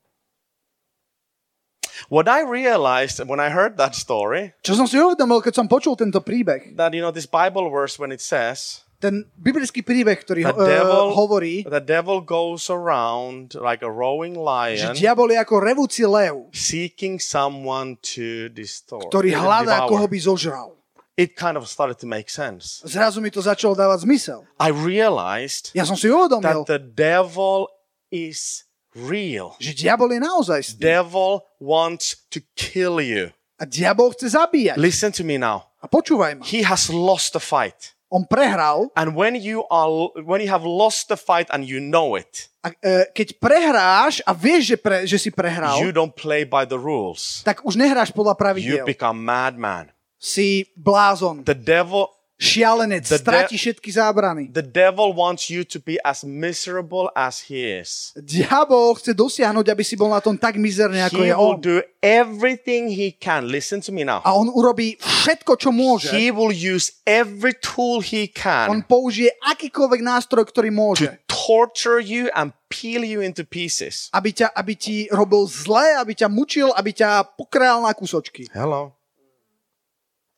What 2.07 2.31
I 2.31 2.47
realized 2.47 3.19
when 3.27 3.43
I 3.43 3.51
heard 3.51 3.75
that 3.77 3.91
story, 3.91 4.55
Čo 4.63 4.79
som 4.79 4.87
si 4.87 4.95
uvedomil, 4.95 5.43
keď 5.43 5.53
som 5.59 5.67
počul 5.67 5.99
tento 5.99 6.23
príbeh, 6.23 6.75
that 6.79 6.95
you 6.95 7.03
know 7.03 7.11
this 7.11 7.27
Bible 7.27 7.67
verse 7.67 7.99
when 7.99 8.15
it 8.15 8.23
says 8.23 8.87
ten 8.97 9.29
biblický 9.37 9.85
príbeh, 9.85 10.17
ktorý 10.17 10.41
the 10.41 10.53
ho, 10.53 10.57
uh, 10.57 10.65
devil, 10.65 11.03
hovorí, 11.13 11.55
the 11.67 11.83
devil 11.83 12.23
goes 12.23 12.71
around 12.71 13.53
like 13.59 13.85
a 13.85 13.91
roaring 13.91 14.33
že 14.33 14.41
lion, 14.41 14.93
diabol 14.97 15.29
je 15.29 15.37
ako 15.37 15.55
revúci 15.61 16.01
lev, 16.07 16.49
seeking 16.55 17.21
someone 17.21 17.99
to 18.01 18.49
distort, 18.49 19.11
ktorý 19.13 19.37
hľadá, 19.37 19.85
koho 19.85 20.07
by 20.09 20.19
zožral. 20.19 20.69
It 21.17 21.33
kind 21.33 21.57
of 21.57 21.65
started 21.65 21.97
to 22.05 22.07
make 22.09 22.29
sense. 22.29 22.85
Zrazu 22.85 23.17
mi 23.25 23.33
to 23.33 23.41
začalo 23.41 23.73
dávať 23.73 24.05
zmysel. 24.05 24.45
I 24.61 24.69
realized 24.69 25.73
Ja 25.73 25.81
som 25.81 25.97
si 25.97 26.09
uvedomil, 26.09 26.61
that 26.65 26.69
the 26.69 26.81
devil 26.81 27.69
is 28.13 28.66
real. 28.97 29.53
že 29.61 29.77
diabol 29.77 30.09
je 30.09 30.21
naozaj 30.21 30.59
Devil 30.81 31.45
wants 31.61 32.17
to 32.33 32.41
kill 32.57 32.97
you. 32.97 33.29
A 33.57 33.65
diabol 33.65 34.13
chce 34.13 34.33
zabíjať. 34.33 34.77
Listen 34.77 35.13
to 35.13 35.21
me 35.21 35.37
now. 35.37 35.69
A 35.81 35.85
počúvaj 35.85 36.41
ma. 36.41 36.43
He 36.45 36.65
has 36.65 36.89
lost 36.89 37.37
the 37.37 37.41
fight. 37.41 37.93
On 38.07 38.23
prehral 38.23 38.87
And 38.95 39.19
when 39.19 39.35
you 39.35 39.67
are 39.67 39.91
when 40.23 40.39
you 40.39 40.47
have 40.47 40.63
lost 40.63 41.11
the 41.11 41.19
fight 41.19 41.51
and 41.51 41.67
you 41.67 41.83
know 41.83 42.15
it, 42.15 42.47
a 42.63 42.71
e, 42.79 43.03
keď 43.11 43.35
prehráš 43.35 44.23
a 44.23 44.31
vieš, 44.31 44.73
že, 44.73 44.77
pre, 44.79 44.97
že 45.03 45.19
si 45.19 45.27
prehral, 45.27 45.83
you 45.83 45.91
don't 45.91 46.15
play 46.15 46.47
by 46.47 46.63
the 46.63 46.79
rules. 46.79 47.43
tak 47.43 47.67
už 47.67 47.75
nehráš 47.75 48.15
podľa 48.15 48.33
You 48.33 48.39
pravidiel. 48.39 48.85
become 48.87 49.19
madman. 49.19 49.91
Si 50.15 50.65
blázon, 50.79 51.43
The 51.43 51.53
devil 51.53 52.07
šialenec, 52.37 53.09
The 53.09 53.17
stráti 53.17 53.57
všetky 53.57 53.89
zábrany. 53.89 54.53
the 54.53 54.61
devil 54.61 55.09
wants 55.09 55.49
you 55.49 55.65
to 55.65 55.81
be 55.81 55.97
as 56.05 56.21
miserable 56.21 57.09
as 57.17 57.49
he 57.49 57.65
is. 57.65 58.13
Diabol 58.13 58.93
chce 58.93 59.17
dosiahnuť, 59.17 59.65
aby 59.73 59.81
si 59.81 59.97
bol 59.97 60.13
na 60.13 60.21
tom 60.21 60.37
tak 60.37 60.61
mizerne, 60.61 61.01
ako 61.01 61.17
He 61.25 61.29
je 61.29 61.35
will 61.35 61.57
on. 61.57 61.61
do 61.65 61.75
everything 62.05 62.93
he 62.93 63.09
can. 63.09 63.49
Listen 63.49 63.81
to 63.81 63.89
me 63.89 64.05
now. 64.05 64.21
A 64.21 64.37
on 64.37 64.53
urobí 64.53 65.01
všetko, 65.01 65.57
čo 65.57 65.73
môže. 65.73 66.13
He 66.13 66.29
will 66.29 66.53
use 66.53 67.01
every 67.09 67.57
tool 67.57 68.05
he 68.05 68.29
On 68.69 68.85
can 68.85 68.85
použije 68.85 69.33
akýkoľvek 69.41 70.01
nástroj, 70.05 70.45
ktorý 70.45 70.69
môže. 70.69 71.09
to 71.09 71.25
torture 71.25 71.97
you 71.97 72.29
and 72.37 72.53
peel 72.69 73.01
you 73.01 73.17
into 73.25 73.41
pieces. 73.41 74.13
Aby, 74.13 74.37
ťa, 74.37 74.53
aby 74.53 74.73
ti 74.77 74.95
robil 75.09 75.49
zle, 75.49 75.97
aby 75.97 76.13
ťa 76.13 76.29
mučil, 76.29 76.69
aby 76.77 76.93
ťa 76.93 77.33
pokrájal 77.33 77.81
na 77.81 77.97
kúsočky. 77.97 78.45
Hello. 78.53 78.93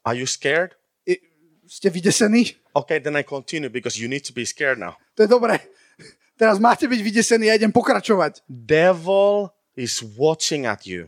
Are 0.07 0.15
you 0.15 0.23
scared? 0.23 0.78
Ste 1.69 1.93
vydesení? 1.93 2.57
Okay, 2.73 2.97
then 2.97 3.13
I 3.13 3.21
continue 3.21 3.69
because 3.69 3.93
you 4.01 4.09
need 4.09 4.25
to 4.25 4.33
be 4.33 4.41
scared 4.41 4.81
now. 4.81 4.97
To 5.13 5.21
je 5.21 5.29
dobré. 5.29 5.61
Teraz 6.33 6.57
máte 6.57 6.89
byť 6.89 6.99
vydesení, 7.03 7.45
ja 7.45 7.53
idem 7.53 7.69
pokračovať. 7.69 8.41
Devil 8.49 9.53
is 9.77 10.01
watching 10.17 10.65
at 10.65 10.89
you. 10.89 11.05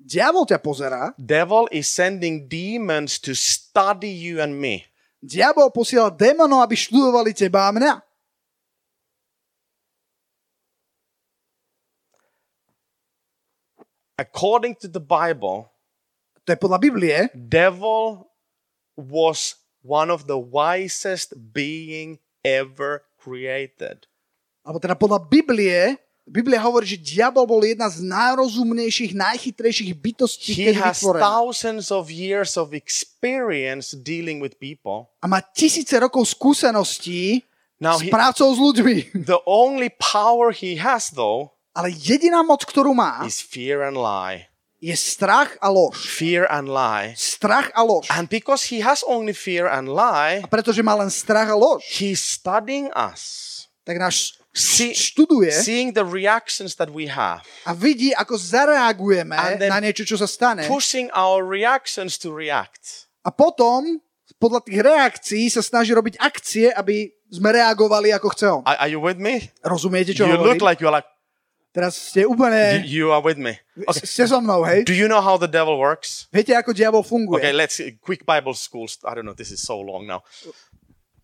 Diabol 0.00 0.48
ťa 0.48 0.56
pozerá, 0.56 1.12
Devil 1.20 1.68
is 1.68 1.84
sending 1.84 2.48
demons 2.48 3.20
to 3.20 3.36
study 3.36 4.08
you 4.08 4.40
and 4.40 4.56
me. 4.56 4.88
diabol 5.20 5.68
posiela 5.68 6.08
démonov, 6.08 6.64
aby 6.64 6.72
študovali 6.72 7.36
teba 7.36 7.68
a 7.68 7.74
mňa. 7.76 7.94
According 14.18 14.76
to 14.80 14.88
the 14.88 15.00
Bible, 15.00 15.72
To 16.48 16.56
je 16.56 16.58
podľa 16.60 16.78
Biblie. 16.80 17.18
devil 17.36 18.24
was 18.96 19.59
one 19.82 20.08
of 20.08 20.28
the 20.28 20.36
wisest 20.36 21.34
being 21.52 22.20
ever 22.42 23.04
created. 23.16 24.08
Alebo 24.60 24.76
teda 24.76 24.96
podľa 24.96 25.24
Biblie, 25.24 25.96
Biblia 26.24 26.60
hovorí, 26.62 26.86
že 26.86 27.00
diabol 27.00 27.42
bol 27.42 27.58
jedna 27.64 27.90
z 27.90 28.04
najrozumnejších, 28.06 29.16
najchytrejších 29.18 29.92
bytostí, 29.98 30.52
He 30.54 30.70
has 30.70 31.00
vytvorená. 31.02 31.22
thousands 31.26 31.90
of 31.90 32.06
years 32.06 32.54
of 32.54 32.70
experience 32.70 33.96
dealing 33.96 34.38
with 34.38 34.60
people. 34.60 35.10
A 35.20 35.26
má 35.26 35.40
tisíce 35.42 35.92
rokov 35.98 36.28
skúseností 36.30 37.42
Now 37.80 37.96
s 37.96 38.04
he, 38.04 38.12
prácou 38.12 38.52
s 38.52 38.58
ľuďmi. 38.60 39.24
the 39.24 39.40
only 39.48 39.88
power 39.96 40.52
he 40.52 40.76
has 40.76 41.08
though 41.10 41.50
Ale 41.72 41.88
jediná 41.94 42.42
moc, 42.42 42.66
ktorú 42.66 42.90
má, 42.92 43.22
is 43.24 43.38
fear 43.38 43.86
and 43.86 43.94
lie. 43.94 44.49
Je 44.80 44.96
strach 44.96 45.60
a 45.60 45.68
lož. 45.68 45.96
Fear 46.08 46.48
and 46.48 46.68
lie. 46.68 47.12
Strach 47.12 47.68
a 47.76 47.84
lož. 47.84 48.08
And 48.08 48.26
because 48.26 48.72
he 48.72 48.80
has 48.80 49.04
only 49.04 49.36
fear 49.36 49.68
and 49.68 49.92
lie, 49.92 50.40
A 50.40 50.48
pretože 50.48 50.80
má 50.80 50.96
len 50.96 51.12
strach 51.12 51.52
a 51.52 51.56
lož, 51.56 51.84
he's 52.00 52.20
studying 52.20 52.88
us. 52.96 53.46
tak 53.84 54.00
nás 54.00 54.40
See, 54.50 54.90
študuje 54.90 55.54
seeing 55.54 55.94
the 55.94 56.02
reactions 56.02 56.74
that 56.74 56.90
we 56.90 57.06
have, 57.06 57.46
a 57.62 57.70
vidí, 57.70 58.10
ako 58.10 58.34
zareagujeme 58.34 59.38
na 59.62 59.78
niečo, 59.78 60.02
čo 60.02 60.18
sa 60.18 60.26
stane. 60.26 60.66
pushing 60.66 61.06
our 61.14 61.46
reactions 61.46 62.18
to 62.18 62.34
react. 62.34 63.06
A 63.22 63.30
potom, 63.30 64.02
podľa 64.42 64.66
tých 64.66 64.80
reakcií, 64.82 65.44
sa 65.54 65.62
snaží 65.62 65.94
robiť 65.94 66.18
akcie, 66.18 66.66
aby 66.74 67.14
sme 67.30 67.54
reagovali, 67.54 68.10
ako 68.10 68.26
chce 68.34 68.46
on. 68.50 68.62
Are, 68.66 68.74
are 68.74 68.90
you 68.90 68.98
with 68.98 69.22
me? 69.22 69.54
Rozumiete, 69.62 70.18
čo 70.18 70.26
You 70.26 70.34
hovorím? 70.34 70.58
look 70.58 70.66
like 70.66 70.82
you're 70.82 70.90
like, 70.90 71.06
Teraz 71.70 71.94
ste 71.94 72.26
úplne... 72.26 72.82
you, 72.82 73.14
are 73.14 73.22
with 73.22 73.38
me. 73.38 73.54
Okay. 73.78 74.02
Ste 74.02 74.26
so 74.26 74.42
mnou, 74.42 74.66
hej? 74.66 74.82
Do 74.82 74.90
you 74.90 75.06
know 75.06 75.22
how 75.22 75.38
the 75.38 75.46
devil 75.46 75.78
works? 75.78 76.26
Viete, 76.34 76.50
ako 76.50 76.74
diabol 76.74 77.06
funguje? 77.06 77.38
Okay, 77.38 77.54
let's 77.54 77.78
quick 78.02 78.26
Bible 78.26 78.58
schools. 78.58 78.98
I 79.06 79.14
don't 79.14 79.22
know. 79.22 79.38
This 79.38 79.54
is 79.54 79.62
so 79.62 79.78
long 79.78 80.02
now. 80.02 80.26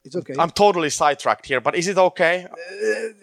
It's 0.06 0.14
okay. 0.14 0.38
I'm 0.38 0.54
totally 0.54 0.87
sidetracked 0.87 1.50
here, 1.50 1.59
but 1.59 1.74
is 1.74 1.90
it 1.90 1.98
okay? 1.98 2.46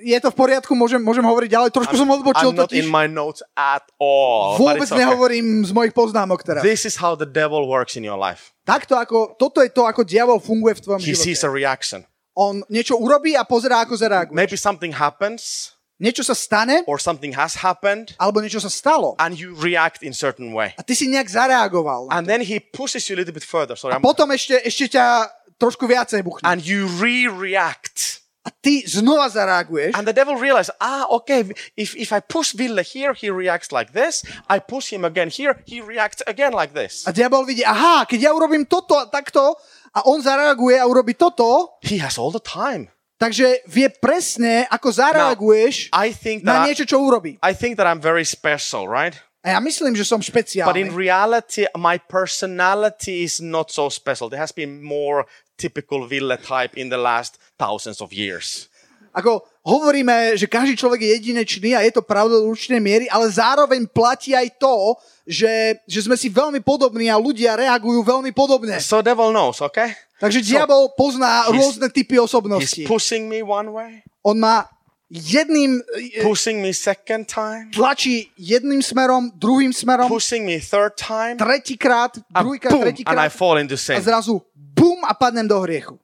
Je 0.04 0.20
to 0.20 0.28
v 0.28 0.36
poriadku, 0.36 0.76
môžem, 0.76 1.00
môžem 1.00 1.24
hovoriť 1.24 1.48
ďalej. 1.48 1.70
Trošku 1.72 1.96
som 1.96 2.12
odbočil 2.12 2.52
I'm 2.52 2.60
not 2.60 2.68
totiž. 2.68 2.84
in 2.84 2.92
my 2.92 3.08
notes 3.08 3.40
at 3.56 3.88
all. 3.96 4.60
Vôbec 4.60 4.92
okay. 4.92 5.00
nehovorím 5.00 5.64
z 5.64 5.72
mojich 5.72 5.96
poznámok 5.96 6.44
teraz. 6.44 6.60
This 6.60 6.84
is 6.84 7.00
how 7.00 7.16
the 7.16 7.24
devil 7.24 7.64
works 7.72 7.96
in 7.96 8.04
your 8.04 8.20
life. 8.20 8.52
Takto 8.68 9.00
ako, 9.00 9.40
toto 9.40 9.64
je 9.64 9.72
to, 9.72 9.88
ako 9.88 10.04
diabol 10.04 10.44
funguje 10.44 10.76
v 10.76 10.82
tvojom 10.84 11.00
He 11.00 11.16
sees 11.16 11.40
živote. 11.40 11.48
a 11.48 11.56
reaction. 11.56 12.00
On 12.36 12.60
niečo 12.68 13.00
urobí 13.00 13.32
a 13.40 13.48
pozerá, 13.48 13.88
ako 13.88 13.96
zareaguje. 13.96 14.36
Maybe 14.36 14.60
something 14.60 14.92
happens, 14.92 15.73
niečo 16.02 16.24
sa 16.26 16.34
stane, 16.34 16.82
or 16.88 16.98
something 17.00 17.34
has 17.34 17.62
happened 17.62 18.18
alebo 18.18 18.42
niečo 18.42 18.60
sa 18.60 18.70
stalo. 18.70 19.16
and 19.20 19.38
you 19.38 19.54
react 19.56 20.02
in 20.04 20.14
certain 20.14 20.52
way. 20.54 20.74
A 20.78 20.84
ty 20.84 20.94
si 20.96 21.08
nejak 21.08 21.30
zareagoval. 21.30 22.10
And 22.12 22.28
then 22.28 22.42
he 22.42 22.60
pushes 22.60 23.08
you 23.10 23.16
a 23.16 23.20
little 23.22 23.34
bit 23.34 23.46
further. 23.46 23.76
Sorry, 23.78 23.94
A 23.94 24.00
I'm, 24.00 24.04
potom 24.04 24.32
ešte, 24.34 24.60
ešte 24.66 24.98
ťa 24.98 25.30
trošku 25.62 25.86
viacej 25.88 26.26
buchne. 26.26 26.44
and 26.44 26.60
you 26.66 26.90
re-react. 27.38 28.20
A 28.44 28.52
ty 28.52 28.84
znova 28.84 29.32
zareaguješ. 29.32 29.96
And 29.96 30.04
the 30.04 30.12
devil 30.12 30.36
realizes, 30.36 30.76
ah, 30.84 31.08
okay, 31.16 31.48
if, 31.80 31.96
if 31.96 32.12
I 32.12 32.20
push 32.20 32.52
Ville 32.52 32.84
here, 32.84 33.16
he 33.16 33.32
reacts 33.32 33.72
like 33.72 33.96
this. 33.96 34.20
I 34.52 34.60
push 34.60 34.92
him 34.92 35.08
again 35.08 35.32
here, 35.32 35.64
he 35.64 35.80
reacts 35.80 36.20
again 36.28 36.52
like 36.52 36.76
this. 36.76 37.08
A 37.08 37.16
diabol 37.16 37.48
vidí, 37.48 37.64
aha, 37.64 38.04
keď 38.04 38.20
ja 38.28 38.32
urobím 38.36 38.68
toto 38.68 39.00
a 39.00 39.08
takto 39.08 39.56
a 39.96 40.04
on 40.12 40.20
zareaguje 40.20 40.76
a 40.76 40.84
urobí 40.84 41.16
toto, 41.16 41.80
He 41.88 42.04
has 42.04 42.20
all 42.20 42.36
the 42.36 42.44
time. 42.44 42.92
Takže 43.18 43.66
vie 43.70 43.88
presne, 43.90 44.66
ako 44.68 44.90
zareaguješ 44.92 45.90
I 45.94 46.14
think 46.14 46.44
na 46.44 46.62
that 46.62 46.62
I, 46.64 46.68
niečo, 46.72 46.86
čo 46.88 46.98
urobí. 47.02 47.38
I 47.42 47.54
think 47.54 47.78
that 47.78 47.88
I'm 47.88 48.02
very 48.02 48.26
special, 48.26 48.90
right? 48.90 49.16
A 49.44 49.56
ja 49.56 49.60
myslím, 49.60 49.92
že 49.92 50.08
som 50.08 50.24
But 50.24 50.32
in 50.32 50.32
špeciálny. 50.32 50.96
reality, 50.96 51.68
my 51.76 52.00
personality 52.00 53.28
is 53.28 53.44
not 53.44 53.76
so 53.76 53.92
special. 53.92 54.32
There 54.32 54.40
has 54.40 54.56
been 54.56 54.80
more 54.80 55.28
typical 55.60 56.08
Ville 56.08 56.40
type 56.40 56.80
in 56.80 56.88
the 56.88 56.98
last 56.98 57.36
thousands 57.60 58.00
of 58.00 58.16
years. 58.16 58.72
Ako 59.14 59.46
hovoríme, 59.62 60.34
že 60.34 60.50
každý 60.50 60.74
človek 60.74 61.06
je 61.06 61.10
jedinečný 61.22 61.78
a 61.78 61.86
je 61.86 61.94
to 61.94 62.02
pravda 62.02 62.42
do 62.42 62.50
určitej 62.50 62.82
miery, 62.82 63.06
ale 63.14 63.30
zároveň 63.30 63.86
platí 63.86 64.34
aj 64.34 64.58
to, 64.58 64.98
že, 65.30 65.78
že 65.86 66.10
sme 66.10 66.18
si 66.18 66.34
veľmi 66.34 66.60
podobní 66.66 67.14
a 67.14 67.22
ľudia 67.22 67.54
reagujú 67.54 68.02
veľmi 68.02 68.34
podobne. 68.34 68.82
So 68.82 69.06
devil 69.06 69.30
knows, 69.30 69.62
okay? 69.62 69.94
Takže 70.18 70.42
diabol 70.42 70.92
pozná 70.98 71.46
he's- 71.46 71.54
rôzne 71.54 71.88
typy 71.94 72.18
He's 72.18 72.26
osobností. 72.26 72.84
pushing 72.90 73.30
me 73.30 73.46
one 73.46 73.70
way, 73.70 74.02
On 74.26 74.34
má 74.40 74.66
jedným, 75.14 75.78
e, 76.18 76.24
pushing 76.26 76.58
me 76.64 76.74
second 76.74 77.30
time, 77.30 77.70
tlačí 77.70 78.34
jedným 78.34 78.82
smerom, 78.82 79.30
druhým 79.38 79.70
smerom, 79.70 80.10
pushing 80.10 80.42
me 80.42 80.58
third 80.58 80.98
time, 80.98 81.38
tretíkrát, 81.38 82.18
druhýkrát, 82.34 82.72
boom, 82.74 82.82
and 82.82 82.90
I 82.90 83.04
tretíkrát 83.06 83.30
fall 83.30 83.62
into 83.62 83.76
a 83.78 84.00
zrazu 84.02 84.42
bum 84.56 85.06
a 85.06 85.14
padnem 85.14 85.46
do 85.48 85.60
hriechu. 85.62 86.00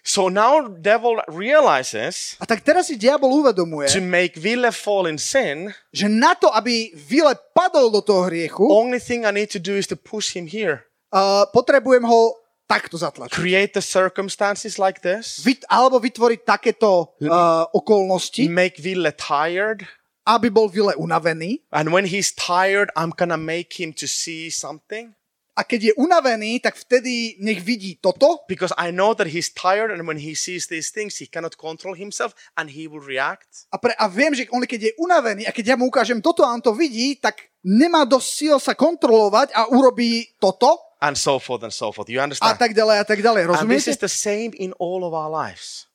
So 0.00 0.28
now 0.28 0.68
devil 0.68 1.20
realizes 1.28 2.38
A 2.38 2.46
tak 2.46 2.62
teraz 2.62 2.88
si 2.88 2.96
diabol 2.96 3.28
uvedomuje, 3.44 3.90
to 3.90 4.00
make 4.00 4.38
Ville 4.38 4.70
fall 4.70 5.06
in 5.06 5.18
sin, 5.18 5.74
že 5.90 6.06
na 6.06 6.32
to, 6.32 6.48
aby 6.50 6.94
Vile 6.94 7.34
padol 7.52 7.90
do 7.90 8.00
toho 8.00 8.30
hriechu, 8.30 8.64
only 8.64 8.96
thing 8.98 9.26
I 9.26 9.32
need 9.34 9.50
to 9.52 9.60
do 9.60 9.74
is 9.74 9.84
to 9.90 9.96
push 9.96 10.32
him 10.32 10.46
here. 10.46 10.86
uh, 11.10 11.48
potrebujem 11.50 12.04
ho 12.04 12.36
takto 12.68 13.00
zatlačiť. 13.00 13.32
Create 13.32 13.72
the 13.72 13.80
circumstances 13.80 14.76
like 14.76 15.00
this, 15.00 15.40
Vyt, 15.40 15.64
alebo 15.66 15.96
vytvoriť 15.98 16.40
takéto 16.44 17.16
uh, 17.24 17.64
okolnosti, 17.72 18.44
make 18.46 18.76
Ville 18.76 19.08
tired, 19.16 19.88
aby 20.28 20.52
bol 20.52 20.68
Vile 20.68 20.92
unavený. 21.00 21.64
and 21.72 21.88
when 21.88 22.04
he's 22.04 22.28
tired, 22.32 22.92
I'm 22.92 23.10
gonna 23.16 23.40
make 23.40 23.80
him 23.80 23.96
to 23.96 24.04
see 24.04 24.52
something. 24.52 25.16
A 25.58 25.66
keď 25.66 25.90
je 25.90 25.92
unavený, 25.98 26.62
tak 26.62 26.78
vtedy 26.78 27.34
nech 27.42 27.58
vidí 27.58 27.98
toto, 27.98 28.46
Because 28.46 28.70
I 28.78 28.94
know 28.94 29.10
that 29.18 29.26
he's 29.26 29.50
tired, 29.50 29.90
and 29.90 30.06
when 30.06 30.22
he 30.22 30.38
sees 30.38 30.70
these 30.70 30.94
things, 30.94 31.18
he 31.18 31.26
cannot 31.26 31.58
control 31.58 31.98
himself, 31.98 32.30
and 32.54 32.70
he 32.70 32.86
will 32.86 33.02
react. 33.02 33.66
A, 33.74 33.82
pre, 33.82 33.90
a 33.98 34.06
viem, 34.06 34.38
že 34.38 34.46
on 34.54 34.62
keď 34.62 34.80
je 34.86 34.92
unavený 35.02 35.50
a 35.50 35.52
keď 35.52 35.74
ja 35.74 35.76
mu 35.76 35.90
ukážem 35.90 36.22
toto 36.22 36.46
a 36.46 36.54
on 36.54 36.62
to 36.62 36.70
vidí, 36.70 37.18
tak 37.18 37.42
nemá 37.66 38.06
dosť 38.06 38.28
síl 38.30 38.56
sa 38.62 38.78
kontrolovať 38.78 39.50
a 39.50 39.66
urobí 39.74 40.38
toto 40.38 40.78
And 41.02 41.14
so 41.14 41.38
forth 41.38 41.62
and 41.62 41.74
so 41.74 41.94
forth. 41.94 42.10
You 42.10 42.18
a 42.18 42.26
understand? 42.26 42.58
tak 42.58 42.74
ďalej 42.74 42.96
a 43.02 43.06
tak 43.06 43.18
ďalej. 43.22 43.46
And 43.46 43.70
this 43.70 43.86
Rozumiete? 43.86 43.90
is 43.94 43.98
the 44.02 44.10
same 44.10 44.50
in 44.58 44.74
all 44.82 45.06
of 45.06 45.14
our 45.14 45.30
lives. 45.30 45.86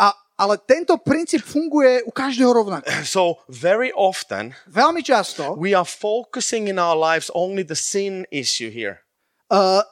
A, 0.00 0.12
ale 0.36 0.60
tento 0.64 0.96
princíp 1.00 1.44
funguje 1.44 2.04
u 2.04 2.12
každého 2.12 2.52
rovnako. 2.52 2.88
So 3.04 3.40
very 3.48 3.92
often 3.96 4.56
Veľmi 4.68 5.00
často, 5.04 5.56
we 5.56 5.72
are 5.76 5.88
focusing 5.88 6.68
in 6.68 6.76
our 6.80 6.96
lives 6.96 7.28
only 7.36 7.64
the 7.64 7.76
sin 7.76 8.24
issue 8.32 8.68
here. 8.72 9.04
Uh, 9.50 9.82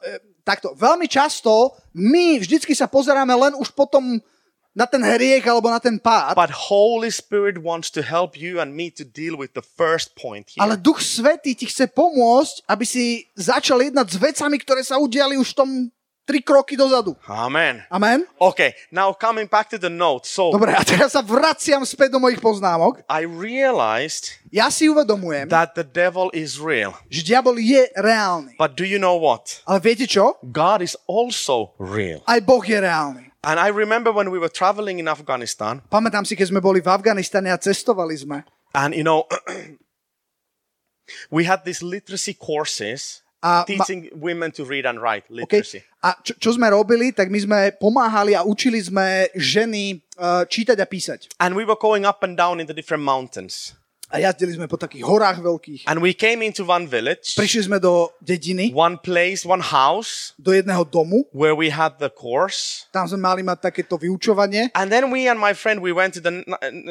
takto, 0.45 0.77
veľmi 0.77 1.09
často 1.09 1.73
my 1.97 2.39
vždycky 2.39 2.77
sa 2.77 2.91
pozeráme 2.91 3.33
len 3.33 3.53
už 3.57 3.73
potom 3.73 4.21
na 4.75 4.91
ten 4.91 4.99
hriech 4.99 5.47
alebo 5.47 5.71
na 5.71 5.79
ten 5.79 6.03
pád, 6.03 6.35
But 6.35 6.51
Holy 6.51 7.09
Spirit 7.15 7.63
wants 7.63 7.95
to 7.95 8.03
help 8.03 8.35
you 8.35 8.59
and 8.59 8.75
me 8.75 8.91
to 8.91 9.07
deal 9.07 9.39
with 9.39 9.55
the 9.55 9.63
first 9.63 10.19
point 10.19 10.51
here. 10.51 10.61
ale 10.67 10.75
Duch 10.75 10.99
Svetý 10.99 11.55
ti 11.55 11.71
chce 11.71 11.87
pomôcť, 11.95 12.67
aby 12.67 12.83
si 12.83 13.31
začal 13.39 13.87
jednať 13.87 14.07
s 14.11 14.17
vecami, 14.19 14.59
ktoré 14.59 14.83
sa 14.83 14.99
udiali 14.99 15.39
už 15.39 15.55
v 15.55 15.59
tom 15.63 15.71
tri 16.25 16.41
kroky 16.41 16.73
dozadu. 16.75 17.13
Amen. 17.29 17.85
Amen? 17.93 18.25
Okay, 18.41 18.73
now 18.89 19.13
coming 19.13 19.45
back 19.45 19.69
to 19.69 19.77
the 19.77 19.93
note. 19.93 20.25
So 20.25 20.49
Dobre, 20.51 20.73
a 20.73 20.81
teraz 20.81 21.13
sa 21.13 21.21
vraciam 21.21 21.85
späť 21.85 22.17
do 22.17 22.19
mojich 22.19 22.41
poznámok. 22.41 23.05
I 23.07 23.29
realized 23.29 24.41
Ja 24.49 24.73
si 24.73 24.89
uvedomujem, 24.89 25.53
that 25.53 25.77
the 25.77 25.85
devil 25.85 26.33
is 26.33 26.57
real. 26.57 26.97
že 27.13 27.21
diabol 27.23 27.61
je 27.61 27.89
reálny. 27.95 28.57
But 28.57 28.73
do 28.75 28.89
you 28.89 28.97
know 28.97 29.21
what? 29.21 29.61
Ale 29.69 29.85
viete 29.85 30.09
čo? 30.09 30.41
God 30.41 30.81
is 30.81 30.97
also 31.05 31.77
real. 31.77 32.25
Aj 32.25 32.41
Boh 32.41 32.65
je 32.65 32.81
reálny. 32.81 33.29
And 33.45 33.61
I 33.61 33.69
remember 33.69 34.09
when 34.09 34.33
we 34.33 34.41
were 34.41 34.49
traveling 34.49 34.97
in 34.97 35.05
Afghanistan, 35.05 35.85
Pamätám 35.93 36.25
si, 36.25 36.33
keď 36.33 36.49
sme 36.49 36.65
boli 36.65 36.81
v 36.81 36.89
Afganistane 36.89 37.53
a 37.53 37.61
cestovali 37.61 38.17
sme. 38.17 38.41
and 38.73 38.97
you 38.97 39.05
know, 39.05 39.29
we 41.31 41.45
had 41.45 41.65
these 41.65 41.83
literacy 41.85 42.33
courses 42.33 43.21
A 43.45 43.61
ma- 43.61 43.65
teaching 43.69 44.09
women 44.17 44.49
to 44.57 44.65
read 44.65 44.89
and 44.89 44.97
write 44.97 45.29
Okay. 45.29 45.61
literacy. 45.61 45.85
A 46.01 46.17
čo, 46.25 46.33
čo 46.41 46.51
sme 46.57 46.73
robili, 46.73 47.13
tak 47.13 47.29
my 47.29 47.37
sme 47.37 47.59
pomáhali 47.77 48.33
a 48.33 48.41
učili 48.41 48.81
sme 48.81 49.29
ženy 49.37 50.01
uh, 50.17 50.49
čítať 50.49 50.81
a 50.81 50.87
písať. 50.89 51.37
And 51.37 51.53
we 51.53 51.69
were 51.69 51.77
going 51.77 52.09
up 52.09 52.25
and 52.25 52.41
down 52.41 52.57
in 52.57 52.65
the 52.65 52.73
different 52.73 53.05
mountains. 53.05 53.77
A 54.13 54.21
jazdili 54.21 54.55
sme 54.55 54.69
po 54.69 54.77
takých 54.77 55.03
horách 55.03 55.41
veľkých. 55.41 55.89
And 55.89 55.99
we 55.99 56.13
came 56.15 56.45
into 56.45 56.63
one 56.63 56.85
village, 56.87 57.35
Prišli 57.35 57.67
sme 57.67 57.79
do 57.81 58.13
dediny, 58.21 58.71
one 58.71 59.01
place, 59.01 59.43
one 59.43 59.65
house 59.65 60.37
do 60.37 60.53
jedného 60.53 60.85
domu. 60.85 61.25
where 61.33 61.57
we 61.57 61.73
had 61.73 61.99
the 61.99 62.13
course. 62.13 62.87
Tam 62.93 63.09
sme 63.09 63.19
mali 63.19 63.43
mať 63.43 63.73
takéto 63.73 63.97
vyučovanie. 63.97 64.71
And 64.77 64.93
then 64.93 65.09
we 65.11 65.27
and 65.27 65.41
my 65.41 65.57
friend, 65.57 65.81
we 65.83 65.91
went 65.91 66.15
to 66.15 66.23
the 66.23 66.45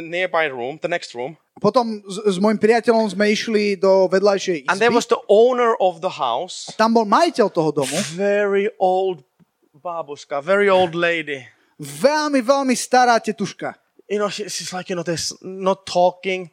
nearby 0.04 0.50
room, 0.50 0.82
the 0.82 0.90
next 0.92 1.14
room. 1.14 1.38
A 1.54 1.62
potom 1.62 2.02
s, 2.10 2.18
s 2.18 2.42
môjim 2.42 2.58
priateľom 2.58 3.14
sme 3.14 3.30
išli 3.30 3.78
do 3.78 4.10
vedľajšej 4.10 4.68
And 4.68 4.82
there 4.82 4.90
izby. 4.90 4.98
was 4.98 5.08
the 5.08 5.22
owner 5.30 5.78
of 5.78 6.02
the 6.02 6.18
house, 6.18 6.74
Tam 6.76 6.98
bol 6.98 7.06
majiteľ 7.06 7.48
toho 7.54 7.70
domu. 7.72 7.94
very 8.18 8.74
old 8.82 9.22
babushka, 9.72 10.42
very 10.42 10.68
old 10.68 10.98
lady. 10.98 11.46
Veľmi, 11.78 12.42
veľmi 12.42 12.74
stará 12.74 13.22
tetuška. 13.22 13.78
You 14.10 14.20
know, 14.20 14.28
she, 14.28 14.50
she's 14.50 14.74
like, 14.74 14.90
you 14.90 14.98
know, 14.98 15.06
there's 15.06 15.30
not 15.42 15.86
talking. 15.86 16.50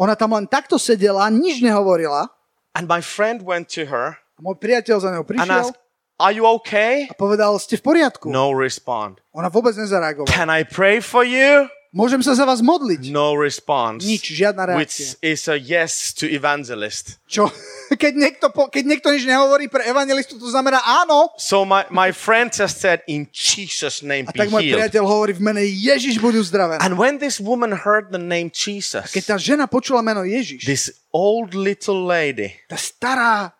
Ona 0.00 0.16
tam 0.16 0.32
len 0.32 0.48
takto 0.48 0.80
sedela, 0.80 1.28
nič 1.28 1.60
nehovorila. 1.60 2.32
And 2.72 2.88
my 2.88 3.04
friend 3.04 3.44
went 3.44 3.68
to 3.76 3.84
her 3.84 4.16
A 4.36 4.40
môj 4.40 4.56
priateľ 4.56 4.96
za 4.96 5.12
ňou 5.12 5.24
and 5.24 5.28
prišiel 5.28 5.60
asked, 5.60 5.76
Are 6.16 6.32
you 6.32 6.46
okay? 6.60 7.10
a 7.10 7.14
povedal, 7.18 7.58
ste 7.60 7.76
v 7.76 7.84
poriadku? 7.84 8.30
No 8.30 8.54
respond. 8.54 9.20
Ona 9.34 9.50
vôbec 9.50 9.74
nezareagovala. 9.76 10.30
Can 10.30 10.48
I 10.48 10.62
pray 10.64 11.02
for 11.02 11.26
you? 11.26 11.68
Môžem 11.92 12.24
sa 12.24 12.32
za 12.32 12.48
vás 12.48 12.64
modliť? 12.64 13.12
No 13.12 13.36
response. 13.36 14.08
Nič, 14.08 14.32
žiadna 14.32 14.64
Which 14.80 14.96
reakcia. 14.96 15.20
is 15.20 15.44
a 15.44 15.60
yes 15.60 16.16
to 16.16 16.24
evangelist. 16.24 17.20
Čo? 17.28 17.52
Keď 17.92 18.12
niekto, 18.16 18.48
po, 18.48 18.72
keď 18.72 18.84
niekto 18.88 19.12
nič 19.12 19.28
nehovorí 19.28 19.68
pre 19.68 19.84
evangelistu, 19.84 20.40
to 20.40 20.48
znamená 20.48 20.80
áno. 20.80 21.28
So 21.36 21.68
my, 21.68 21.84
my 21.92 22.08
friend 22.08 22.48
just 22.48 22.80
said, 22.80 23.04
In 23.04 23.28
Jesus' 23.28 24.00
name 24.00 24.24
A 24.24 24.32
tak 24.32 24.48
môj 24.48 24.64
healed. 24.64 24.80
priateľ 24.80 25.04
hovorí 25.04 25.36
v 25.36 25.44
mene 25.44 25.60
Ježiš 25.68 26.16
budú 26.16 26.40
zdravená. 26.40 26.80
And 26.80 26.96
when 26.96 27.20
this 27.20 27.36
woman 27.36 27.76
heard 27.84 28.08
the 28.08 28.16
name 28.16 28.48
Jesus, 28.48 29.12
Keď 29.12 29.24
tá 29.28 29.36
žena 29.36 29.68
počula 29.68 30.00
meno 30.00 30.24
Ježiš, 30.24 30.64
this 30.64 30.88
old 31.12 31.52
little 31.52 32.08
lady 32.08 32.56
tá 32.64 32.80
stará 32.80 33.52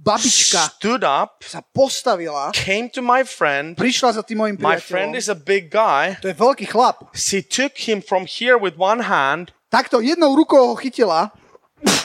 babička 0.00 0.72
stood 0.76 1.04
up, 1.04 1.44
sa 1.44 1.60
postavila, 1.60 2.50
came 2.56 2.88
to 2.88 3.04
my 3.04 3.20
friend. 3.22 3.76
prišla 3.76 4.16
za 4.16 4.22
tým 4.24 4.40
môjim 4.40 4.56
My 4.56 4.80
friend 4.80 5.12
priateľom. 5.12 5.20
is 5.20 5.28
a 5.28 5.36
big 5.36 5.68
guy. 5.68 6.16
To 6.24 6.28
je 6.28 6.36
veľký 6.36 6.66
chlap. 6.66 7.12
She 7.12 7.44
took 7.44 7.76
him 7.76 8.00
from 8.00 8.24
here 8.24 8.56
with 8.56 8.80
one 8.80 9.04
hand 9.04 9.52
Takto 9.70 10.02
jednou 10.02 10.34
rukou 10.34 10.72
ho 10.72 10.74
chytila 10.74 11.30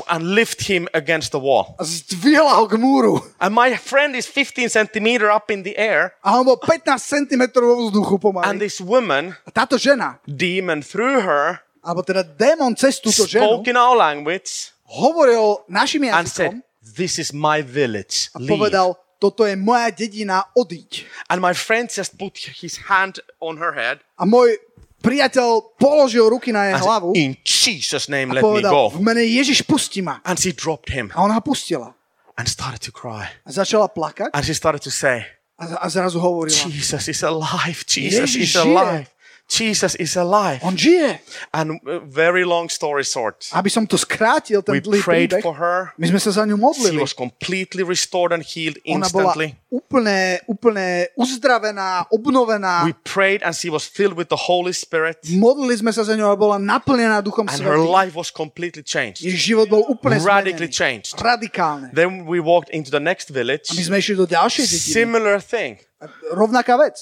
and 0.07 0.37
lift 0.37 0.69
him 0.69 0.85
against 0.93 1.33
the 1.33 1.41
wall. 1.41 1.73
zdvihla 1.81 2.61
ho 2.61 2.69
k 2.69 2.77
múru. 2.77 3.19
And 3.41 3.57
my 3.57 3.73
friend 3.73 4.13
is 4.13 4.29
15 4.29 4.69
centimeter 4.69 5.33
up 5.33 5.49
in 5.49 5.65
the 5.65 5.73
air. 5.75 6.13
A 6.21 6.37
on 6.37 6.45
bol 6.45 6.61
15 6.61 6.85
cm 7.01 7.41
vo 7.57 7.89
vzduchu 7.89 8.15
And 8.15 8.21
pomaly. 8.21 8.59
this 8.61 8.77
woman, 8.77 9.33
A 9.43 9.51
táto 9.51 9.81
žena, 9.81 10.21
demon 10.29 10.85
through 10.85 11.25
her, 11.25 11.65
alebo 11.81 12.05
teda 12.05 12.21
démon 12.21 12.77
cez 12.77 13.01
túto 13.01 13.25
ženu, 13.25 13.59
spoke 13.59 13.67
in 13.67 13.77
our 13.77 13.97
language 13.97 14.69
hovoril 14.85 15.65
našim 15.65 16.05
and 16.05 16.29
jazykom 16.29 16.29
said, 16.29 16.53
This 16.85 17.17
is 17.17 17.33
my 17.33 17.65
village. 17.65 18.29
a 18.35 18.39
Leave. 18.39 18.49
povedal, 18.53 18.93
toto 19.17 19.45
je 19.45 19.57
moja 19.57 19.89
dedina, 19.89 20.45
odíď. 20.53 21.09
And 21.33 21.41
my 21.41 21.53
friend 21.57 21.89
just 21.89 22.13
put 22.17 22.37
his 22.61 22.77
hand 22.85 23.17
on 23.41 23.57
her 23.57 23.73
head 23.73 24.05
A 24.21 24.25
môj 24.29 24.53
priateľ 25.01 25.77
položil 25.81 26.25
ruky 26.29 26.53
na 26.53 26.69
jej 26.69 26.75
hlavu 26.81 27.09
In 27.17 27.33
Jesus' 27.41 28.05
name, 28.09 28.29
a 28.33 28.37
let 28.37 28.41
me 28.41 28.45
povedal, 28.45 28.71
go. 28.73 28.83
v 28.93 29.01
mene 29.01 29.23
Ježiš 29.25 29.65
pusti 29.65 30.01
ma. 30.05 30.21
And 30.25 30.37
she 30.37 30.53
dropped 30.53 30.89
him 30.93 31.09
A 31.15 31.21
ona 31.25 31.33
ho 31.37 31.41
pustila. 31.41 31.93
and 32.37 32.45
started 32.49 32.83
to 32.83 32.91
cry. 32.91 33.31
A 33.47 33.49
začala 33.49 33.87
plakať 33.89 34.29
And 34.35 34.43
she 34.45 34.53
started 34.53 34.83
to 34.83 34.91
say, 34.91 35.23
a, 35.55 35.65
a 35.79 35.87
zrazu 35.87 36.19
hovorila, 36.19 36.51
Jesus 36.67 37.07
is 37.07 37.23
alive. 37.23 37.81
Jesus 37.87 38.27
Ježiš 38.35 38.43
is 38.43 38.55
alive. 38.59 39.07
Jesus 39.45 39.93
is 40.01 40.17
alive. 40.17 40.57
On 40.65 40.73
žije. 40.73 41.21
And 41.53 41.77
uh, 41.85 42.01
very 42.01 42.41
long 42.43 42.65
story 42.67 43.05
short, 43.05 43.45
Aby 43.53 43.69
som 43.69 43.85
to 43.85 43.93
skrátil, 43.93 44.65
ten 44.65 44.73
we 44.73 44.81
prayed 44.81 45.29
príbeh, 45.37 45.41
for 45.45 45.53
her. 45.53 45.93
my 46.01 46.09
sme 46.09 46.17
sa 46.17 46.33
za 46.33 46.43
ňu 46.43 46.57
She 46.57 46.65
modlili. 46.65 46.97
was 46.97 47.13
completely 47.13 47.85
restored 47.85 48.33
and 48.33 48.41
healed 48.41 48.81
Ona 48.89 49.05
bola 49.13 49.37
instantly. 49.37 49.47
úplne, 49.69 50.17
úplne 50.49 50.85
uzdravená, 51.13 52.09
obnovená. 52.09 52.89
We 52.89 52.97
prayed 53.05 53.45
and 53.45 53.53
she 53.53 53.69
was 53.69 53.85
filled 53.85 54.17
with 54.17 54.33
the 54.33 54.49
Holy 54.49 54.73
Spirit. 54.73 55.21
Modlili 55.29 55.77
sme 55.77 55.93
sa 55.93 56.01
za 56.01 56.17
ňu 56.17 56.25
a 56.25 56.33
bola 56.33 56.57
naplnená 56.57 57.21
Duchom 57.21 57.45
And 57.45 57.61
her 57.61 57.77
Svetým. 57.77 57.85
life 57.85 58.13
was 58.17 58.33
completely 58.33 58.81
changed. 58.81 59.21
Jej 59.21 59.53
život 59.53 59.69
bol 59.69 59.85
úplne 59.85 60.17
Radically 60.25 60.67
zmenený. 60.67 60.73
changed. 60.73 61.13
Radikálne. 61.21 61.93
Then 61.93 62.25
we 62.25 62.41
walked 62.41 62.73
into 62.73 62.89
the 62.89 62.99
next 62.99 63.29
village. 63.29 63.69
A 63.69 63.77
my 63.77 63.83
sme 63.85 63.97
išli 64.01 64.17
do 64.17 64.25
ďalšej 64.25 64.65
dediny. 64.65 64.89
Similar 64.89 65.37
thing. 65.37 65.77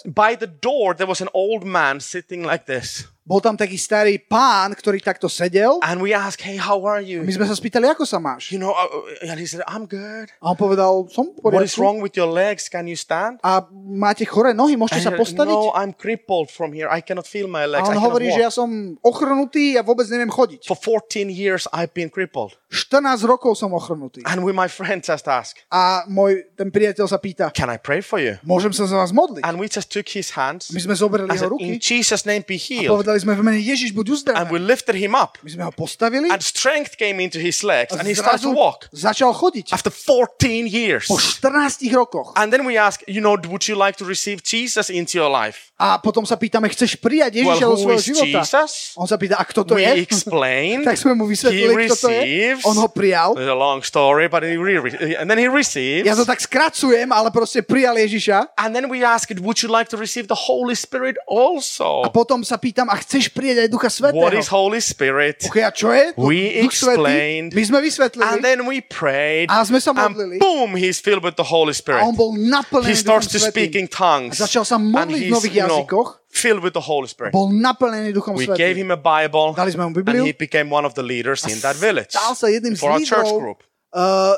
By 0.05 0.35
the 0.35 0.47
door, 0.47 0.93
there 0.93 1.07
was 1.07 1.21
an 1.21 1.29
old 1.33 1.63
man 1.63 1.99
sitting 1.99 2.43
like 2.43 2.65
this. 2.65 3.07
Bol 3.23 3.39
tam 3.39 3.55
taký 3.55 3.79
starý 3.79 4.19
pán, 4.19 4.75
ktorý 4.75 4.99
takto 4.99 5.31
sedel 5.31 5.79
And 5.79 6.03
we 6.03 6.11
asked, 6.11 6.43
Hey, 6.43 6.59
how 6.59 6.83
are 6.83 6.99
my 6.99 7.07
you? 7.07 7.23
sme 7.23 7.47
sa 7.47 7.55
spýtali, 7.55 7.87
ako 7.87 8.03
sa 8.03 8.19
máš? 8.19 8.51
You 8.51 8.59
know, 8.59 8.75
uh, 8.75 9.31
and 9.31 9.39
he 9.39 9.47
said, 9.47 9.63
I'm 9.63 9.87
good. 9.87 10.27
A 10.43 10.51
on 10.51 10.59
povedal, 10.59 11.07
som 11.07 11.31
v 11.31 11.39
What 11.39 11.55
is 11.63 11.71
poriadku. 11.71 11.79
wrong 11.79 11.97
with 12.03 12.19
your 12.19 12.27
legs? 12.27 12.67
Can 12.67 12.83
you 12.83 12.99
stand? 12.99 13.39
A 13.39 13.63
máte 13.71 14.27
choré 14.27 14.51
nohy, 14.51 14.75
And 14.75 14.83
môžete 14.83 14.99
he 14.99 15.07
sa 15.07 15.15
postaviť? 15.15 15.55
no, 15.55 15.71
I'm 15.71 15.95
crippled 15.95 16.51
from 16.51 16.75
here. 16.75 16.91
I 16.91 16.99
cannot 16.99 17.23
feel 17.23 17.47
my 17.47 17.63
legs. 17.63 17.87
A 17.87 17.95
on 17.95 17.95
I 17.95 18.03
hovorí, 18.03 18.27
že 18.27 18.43
ja 18.43 18.51
walk. 18.51 18.59
som 18.59 18.69
ochrnutý 18.99 19.79
a 19.79 19.87
vôbec 19.87 20.03
neviem 20.11 20.27
chodiť. 20.27 20.67
For 20.67 20.75
14 20.75 21.31
years, 21.31 21.63
I've 21.71 21.95
been 21.95 22.11
crippled. 22.11 22.59
14 22.75 23.23
rokov 23.23 23.55
som 23.55 23.71
ochrnutý. 23.71 24.19
And 24.27 24.43
we, 24.43 24.51
my 24.51 24.67
friend 24.67 24.99
just 24.99 25.31
asked, 25.31 25.63
A 25.71 26.03
môj, 26.11 26.43
ten 26.59 26.73
priateľ 26.73 27.07
sa 27.07 27.23
pýta, 27.23 27.55
Can 27.55 27.71
I 27.71 27.79
pray 27.79 28.03
for 28.03 28.19
you? 28.19 28.35
môžem 28.43 28.75
sa 28.75 28.83
za 28.83 28.99
vás 28.99 29.15
modliť? 29.15 29.47
And 29.47 29.55
we 29.61 29.71
just 29.71 29.87
took 29.87 30.11
his 30.11 30.35
hands 30.35 30.73
My 30.75 30.83
sme 30.83 30.91
zobrali 30.91 31.31
and 31.31 31.37
jeho 31.39 31.47
said, 31.47 31.55
In 31.63 31.77
ruky 31.77 31.79
Jesus' 31.79 32.27
name 32.27 32.43
be 32.43 32.57
a 32.57 32.59
healed. 32.59 32.91
Povedali 33.13 33.21
sme 33.21 33.33
v 33.37 33.43
mene 33.45 33.61
Ježiš, 33.61 33.93
buď 33.93 34.05
And 34.05 34.09
we 34.09 34.15
uzdravený. 34.57 34.65
lifted 34.65 34.95
him 34.97 35.13
up. 35.13 35.37
My 35.45 35.49
sme 35.53 35.63
ho 35.69 35.71
postavili 35.71 36.33
And 36.33 36.41
strength 36.41 36.97
came 36.97 37.21
into 37.21 37.37
his 37.37 37.61
legs 37.61 37.93
and 37.93 38.09
he 38.09 38.17
started 38.17 38.41
to 38.41 38.49
walk 38.49 38.89
začal 38.89 39.29
chodiť. 39.29 39.69
after 39.69 39.93
14 39.93 40.65
years. 40.65 41.05
Po 41.05 41.21
14 41.21 41.77
rokoch. 41.93 42.33
And 42.33 42.49
then 42.49 42.65
we 42.65 42.73
ask, 42.73 43.05
you 43.05 43.21
know, 43.21 43.37
would 43.37 43.69
you 43.69 43.77
like 43.77 44.01
to 44.01 44.05
receive 44.05 44.41
Jesus 44.41 44.89
into 44.89 45.21
your 45.21 45.29
life? 45.29 45.69
A 45.77 45.99
potom 45.99 46.23
sa 46.23 46.39
pýtame, 46.39 46.71
chceš 46.71 46.95
prijať 46.95 47.43
Well, 47.43 47.59
Ježiša 47.59 47.65
do 47.65 47.75
who 47.75 47.83
svojho 47.83 48.01
života? 48.01 48.39
Jesus? 48.41 48.71
On 48.95 49.03
sa 49.05 49.19
pýta, 49.19 49.35
a 49.35 49.43
kto 49.43 49.67
to 49.67 49.75
We 49.75 49.83
je? 49.83 49.93
explained. 50.07 50.87
tak 50.87 50.95
sme 50.95 51.13
mu 51.13 51.27
vysvetlili, 51.27 51.91
kto 51.91 52.07
to 52.07 52.09
je. 52.09 52.55
On 52.63 52.77
ho 52.77 52.87
prijal. 52.87 53.35
It's 53.35 53.49
a 53.51 53.57
long 53.57 53.83
story, 53.83 54.31
but 54.31 54.41
he 54.47 54.55
re- 54.55 55.19
and 55.19 55.27
then 55.27 55.35
he 55.37 55.51
receives. 55.51 56.07
Ja 56.07 56.15
to 56.15 56.23
tak 56.23 56.39
skracujem, 56.39 57.11
ale 57.11 57.29
proste 57.35 57.59
prijal 57.61 57.99
Ježiša. 57.99 58.55
And 58.55 58.71
then 58.71 58.87
we 58.87 59.03
ask, 59.03 59.27
would 59.43 59.59
you 59.59 59.67
like 59.67 59.91
to 59.91 59.99
receive 59.99 60.31
the 60.31 60.39
Holy 60.47 60.77
Spirit 60.77 61.19
also? 61.27 62.05
A 62.05 62.09
potom 62.09 62.47
sa 62.47 62.55
pýtam, 62.55 62.87
a 62.87 62.95
chceš 63.03 63.29
prijať 63.29 63.57
aj 63.63 63.69
Ducha 63.69 63.87
Svetého? 63.87 64.17
What 64.17 64.33
is 64.33 64.47
Holy 64.47 64.79
Spirit? 64.79 65.43
Ok, 65.43 65.59
a 65.59 65.69
čo 65.69 65.91
je? 65.91 66.15
We 66.15 66.63
Duch 66.63 66.71
Svetý? 66.71 66.97
explained. 66.97 67.49
My 67.51 67.63
sme 67.63 67.79
vysvetlili. 67.79 68.25
And 68.25 68.39
then 68.39 68.63
we 68.63 68.79
prayed. 68.79 69.47
A 69.47 69.61
sme 69.61 69.77
sa 69.77 69.91
And 69.91 70.11
modlili. 70.11 70.39
boom, 70.39 70.73
he's 70.73 70.97
filled 70.97 71.21
with 71.21 71.35
the 71.35 71.45
Holy 71.45 71.71
A 71.71 71.77
Spirit. 71.77 72.01
on 72.01 72.13
bol 72.13 72.33
naplnený 72.33 72.87
He 72.87 72.95
starts 72.95 73.27
to 73.27 73.37
speak 73.37 73.73
in 73.73 73.85
tongues. 73.85 74.39
A 74.39 74.47
začal 74.47 74.63
sa 74.63 74.75
And 74.75 74.89
modliť 74.89 75.19
v 75.19 75.25
he's, 75.27 75.35
nových 75.35 75.55
jazykoch. 75.61 76.09
filled 76.27 76.59
with 76.59 76.73
the 76.73 76.81
Holy 76.81 77.05
Spirit. 77.05 77.29
Bol 77.29 77.51
naplnený 77.51 78.09
Duchom 78.11 78.33
We 78.33 78.49
gave 78.49 78.73
him 78.73 78.89
a 78.89 78.97
Bible. 78.97 79.53
Dali 79.53 79.69
sme 79.69 79.85
mu 79.85 79.91
And 79.91 79.97
Bibliu. 80.01 80.23
he 80.23 80.33
became 80.33 80.67
one 80.67 80.81
of 80.81 80.93
the 80.93 81.03
leaders 81.03 81.45
in 81.45 81.61
that 81.61 81.77
village 81.77 82.11
Stal 82.11 82.33
sa 82.33 82.49
jedným 82.49 82.73
z 82.73 82.81
for 82.81 82.89
our 82.89 83.03
church 83.03 83.29
group. 83.29 83.61
uh, 83.93 84.33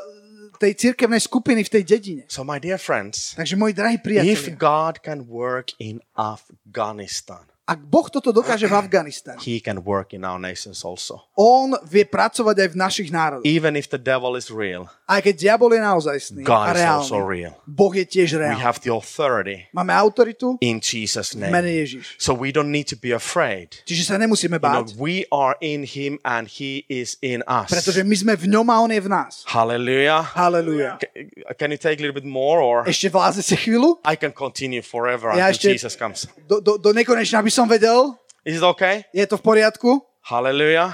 tej 0.56 0.72
cirkevnej 0.72 1.20
skupiny 1.20 1.64
v 1.64 1.70
tej 1.72 1.82
dedine. 1.84 2.24
So, 2.28 2.40
my 2.40 2.56
dear 2.56 2.76
friends, 2.76 3.36
Takže 3.36 3.56
moji 3.56 3.72
drahí 3.72 3.96
if 3.96 4.04
priatelia, 4.04 4.56
God 4.56 5.04
can 5.04 5.28
work 5.28 5.76
in 5.76 6.00
Afghanistan, 6.16 7.44
ak 7.66 7.82
Boh 7.82 8.06
toto 8.06 8.30
dokáže 8.30 8.64
v 8.64 8.74
Afganistane, 8.82 9.42
he 9.42 9.58
can 9.58 9.82
work 9.82 10.14
in 10.14 10.22
our 10.22 10.38
nations 10.38 10.86
also. 10.86 11.26
On 11.34 11.74
vie 11.82 12.06
pracovať 12.06 12.56
aj 12.62 12.68
v 12.70 12.76
našich 12.78 13.08
národoch. 13.10 13.42
Even 13.42 13.74
if 13.74 13.90
the 13.90 13.98
devil 13.98 14.38
is 14.38 14.48
real, 14.48 14.86
Aj 15.04 15.18
keď 15.18 15.34
diabol 15.34 15.70
je 15.70 15.82
naozajstný 15.82 16.40
a 16.42 16.46
God 16.46 16.74
is 16.74 16.82
also 16.82 17.18
reálny, 17.18 17.26
real. 17.26 17.52
Boh 17.62 17.90
je 17.90 18.02
tiež 18.02 18.28
We 18.34 18.42
reálny. 18.42 18.58
have 18.58 18.78
the 18.80 18.90
authority 18.90 19.66
Máme 19.70 19.90
autoritu 19.90 20.58
in 20.58 20.78
Jesus' 20.78 21.34
v 21.34 21.46
mene 21.46 21.62
name. 21.62 21.78
Ježiš. 21.82 22.04
So 22.18 22.34
we 22.34 22.50
don't 22.50 22.70
need 22.70 22.86
to 22.86 22.96
be 22.96 23.10
afraid. 23.10 23.82
Čiže 23.82 24.02
sa 24.04 24.16
nemusíme 24.16 24.58
You 24.58 24.62
know, 24.62 24.86
báť, 24.86 24.86
we 24.94 25.26
are 25.30 25.54
in 25.58 25.82
him 25.82 26.22
and 26.22 26.46
he 26.46 26.86
is 26.86 27.18
in 27.18 27.42
us. 27.46 27.66
pretože 27.66 28.02
my 28.02 28.14
sme 28.14 28.34
v 28.34 28.46
ňom 28.46 28.66
a 28.66 28.76
on 28.78 28.90
je 28.90 29.02
v 29.02 29.10
nás. 29.10 29.42
Hallelujah. 29.46 30.22
Halelúja. 30.34 30.98
Ca- 30.98 31.14
Can 31.54 31.70
you 31.70 31.78
take 31.78 31.98
a 31.98 32.02
little 32.02 32.14
bit 32.14 32.26
more 32.26 32.58
or 32.58 32.86
Ešte 32.86 33.10
vládzete 33.10 33.58
chvíľu? 33.58 33.98
I 34.02 34.14
can 34.14 34.30
continue 34.30 34.82
forever 34.82 35.34
Ja 35.34 35.50
until 35.50 35.74
ešte- 35.74 35.82
Jesus 35.82 35.94
comes. 35.94 36.30
Do, 36.46 36.58
do, 36.58 36.78
do 36.78 36.90
nekonečna 36.90 37.42
by 37.42 37.50
som 37.56 37.64
vedel. 37.64 38.12
Is 38.44 38.60
it 38.60 38.62
okay? 38.62 39.08
Je 39.16 39.24
to 39.24 39.40
v 39.40 39.42
poriadku? 39.42 40.04
Hallelujah. 40.28 40.92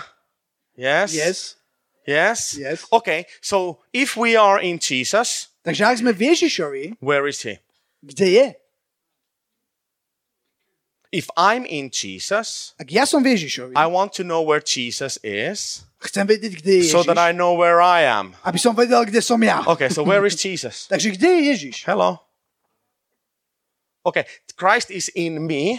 Yes. 0.79 1.11
Yes. 1.11 1.57
Yes. 2.07 2.55
Yes. 2.55 2.87
Okay. 2.95 3.27
So 3.43 3.83
if 3.93 4.15
we 4.15 4.39
are 4.39 4.63
in 4.63 4.79
Jesus, 4.79 5.51
Takže 5.63 5.83
ak 5.87 5.97
sme 6.03 6.11
v 6.15 6.35
Ježišovi, 6.35 6.85
where 7.03 7.27
is 7.27 7.43
he? 7.43 7.59
kde 8.03 8.27
je? 8.35 8.47
If 11.13 11.29
I'm 11.37 11.69
in 11.69 11.93
Jesus, 11.93 12.73
Ak 12.81 12.89
ja 12.89 13.05
som 13.05 13.21
v 13.23 13.37
Ježišovi, 13.37 13.77
I 13.77 13.87
want 13.87 14.17
to 14.17 14.25
know 14.25 14.41
where 14.43 14.65
Jesus 14.65 15.21
is 15.23 15.85
chcem 16.03 16.27
vedieť, 16.27 16.59
kde 16.59 16.73
je 16.83 16.85
so 16.91 17.05
Ježiš, 17.05 17.09
that 17.15 17.21
I 17.21 17.31
know 17.31 17.55
where 17.55 17.79
I 17.79 18.03
am. 18.09 18.35
aby 18.43 18.59
som 18.59 18.75
vedel, 18.75 19.05
kde 19.07 19.23
som 19.23 19.39
ja. 19.39 19.63
Okay, 19.69 19.87
so 19.93 20.03
where 20.03 20.25
is 20.27 20.35
Jesus? 20.35 20.87
Takže 20.93 21.15
kde 21.15 21.29
je 21.29 21.41
Ježiš? 21.55 21.77
Hello. 21.87 22.19
Okay, 24.03 24.27
Christ 24.59 24.91
is 24.91 25.13
in 25.15 25.47
me, 25.47 25.79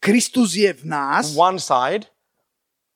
Kristus 0.00 0.56
je 0.56 0.72
v 0.72 0.84
nás, 0.88 1.36
one 1.36 1.60
side, 1.60 2.08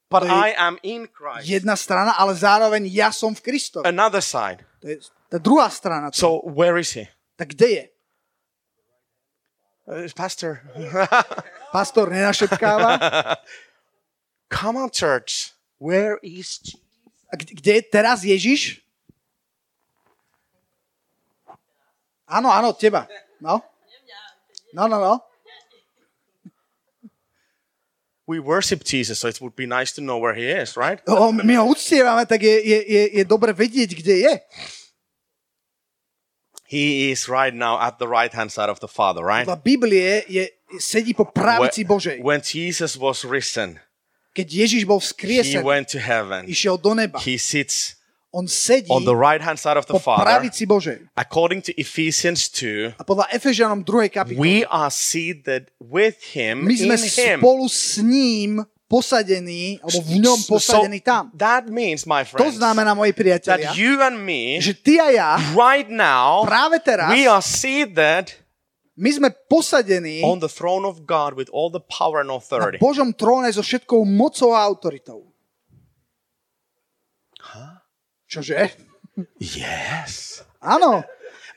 but 0.09 0.25
I 0.25 0.57
am 0.57 0.81
in 0.83 1.09
Christ, 1.09 1.49
jedna 1.49 1.77
strana, 1.77 2.17
ale 2.17 2.33
zároveň 2.35 2.89
ja 2.89 3.13
som 3.13 3.37
v 3.37 3.41
Kristovi. 3.41 3.85
another 3.85 4.25
side. 4.25 4.65
To 4.81 4.89
je 4.89 4.97
tá 5.29 5.37
druhá 5.41 5.69
strana. 5.69 6.09
So 6.13 6.41
where 6.49 6.81
is 6.81 6.93
he? 6.97 7.09
Tak 7.37 7.53
kde 7.57 7.69
je? 7.69 7.85
Uh, 9.83 10.07
Pastor, 10.15 10.63
Pastor 11.75 12.07
nenašepkáva. 12.09 12.97
come 14.57 14.79
on, 14.79 14.89
church. 14.93 15.53
Where 15.83 16.23
is 16.23 16.63
Jesus? 16.63 16.83
A 17.33 17.37
kde, 17.37 17.51
kde 17.57 17.73
je 17.81 17.83
teraz 17.89 18.19
Ježiš? 18.29 18.85
Áno, 22.29 22.53
áno, 22.53 22.77
teba. 22.77 23.09
No? 23.41 23.65
No, 24.77 24.85
no, 24.85 25.01
no. 25.01 25.15
We 28.27 28.39
worship 28.39 28.85
Jesus, 28.87 29.19
so 29.19 29.27
it 29.27 29.41
would 29.43 29.57
be 29.57 29.67
nice 29.67 29.91
to 29.99 30.01
know 30.01 30.17
where 30.17 30.35
he 30.35 30.47
is, 30.47 30.77
right? 30.77 31.03
O, 31.11 31.33
my 31.33 31.55
ho 31.59 31.67
uctievame, 31.75 32.23
tak 32.27 32.43
je, 32.43 32.55
je, 32.63 32.79
je, 32.87 33.03
je 33.19 33.25
dobre 33.27 33.51
vedieť, 33.51 33.99
kde 33.99 34.15
je. 34.23 34.35
He 36.65 37.11
is 37.11 37.29
right 37.29 37.53
now 37.53 37.77
at 37.83 37.99
the 37.99 38.09
right 38.09 38.33
hand 38.33 38.51
side 38.51 38.71
of 38.71 38.81
the 38.81 38.89
Father, 38.89 39.21
right? 39.21 39.45
Podľa 39.45 39.61
Biblie 39.61 40.25
je, 40.25 40.49
sedí 40.81 41.13
po 41.13 41.29
pravici 41.29 41.85
Božej. 41.85 42.23
When 42.25 42.41
Jesus 42.41 42.97
was 42.97 43.27
risen, 43.29 43.83
Keď 44.33 44.49
Ježiš 44.49 44.83
bol 44.89 44.97
he 44.97 45.05
vzkriesený, 45.05 45.61
went 45.61 45.93
to 45.93 46.01
heaven. 46.01 46.49
išiel 46.49 46.81
do 46.81 46.97
neba. 46.97 47.21
He 47.21 47.37
sits 47.37 48.01
On 48.33 48.49
sedí 48.49 48.89
on 48.89 49.05
the 49.05 49.13
right 49.13 49.45
hand 49.45 49.61
side 49.61 49.77
of 49.77 49.85
the 49.85 50.01
Father. 50.01 50.25
According 51.13 51.61
to 51.69 51.73
Ephesians 51.77 52.49
2, 52.49 52.97
A 52.97 53.05
podľa 53.05 53.29
Efežanom 53.29 53.85
2. 53.85 54.09
kapitoly 54.09 54.41
we 54.41 54.57
are 54.73 54.89
seated 54.89 55.69
with 55.77 56.17
him 56.33 56.65
my 56.65 56.73
sme 56.73 56.97
in 56.97 57.05
him. 57.05 57.39
spolu 57.45 57.69
s 57.69 58.01
ním 58.01 58.65
posadení, 58.89 59.81
alebo 59.81 60.01
v 60.05 60.11
ňom 60.21 60.39
So 60.41 60.57
posadení 60.57 61.01
tam. 61.01 61.33
that 61.33 61.69
means, 61.69 62.05
my 62.05 62.25
To 62.25 62.37
friends, 62.37 62.61
znamená, 62.61 62.93
moji 62.93 63.13
priatelia, 63.13 63.73
that 63.73 63.77
you 63.77 64.01
and 64.01 64.21
me, 64.21 64.61
že 64.61 64.77
ty 64.77 65.01
a 65.01 65.09
ja 65.13 65.31
right 65.57 65.89
now, 65.89 66.45
práve 66.45 66.77
teraz 66.85 67.09
we 67.09 67.25
are 67.25 67.41
seated 67.41 68.33
my 68.93 69.09
sme 69.09 69.29
posadení 69.49 70.21
on 70.21 70.37
the 70.41 70.49
throne 70.53 70.85
of 70.85 71.09
God 71.09 71.33
with 71.33 71.49
all 71.57 71.73
the 71.73 71.81
power 71.81 72.21
and 72.21 72.29
na 72.29 72.37
authority. 72.37 72.77
Božom 72.77 73.17
tróne 73.17 73.49
so 73.49 73.65
všetkou 73.65 74.05
mocou 74.05 74.53
a 74.53 74.61
autoritou. 74.69 75.32
Čože? 78.33 78.73
Yes. 79.37 80.41
Áno. 80.65 81.05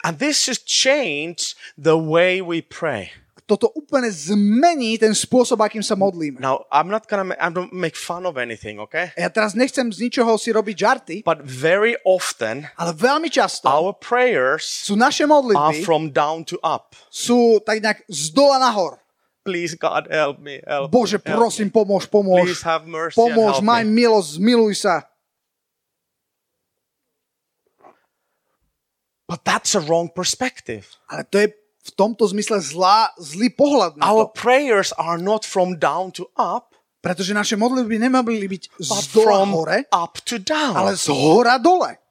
And 0.04 0.20
this 0.20 0.38
should 0.38 0.68
change 0.68 1.56
the 1.80 1.96
way 1.98 2.44
we 2.44 2.60
pray. 2.62 3.16
Toto 3.46 3.70
úplne 3.78 4.10
zmení 4.10 4.98
ten 4.98 5.14
spôsob, 5.14 5.62
akým 5.62 5.86
sa 5.86 5.94
modlíme. 5.94 6.42
Now, 6.42 6.66
I'm 6.74 6.90
not 6.90 7.06
gonna 7.06 7.30
ma- 7.30 7.38
I 7.38 7.54
don't 7.54 7.70
make 7.70 7.94
fun 7.94 8.26
of 8.26 8.42
anything, 8.42 8.82
okay? 8.82 9.14
Ja 9.14 9.30
teraz 9.30 9.54
nechcem 9.54 9.94
z 9.94 10.10
ničoho 10.10 10.34
si 10.42 10.50
robiť 10.50 10.76
žarty, 10.76 11.16
But 11.22 11.46
very 11.46 11.94
often, 12.02 12.66
ale 12.74 12.98
veľmi 12.98 13.30
často 13.30 13.70
our 13.70 13.94
prayers 13.94 14.66
sú 14.66 14.98
naše 14.98 15.30
are 15.30 15.32
modlitby 15.32 15.86
from 15.86 16.10
down 16.10 16.42
to 16.50 16.58
up. 16.66 16.98
sú 17.14 17.62
tak 17.62 17.86
nejak 17.86 18.02
z 18.10 18.34
dola 18.34 18.58
nahor. 18.58 18.98
Please, 19.46 19.78
God, 19.78 20.10
help 20.10 20.42
me. 20.42 20.66
Help 20.66 20.90
Bože, 20.90 21.22
help 21.22 21.38
prosím, 21.38 21.70
me. 21.70 21.74
pomôž, 21.78 22.10
Please 22.10 22.18
pomôž. 22.18 22.50
have 22.66 22.90
mercy 22.90 23.14
Pomôž, 23.14 23.62
maj 23.62 23.86
milosť, 23.86 24.42
zmiluj 24.42 24.74
sa. 24.90 25.06
But 29.26 29.42
that's 29.42 29.74
a 29.74 29.82
wrong 29.82 30.14
perspective. 30.14 30.86
Ale 31.10 31.26
to 31.26 31.38
je 31.42 31.48
v 31.86 31.92
tomto 31.94 32.26
zmysle 32.30 32.62
zlá, 32.62 33.10
zlý 33.18 33.50
pohľad 33.54 33.98
na 33.98 34.06
Our 34.06 34.30
to. 34.30 34.38
prayers 34.38 34.90
are 34.98 35.18
not 35.18 35.46
from 35.46 35.78
down 35.78 36.14
to 36.18 36.30
up, 36.38 36.74
Pretože 37.02 37.38
naše 37.38 37.54
modlitby 37.54 38.02
nemali 38.02 38.50
byť 38.50 38.64
z 38.82 38.90
dola 39.14 39.46
hore, 39.46 39.86
up 39.94 40.18
to 40.26 40.42
down. 40.42 40.74
ale 40.74 40.98
z 40.98 41.14
hora 41.14 41.62
dole. 41.62 42.02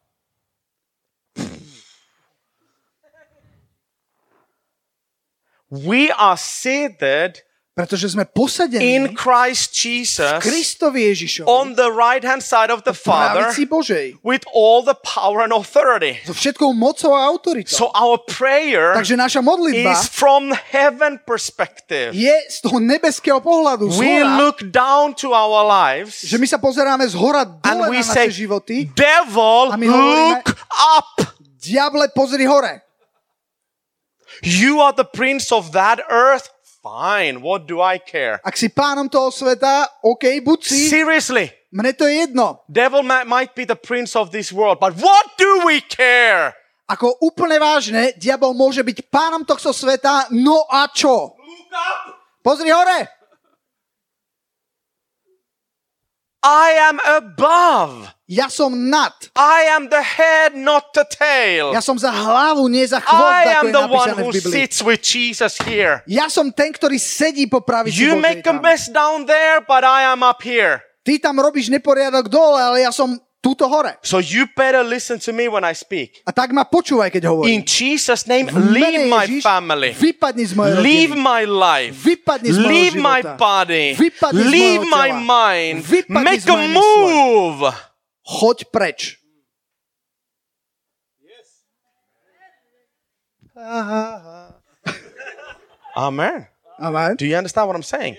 We 5.71 6.11
are 6.11 6.37
seated 6.37 7.43
Pretože 7.75 8.15
sme 8.15 8.23
posadení 8.23 8.87
in 8.87 9.19
Christ 9.19 9.75
Jesus 9.75 10.39
Kristovi 10.39 11.11
Ježišovi 11.11 11.51
on 11.51 11.75
the 11.75 11.91
right 11.91 12.23
hand 12.23 12.39
side 12.39 12.71
of 12.71 12.87
the 12.87 12.95
Father 12.95 13.51
Božej. 13.67 14.15
with 14.23 14.47
all 14.55 14.87
the 14.87 14.95
power 15.03 15.43
and 15.43 15.51
authority. 15.51 16.23
So 16.23 16.39
všetkou 16.39 16.71
mocou 16.71 17.11
a 17.11 17.27
autoritou. 17.27 17.75
So 17.75 17.91
our 17.91 18.23
prayer 18.23 18.95
Takže 18.95 19.19
naša 19.19 19.43
modlitba 19.43 19.91
is 19.91 20.07
from 20.07 20.55
heaven 20.55 21.19
perspective. 21.27 22.15
je 22.15 22.31
z 22.47 22.63
toho 22.63 22.79
nebeského 22.79 23.43
pohľadu, 23.43 23.91
We 23.99 24.23
look 24.23 24.63
down 24.71 25.19
to 25.19 25.35
our 25.35 25.67
lives 25.67 26.23
že 26.23 26.39
my 26.39 26.47
sa 26.47 26.63
pozeráme 26.63 27.03
z 27.11 27.19
hora 27.19 27.43
and 27.43 27.59
dole 27.59 27.91
we 27.91 27.99
na 27.99 28.07
say, 28.07 28.31
naše 28.31 28.47
životy. 28.47 28.87
Devil, 28.95 29.75
A 29.75 29.77
my 29.77 29.87
hovoríme- 29.91 30.47
look 30.47 30.49
up. 30.95 31.27
Diable, 31.59 32.07
pozri 32.15 32.47
hore. 32.47 32.87
You 34.47 34.79
are 34.79 34.95
the 34.95 35.03
prince 35.03 35.51
of 35.51 35.75
that 35.75 35.99
earth. 36.07 36.54
Fine, 36.85 37.41
what 37.41 37.65
do 37.65 37.81
I 37.81 37.97
care? 37.97 38.45
Ak 38.45 38.61
si 38.61 38.69
pánom 38.69 39.09
toho 39.09 39.33
sveta, 39.33 39.89
OK, 40.05 40.21
buď 40.45 40.59
si, 40.69 40.93
Seriously, 40.93 41.49
mne 41.73 41.97
to 41.97 42.05
je 42.05 42.29
jedno. 42.29 42.61
devil 42.69 43.01
might 43.01 43.57
be 43.57 43.65
the 43.65 43.73
prince 43.73 44.13
of 44.13 44.29
this 44.37 44.53
world, 44.53 44.77
but 44.77 44.93
what 45.01 45.33
do 45.41 45.65
we 45.65 45.81
care? 45.81 46.53
Ako 46.85 47.17
úplne 47.25 47.57
vážne, 47.57 48.13
diabol 48.21 48.53
môže 48.53 48.85
byť 48.85 49.09
pánom 49.09 49.49
tohto 49.49 49.73
sveta, 49.73 50.29
no 50.37 50.69
a 50.69 50.85
čo? 50.93 51.33
Pozri 52.45 52.69
hore. 52.69 53.09
I 56.45 56.77
am 56.93 57.01
above. 57.01 58.13
Ja 58.29 58.53
som 58.53 58.89
nad. 58.89 59.13
I 59.33 59.69
am 59.77 59.89
the 59.89 60.01
head, 60.01 60.53
not 60.53 60.93
the 60.93 61.05
tail. 61.09 61.73
Ja 61.73 61.81
som 61.81 61.97
za 61.97 62.13
hlavu, 62.13 62.69
nie 62.69 62.85
za 62.85 63.01
chvost, 63.01 63.49
I 63.49 63.49
am 63.57 63.73
the 63.73 63.85
one 63.89 64.13
who 64.13 64.29
sits 64.33 64.85
with 64.85 65.01
Jesus 65.01 65.57
here. 65.65 66.05
Ja 66.05 66.29
som 66.29 66.53
ten, 66.53 66.73
ktorý 66.73 67.01
sedí 67.01 67.49
po 67.49 67.65
pravici 67.65 68.05
You 68.05 68.21
make 68.21 68.45
a 68.45 68.57
mess 68.57 68.93
down 68.93 69.25
there, 69.25 69.65
but 69.65 69.85
I 69.89 70.05
am 70.09 70.21
up 70.21 70.45
here. 70.45 70.85
Ty 71.05 71.21
tam 71.21 71.41
robíš 71.41 71.73
neporiadok 71.73 72.29
dole, 72.29 72.61
ale 72.61 72.85
ja 72.85 72.93
som 72.93 73.17
túto 73.45 73.69
hore. 73.69 74.01
So 74.01 74.25
you 74.25 74.49
better 74.49 74.81
listen 74.81 75.21
to 75.21 75.37
me 75.37 75.53
when 75.53 75.61
I 75.61 75.77
speak. 75.77 76.25
A 76.25 76.33
tak 76.33 76.57
ma 76.57 76.65
počúvaj, 76.65 77.13
keď 77.13 77.29
hovorím. 77.29 77.53
In 77.53 77.61
Jesus' 77.63 78.25
name, 78.25 78.49
V 78.49 78.57
mene 78.57 78.73
leave 78.73 79.05
my 79.13 79.25
Ježiš, 79.29 79.43
family. 79.45 79.91
Vypadni 79.93 80.45
z 80.49 80.53
mojej 80.57 80.75
Leave 80.81 81.13
my 81.13 81.43
life. 81.45 81.93
Vypadni 82.01 82.49
z 82.49 82.57
mojho 82.57 82.73
Leave 82.73 82.95
my 82.97 83.21
body. 83.37 83.87
Vypadni 84.01 84.41
z 84.41 84.49
Leave 84.49 84.85
mojho 84.89 84.97
my 84.97 85.09
tela. 85.13 85.21
mind. 85.21 85.77
Vypadni 85.85 86.25
Make 86.25 86.41
z 86.41 86.47
a 86.49 86.53
mojej 86.57 86.69
mysle. 86.73 87.05
move. 87.05 87.61
Choď 88.25 88.59
preč. 88.73 89.21
Amen. 95.97 96.47
Amen. 96.79 97.17
Do 97.17 97.27
you 97.27 97.37
understand 97.37 97.69
what 97.69 97.77
I'm 97.77 97.83
saying? 97.87 98.17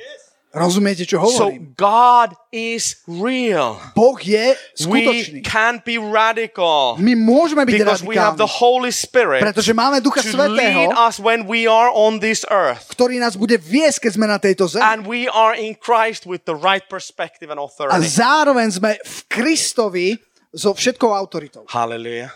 Rozumiete, 0.55 1.03
čo 1.03 1.19
So 1.19 1.51
hovorím? 1.51 1.75
God 1.75 2.31
is 2.49 3.03
real. 3.03 3.75
Boh 3.91 4.15
je 4.15 4.55
We 4.87 5.03
skutočný. 5.03 5.43
can't 5.43 5.83
be 5.83 5.99
radical 5.99 6.95
My 6.95 7.11
môžeme 7.11 7.67
byť 7.67 7.75
because 7.75 7.99
we 7.99 8.15
have 8.15 8.39
the 8.39 8.47
radikálni, 8.47 8.63
Holy 8.63 8.93
Spirit 8.95 9.43
pretože 9.43 9.75
máme 9.75 9.99
Ducha 9.99 10.23
to 10.23 10.31
Svetého, 10.31 10.55
lead 10.55 10.95
us 10.95 11.19
when 11.19 11.43
we 11.43 11.67
are 11.67 11.91
on 11.91 12.23
this 12.23 12.47
earth. 12.47 12.87
ktorý 12.87 13.19
nás 13.19 13.35
bude 13.35 13.59
viesť, 13.59 14.07
keď 14.07 14.11
sme 14.15 14.25
na 14.25 14.39
tejto 14.39 14.71
zemi. 14.71 14.79
And 14.79 15.03
we 15.03 15.27
are 15.27 15.51
in 15.51 15.75
Christ 15.75 16.23
with 16.23 16.47
the 16.47 16.55
right 16.55 16.87
perspective 16.87 17.51
and 17.51 17.59
A 17.59 17.67
authority. 17.67 18.07
zároveň 18.07 18.71
sme 18.71 18.95
v 19.03 19.17
Kristovi 19.27 20.15
so 20.55 20.71
všetkou 20.71 21.11
autoritou. 21.11 21.67
Hallelujah. 21.67 22.31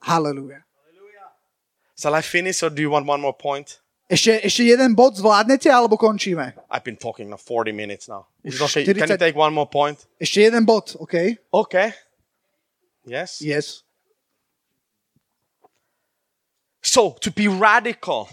Halleluja. 0.00 0.64
Shall 1.94 2.16
I 2.16 2.24
finish 2.24 2.64
or 2.64 2.72
do 2.72 2.80
you 2.80 2.88
want 2.88 3.04
one 3.04 3.20
more 3.20 3.36
point? 3.36 3.83
Ešte, 4.04 4.36
ešte 4.44 4.62
jeden 4.68 4.92
bod 4.92 5.16
zvládnete, 5.16 5.72
alebo 5.72 5.96
končíme? 5.96 6.52
I've 6.68 6.84
been 6.84 7.00
talking 7.00 7.32
now 7.32 7.40
40 7.40 7.72
minutes 7.72 8.04
now. 8.04 8.28
It 8.44 8.52
okay? 8.60 8.84
40 8.84 9.00
Can 9.00 9.08
you 9.08 9.16
take 9.16 9.36
one 9.36 9.56
more 9.56 9.68
point? 9.68 10.04
Ešte 10.20 10.44
jeden 10.44 10.68
bod, 10.68 10.92
OK? 11.00 11.40
Okay. 11.48 11.96
Yes. 13.08 13.40
Yes. 13.40 13.80
So 16.84 17.16
to 17.24 17.32
be 17.32 17.48
radical 17.48 18.28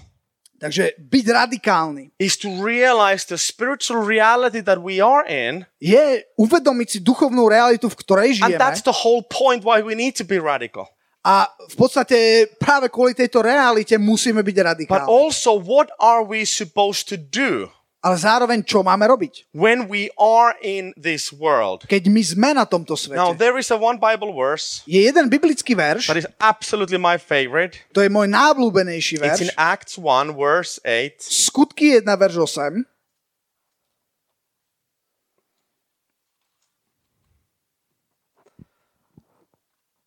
Takže 0.62 0.94
byť 1.02 1.26
radikálny 1.26 2.14
is 2.22 2.38
to 2.38 2.54
realize 2.62 3.26
the 3.26 3.42
spiritual 3.42 3.98
reality 3.98 4.62
that 4.62 4.78
we 4.78 5.02
are 5.02 5.26
in, 5.26 5.66
je 5.82 6.22
uvedomiť 6.38 6.88
si 6.88 7.00
duchovnú 7.02 7.50
realitu, 7.50 7.90
v 7.90 7.98
ktorej 7.98 8.30
and 8.38 8.54
žijeme. 8.54 8.62
that's 8.62 8.86
the 8.86 8.94
whole 8.94 9.26
point 9.26 9.66
why 9.66 9.82
we 9.82 9.98
need 9.98 10.14
to 10.14 10.22
be 10.22 10.38
radical. 10.38 10.86
A 11.22 11.46
v 11.70 11.76
podstate 11.78 12.18
práve 12.58 12.90
kvôli 12.90 13.14
tejto 13.14 13.46
realite 13.46 13.94
musíme 13.96 14.42
byť 14.42 14.56
But 14.58 14.68
radikálni. 14.74 15.06
also, 15.06 15.54
what 15.54 15.94
are 16.02 16.26
we 16.26 16.42
supposed 16.44 17.06
to 17.06 17.18
do 17.18 17.70
Ale 18.02 18.18
zároveň, 18.18 18.66
čo 18.66 18.82
máme 18.82 19.06
robiť? 19.06 19.54
when 19.54 19.86
we 19.86 20.10
are 20.18 20.58
in 20.66 20.90
this 20.98 21.30
world? 21.30 21.86
Keď 21.86 22.10
my 22.10 22.22
sme 22.26 22.50
na 22.58 22.66
tomto 22.66 22.98
Now, 23.14 23.30
svete. 23.30 23.38
there 23.38 23.54
is 23.62 23.70
a 23.70 23.78
one 23.78 24.02
Bible 24.02 24.34
verse 24.34 24.82
Je 24.90 25.06
jeden 25.06 25.30
biblický 25.30 25.78
verš, 25.78 26.10
that 26.10 26.18
is 26.18 26.26
absolutely 26.42 26.98
my 26.98 27.22
favorite. 27.22 27.78
to 27.94 28.02
je 28.02 28.10
môj 28.10 28.26
najblúbenejší 28.26 29.22
It's 29.22 29.46
in 29.46 29.54
verš. 29.54 29.62
Acts 29.62 29.94
1, 30.02 30.34
verse 30.34 30.82
8. 30.82 31.22
Skutky 31.22 32.02
1, 32.02 32.10
verš 32.10 32.42
8. 32.50 32.82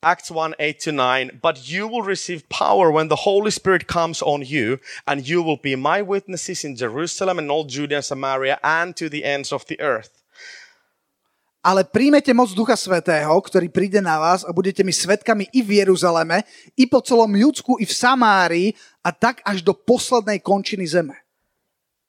Acts 0.04 0.30
1 0.30 0.54
8 0.60 0.80
to 0.80 0.92
9. 0.92 1.40
But 1.40 1.66
you 1.66 1.88
will 1.88 2.04
receive 2.04 2.46
power 2.52 2.92
when 2.92 3.08
the 3.08 3.24
Holy 3.24 3.50
Spirit 3.50 3.88
comes 3.88 4.20
on 4.20 4.44
you, 4.44 4.78
and 5.08 5.26
you 5.26 5.42
will 5.42 5.56
be 5.56 5.74
my 5.76 6.02
witnesses 6.02 6.62
in 6.62 6.76
Jerusalem 6.76 7.38
and 7.38 7.50
all 7.50 7.64
Judea 7.64 7.98
and 7.98 8.04
Samaria 8.04 8.60
and 8.62 8.94
to 8.96 9.08
the 9.08 9.24
ends 9.24 9.50
of 9.50 9.64
the 9.66 9.80
earth. 9.80 10.20
Ale 11.64 11.88
príjmete 11.88 12.36
moc 12.36 12.52
Ducha 12.52 12.76
Svetého, 12.76 13.32
ktorý 13.40 13.72
príde 13.72 13.96
na 14.04 14.20
vás 14.20 14.44
a 14.44 14.52
budete 14.52 14.84
mi 14.84 14.92
svetkami 14.92 15.48
i 15.48 15.64
v 15.64 15.80
Jeruzaleme, 15.80 16.44
i 16.76 16.84
po 16.84 17.00
celom 17.00 17.32
Judsku, 17.32 17.80
i 17.80 17.88
v 17.88 17.94
Samárii 17.96 18.68
a 19.00 19.08
tak 19.16 19.40
až 19.48 19.64
do 19.64 19.72
poslednej 19.72 20.44
končiny 20.44 20.84
zeme. 20.84 21.16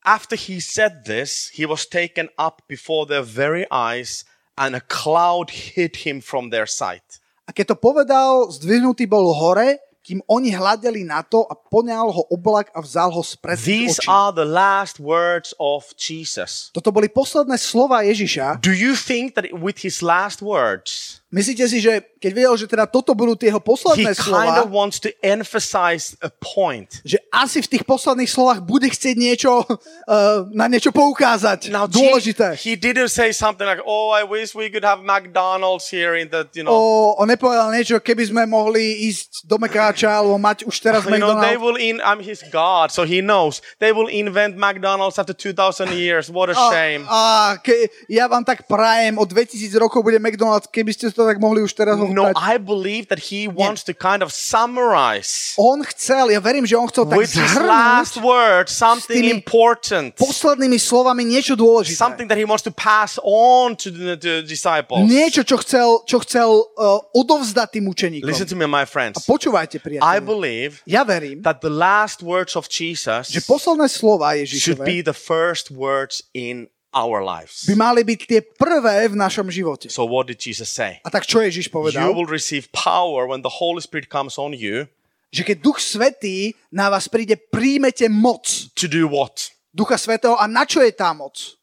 After 0.03 0.35
he 0.35 0.59
said 0.59 1.07
this, 1.07 1.55
he 1.55 1.63
was 1.63 1.87
taken 1.87 2.27
up 2.35 2.67
before 2.67 3.07
their 3.07 3.23
very 3.23 3.63
eyes, 3.71 4.27
and 4.59 4.75
a 4.75 4.83
cloud 4.83 5.47
hid 5.71 6.03
him 6.03 6.19
from 6.19 6.51
their 6.51 6.67
sight. 6.67 7.23
A 7.45 7.53
keď 7.53 7.73
to 7.73 7.77
povedal, 7.77 8.49
zdvihnutý 8.49 9.05
bol 9.05 9.29
hore, 9.29 9.77
kým 10.05 10.21
oni 10.29 10.53
hľadeli 10.53 11.01
na 11.01 11.25
to 11.25 11.41
a 11.49 11.57
poňal 11.57 12.13
ho 12.13 12.29
oblak 12.29 12.69
a 12.77 12.81
vzal 12.81 13.09
ho 13.09 13.25
z 13.25 13.41
pred 13.41 13.57
ich 13.57 13.65
These 13.65 14.05
očí. 14.05 14.09
are 14.09 14.29
the 14.29 14.45
last 14.45 15.01
words 15.01 15.57
of 15.57 15.89
Jesus. 15.97 16.69
Toto 16.69 16.93
boli 16.93 17.09
posledné 17.09 17.57
slova 17.57 18.05
Ježiša. 18.05 18.61
Do 18.61 18.69
you 18.69 18.93
think 18.93 19.33
that 19.33 19.49
with 19.49 19.81
his 19.81 20.05
last 20.05 20.45
words, 20.45 21.21
Myslíte 21.35 21.67
si, 21.67 21.83
že 21.83 21.99
keď 22.15 22.31
vedel, 22.31 22.55
že 22.55 22.63
teda 22.63 22.87
toto 22.87 23.11
budú 23.11 23.35
tie 23.35 23.51
jeho 23.51 23.59
he 23.59 23.67
posledné 23.67 24.15
of 24.15 24.23
slova, 24.23 24.63
wants 24.71 25.03
to 25.03 25.11
emphasize 25.19 26.15
a 26.23 26.31
point? 26.31 27.03
že 27.03 27.19
asi 27.27 27.59
v 27.59 27.75
tých 27.75 27.83
posledných 27.83 28.31
slovách 28.31 28.63
bude 28.63 28.87
chcieť 28.87 29.15
niečo, 29.19 29.67
uh, 29.67 30.47
na 30.59 30.71
niečo 30.71 30.95
poukázať. 30.95 31.75
Now, 31.75 31.91
dôležité. 31.91 32.55
Je- 32.55 32.71
he 32.71 32.73
didn't 32.79 33.11
say 33.11 33.35
something 33.35 33.67
like, 33.67 33.83
"Oh, 33.83 34.15
I 34.15 34.23
wish 34.23 34.55
we 34.55 34.71
could 34.71 34.87
have 34.87 35.03
McDonald's 35.03 35.91
here 35.91 36.15
in 36.15 36.31
the, 36.31 36.47
you 36.55 36.63
know." 36.63 36.71
O, 36.71 37.19
on 37.19 37.27
nepovedal 37.27 37.67
niečo, 37.67 37.99
keby 37.99 38.31
sme 38.31 38.47
mohli 38.47 39.11
ísť 39.11 39.43
do 39.43 39.59
Mekáča 39.59 40.07
alebo 40.07 40.39
mať 40.39 40.63
už 40.63 40.75
teraz 40.79 41.03
You 41.03 41.19
know, 41.19 41.35
they 41.43 41.59
McDonald's. 41.59 41.59
will 41.59 41.75
in. 41.75 41.99
I'm 41.99 42.23
his 42.23 42.39
God, 42.47 42.95
so 42.95 43.03
he 43.03 43.19
knows 43.19 43.59
they 43.83 43.91
will 43.91 44.07
invent 44.07 44.55
McDonald's 44.55 45.19
after 45.19 45.35
2,000 45.35 45.91
years. 45.91 46.31
What 46.31 46.47
a 46.47 46.55
A, 46.55 46.63
shame! 46.71 47.03
a 47.05 47.21
ke, 47.59 47.91
ja 48.07 48.31
vám 48.31 48.47
tak 48.47 48.63
prajem, 48.71 49.19
o 49.19 49.27
2000 49.27 49.51
rokov 49.75 49.99
bude 49.99 50.15
McDonald's, 50.23 50.71
keby 50.71 50.95
ste 50.95 51.11
to 51.11 51.24
tak 51.25 51.37
mohli 51.37 51.61
už 51.61 51.71
teraz 51.71 51.97
No, 51.97 52.05
ochutnať. 52.05 52.33
I 52.37 52.55
believe 52.57 53.09
that 53.09 53.29
he 53.29 53.45
wants 53.45 53.81
to 53.83 53.93
kind 53.93 54.21
of 54.21 54.29
summarize 54.29 55.53
On 55.55 55.81
chcel, 55.83 56.29
ja 56.29 56.39
verím, 56.39 56.65
že 56.65 56.75
on 56.75 56.87
chcel 56.87 57.05
tak 57.05 57.17
with 57.17 57.31
his 57.31 57.53
last 57.57 58.17
words 58.17 58.71
something 58.71 59.25
important, 59.25 60.13
poslednými 60.15 60.77
slovami 60.77 61.23
niečo 61.23 61.55
dôležité. 61.55 61.95
something 61.95 62.27
that 62.27 62.37
he 62.37 62.45
wants 62.45 62.61
to 62.65 62.73
pass 62.73 63.17
on 63.23 63.73
to 63.75 63.89
the, 63.89 64.13
the 64.17 64.35
disciples. 64.43 65.05
Niečo, 65.05 65.41
čo 65.41 65.57
chcel, 65.61 66.03
čo 66.03 66.19
chcel 66.21 66.49
uh, 66.75 66.99
odovzdať 67.13 67.79
tým 67.79 67.85
učeníkom. 67.87 68.27
Listen 68.27 68.45
to 68.45 68.55
me, 68.55 68.67
my 68.67 68.83
A 68.83 68.89
friends. 68.89 69.23
počúvajte, 69.23 69.79
I 69.79 69.83
priateľi. 69.83 70.19
believe 70.21 70.81
Ja 70.85 71.01
verím, 71.01 71.41
that 71.41 71.61
the 71.61 71.71
last 71.71 72.21
words 72.21 72.53
of 72.53 72.67
Jesus 72.67 73.31
že 73.31 73.41
posledné 73.41 73.87
slova 73.87 74.35
should 74.35 74.77
Ježišove 74.77 74.83
be 74.83 74.99
the 75.01 75.15
first 75.15 75.71
words 75.71 76.21
in 76.35 76.67
our 76.95 77.19
lives. 77.21 77.67
by 77.67 77.75
mali 77.75 78.01
byť 78.01 78.19
tie 78.23 78.39
prvé 78.41 79.11
v 79.11 79.15
našom 79.19 79.51
živote. 79.51 79.91
So, 79.91 80.07
what 80.07 80.31
did 80.31 80.39
Jesus 80.39 80.71
say? 80.71 81.03
A 81.03 81.11
tak 81.11 81.27
čo 81.27 81.43
Ježiš 81.43 81.67
You 81.67 81.75
povedal? 81.75 82.07
will 82.15 82.25
receive 82.25 82.71
power 82.71 83.27
when 83.27 83.43
the 83.43 83.59
Holy 83.59 83.83
Spirit 83.83 84.07
comes 84.07 84.39
on 84.39 84.55
you, 84.55 84.87
že 85.29 85.43
keď 85.43 85.59
Duch 85.59 85.83
Svetý 85.83 86.55
na 86.71 86.87
vás 86.87 87.11
príde, 87.11 87.35
príjmete 87.35 88.07
moc 88.07 88.47
To 88.79 88.87
do 88.87 89.05
what? 89.11 89.51
Ducha 89.75 89.99
Svetého. 89.99 90.39
A 90.39 90.47
na 90.47 90.63
čo 90.63 90.79
je 90.79 90.95
tá 90.95 91.11
moc? 91.11 91.59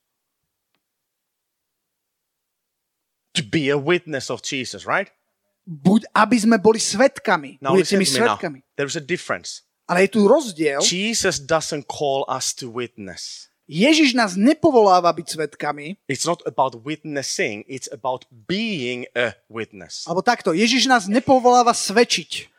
To 3.33 3.41
be 3.43 3.73
a 3.73 3.79
witness 3.81 4.29
of 4.29 4.45
Jesus, 4.45 4.85
right? 4.85 5.09
Buď, 5.65 6.05
aby 6.13 6.37
sme 6.37 6.61
boli 6.61 6.77
svetkami. 6.77 7.57
Now 7.65 7.73
Budete 7.73 7.97
mi 7.97 8.05
me 8.05 8.11
now. 8.13 8.37
svetkami. 8.37 8.59
There's 8.77 8.99
a 8.99 9.01
difference. 9.01 9.65
Ale 9.89 10.05
je 10.05 10.21
tu 10.21 10.29
rozdiel. 10.29 10.85
Jesus 10.85 11.41
doesn't 11.41 11.89
call 11.89 12.29
us 12.29 12.53
to 12.53 12.69
witness. 12.69 13.49
Ježiš 13.73 14.13
nás 14.13 14.37
nepovoláva 14.37 15.09
byť 15.17 15.27
svetkami, 15.33 15.97
It's 16.05 16.29
not 16.29 16.45
about 16.45 16.85
witnessing, 16.85 17.65
it's 17.65 17.89
about 17.89 18.29
being 18.29 19.09
a 19.17 19.33
witness. 19.49 20.05
alebo 20.05 20.21
takto. 20.21 20.53
Ježiš 20.53 20.85
nás 20.85 21.09
nepovoláva 21.09 21.73
svedčiť. 21.73 22.53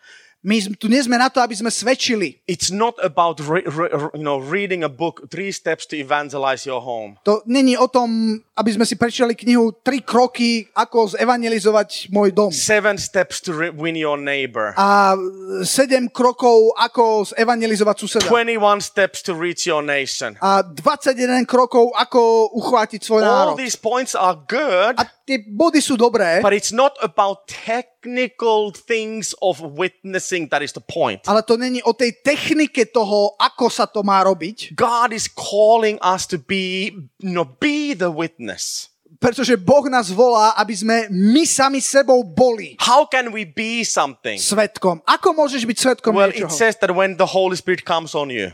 My 0.43 0.59
tu 0.75 0.91
nie 0.91 0.99
sme 0.99 1.15
na 1.15 1.31
to, 1.31 1.39
aby 1.39 1.55
sme 1.55 1.71
svedčili. 1.71 2.43
It's 2.43 2.67
not 2.67 2.99
about 2.99 3.39
re- 3.39 3.63
re- 3.63 4.11
you 4.11 4.27
know 4.27 4.43
reading 4.43 4.83
a 4.83 4.91
book, 4.91 5.31
three 5.31 5.55
steps 5.55 5.87
to 5.87 5.95
evangelize 5.95 6.67
your 6.67 6.83
home. 6.83 7.15
To 7.23 7.39
není 7.47 7.79
o 7.79 7.87
tom, 7.87 8.37
aby 8.59 8.75
sme 8.75 8.83
si 8.83 8.99
prečítali 8.99 9.39
knihu 9.39 9.71
Tri 9.79 10.03
kroky, 10.03 10.67
ako 10.75 11.15
zevangelizovať 11.15 12.11
môj 12.11 12.35
dom. 12.35 12.51
Seven 12.51 12.99
steps 12.99 13.39
to 13.39 13.55
re- 13.55 13.71
win 13.71 13.95
your 13.95 14.19
neighbor. 14.19 14.75
A 14.75 15.15
sedem 15.63 16.11
krokov, 16.11 16.75
ako 16.75 17.23
zevangelizovať 17.23 17.95
suseda. 18.03 18.27
21 18.27 18.83
steps 18.83 19.23
to 19.23 19.31
reach 19.31 19.63
your 19.63 19.79
nation. 19.79 20.35
A 20.43 20.59
21 20.59 21.47
krokov, 21.47 21.95
ako 21.95 22.51
uchvátiť 22.51 22.99
svoj 22.99 23.23
All 23.23 23.31
národ. 23.31 23.55
these 23.55 23.79
points 23.79 24.11
are 24.11 24.35
good, 24.35 24.99
A 24.99 25.07
tie 25.23 25.39
body 25.47 25.79
sú 25.79 25.95
dobré, 25.95 26.43
but 26.43 26.51
it's 26.51 26.71
not 26.71 26.93
about 26.99 27.47
technical 27.47 28.71
things 28.71 29.31
of 29.41 29.63
witnessing 29.63 30.47
that 30.51 30.61
is 30.61 30.75
the 30.75 30.83
point. 30.83 31.23
ale 31.27 31.43
to 31.43 31.55
není 31.55 31.79
o 31.83 31.93
tej 31.95 32.11
technike 32.23 32.91
toho, 32.91 33.35
ako 33.39 33.71
sa 33.71 33.87
to 33.87 34.03
má 34.03 34.19
robiť. 34.23 34.75
God 34.75 35.15
is 35.15 35.31
calling 35.31 35.95
us 36.03 36.27
to 36.27 36.35
be, 36.37 36.91
you 37.23 37.31
know, 37.31 37.47
be 37.47 37.95
the 37.95 38.11
witness. 38.11 38.89
Pretože 39.23 39.55
Boh 39.55 39.87
nás 39.87 40.11
volá, 40.11 40.51
aby 40.59 40.75
sme 40.75 41.07
my 41.07 41.47
sami 41.47 41.79
sebou 41.79 42.27
boli 42.27 42.75
How 42.83 43.07
can 43.07 43.31
we 43.31 43.47
be 43.47 43.87
something? 43.87 44.35
svetkom. 44.35 44.99
Ako 45.07 45.31
môžeš 45.31 45.63
byť 45.63 45.77
svetkom 45.79 46.11
Well, 46.11 46.27
niečoho? 46.27 46.51
it 46.51 46.51
says 46.51 46.75
that 46.83 46.91
when 46.91 47.15
the 47.15 47.31
Holy 47.31 47.55
Spirit 47.55 47.87
comes 47.87 48.11
on 48.19 48.27
you, 48.27 48.51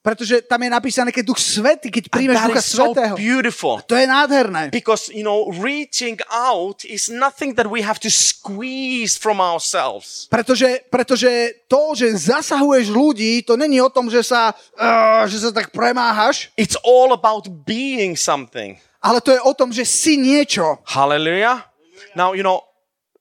Pretože 0.00 0.40
tam 0.40 0.64
je 0.64 0.70
napísané, 0.72 1.12
keď 1.12 1.28
Duch 1.28 1.36
Svetý, 1.36 1.92
keď 1.92 2.08
príjmeš 2.08 2.40
Ducha 2.40 2.56
is 2.56 2.64
so 2.64 2.88
Svetého. 2.96 3.14
beautiful. 3.20 3.84
To 3.84 3.92
je 3.92 4.08
nádherné. 4.08 4.72
Because, 4.72 5.12
you 5.12 5.20
know, 5.20 5.52
reaching 5.60 6.16
out 6.32 6.80
is 6.88 7.12
nothing 7.12 7.52
that 7.52 7.68
we 7.68 7.84
have 7.84 8.00
to 8.00 8.08
squeeze 8.08 9.20
from 9.20 9.44
ourselves. 9.44 10.24
Pretože, 10.32 10.88
pretože 10.88 11.28
to, 11.68 11.92
že 11.92 12.16
zasahuješ 12.16 12.88
ľudí, 12.88 13.44
to 13.44 13.60
není 13.60 13.76
o 13.76 13.92
tom, 13.92 14.08
že 14.08 14.24
sa, 14.24 14.56
uh, 14.80 15.28
že 15.28 15.36
sa 15.36 15.52
tak 15.52 15.68
premáhaš, 15.68 16.48
It's 16.56 16.80
all 16.80 17.12
about 17.12 17.44
being 17.68 18.16
something. 18.16 18.80
ale 19.04 19.20
to 19.20 19.36
je 19.36 19.40
o 19.44 19.52
tom, 19.52 19.68
že 19.68 19.84
si 19.84 20.16
niečo. 20.16 20.80
Hallelujah. 20.88 21.68
Now, 22.16 22.32
you 22.32 22.40
know, 22.40 22.64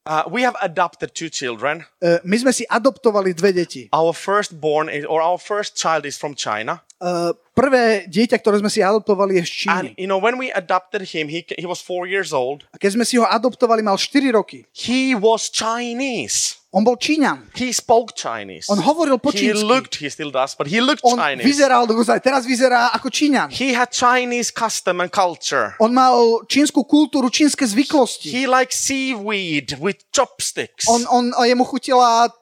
uh, 0.05 0.23
we 0.29 0.41
have 0.43 0.55
adopted 0.61 1.15
two 1.15 1.29
children. 1.29 1.85
Uh, 2.01 2.19
my 2.23 2.37
sme 2.37 2.51
si 2.51 2.63
adoptovali 2.67 3.33
dve 3.33 3.51
deti. 3.51 3.83
Our 3.91 4.13
firstborn 4.13 4.87
is, 4.89 5.03
or 5.05 5.19
our 5.21 5.37
first 5.37 5.75
child 5.75 6.05
is 6.05 6.15
from 6.15 6.35
China. 6.35 6.83
Uh, 6.99 7.31
prvé 7.55 8.11
dieťa, 8.11 8.43
ktoré 8.43 8.59
sme 8.59 8.67
si 8.67 8.83
adoptovali, 8.83 9.39
je 9.39 9.43
z 9.47 9.51
Číny. 9.65 9.89
And, 9.95 9.99
you 9.99 10.07
know, 10.07 10.19
when 10.19 10.35
we 10.35 10.51
adopted 10.51 11.15
him, 11.15 11.31
he, 11.31 11.47
he 11.55 11.63
was 11.63 11.79
four 11.79 12.03
years 12.03 12.35
old. 12.35 12.67
A 12.75 12.77
keď 12.77 12.99
sme 12.99 13.05
si 13.07 13.15
ho 13.15 13.23
adoptovali, 13.23 13.79
mal 13.79 13.95
4 13.95 14.35
roky. 14.35 14.67
He 14.75 15.15
was 15.15 15.47
Chinese. 15.47 16.58
On 16.69 16.85
bol 16.85 17.01
Číňan. 17.01 17.49
He 17.57 17.73
spoke 17.73 18.13
Chinese. 18.13 18.69
On 18.69 18.77
hovoril 18.77 19.17
po 19.17 19.33
He 19.33 19.49
čínsky. 19.49 19.65
looked, 19.65 19.97
he 19.97 20.05
still 20.05 20.29
does, 20.29 20.53
but 20.53 20.69
he 20.69 20.77
looked 20.77 21.01
On 21.01 21.17
Chinese. 21.17 21.41
vyzeral, 21.41 21.89
dokonca 21.89 22.13
aj 22.13 22.21
teraz 22.21 22.45
vyzerá 22.45 22.93
ako 22.93 23.09
Číňan. 23.09 23.49
He 23.49 23.73
had 23.73 23.89
Chinese 23.89 24.53
custom 24.53 25.01
and 25.01 25.09
culture. 25.09 25.73
On 25.81 25.89
mal 25.89 26.45
čínsku 26.45 26.85
kultúru, 26.85 27.33
čínske 27.33 27.65
zvyklosti. 27.65 28.29
He 28.29 28.45
liked 28.45 28.77
seaweed 28.77 29.81
with 29.81 30.05
chopsticks. 30.13 30.85
On, 30.85 31.01
on, 31.09 31.33
jemu 31.41 31.65
chutila 31.65 32.29
uh, 32.29 32.37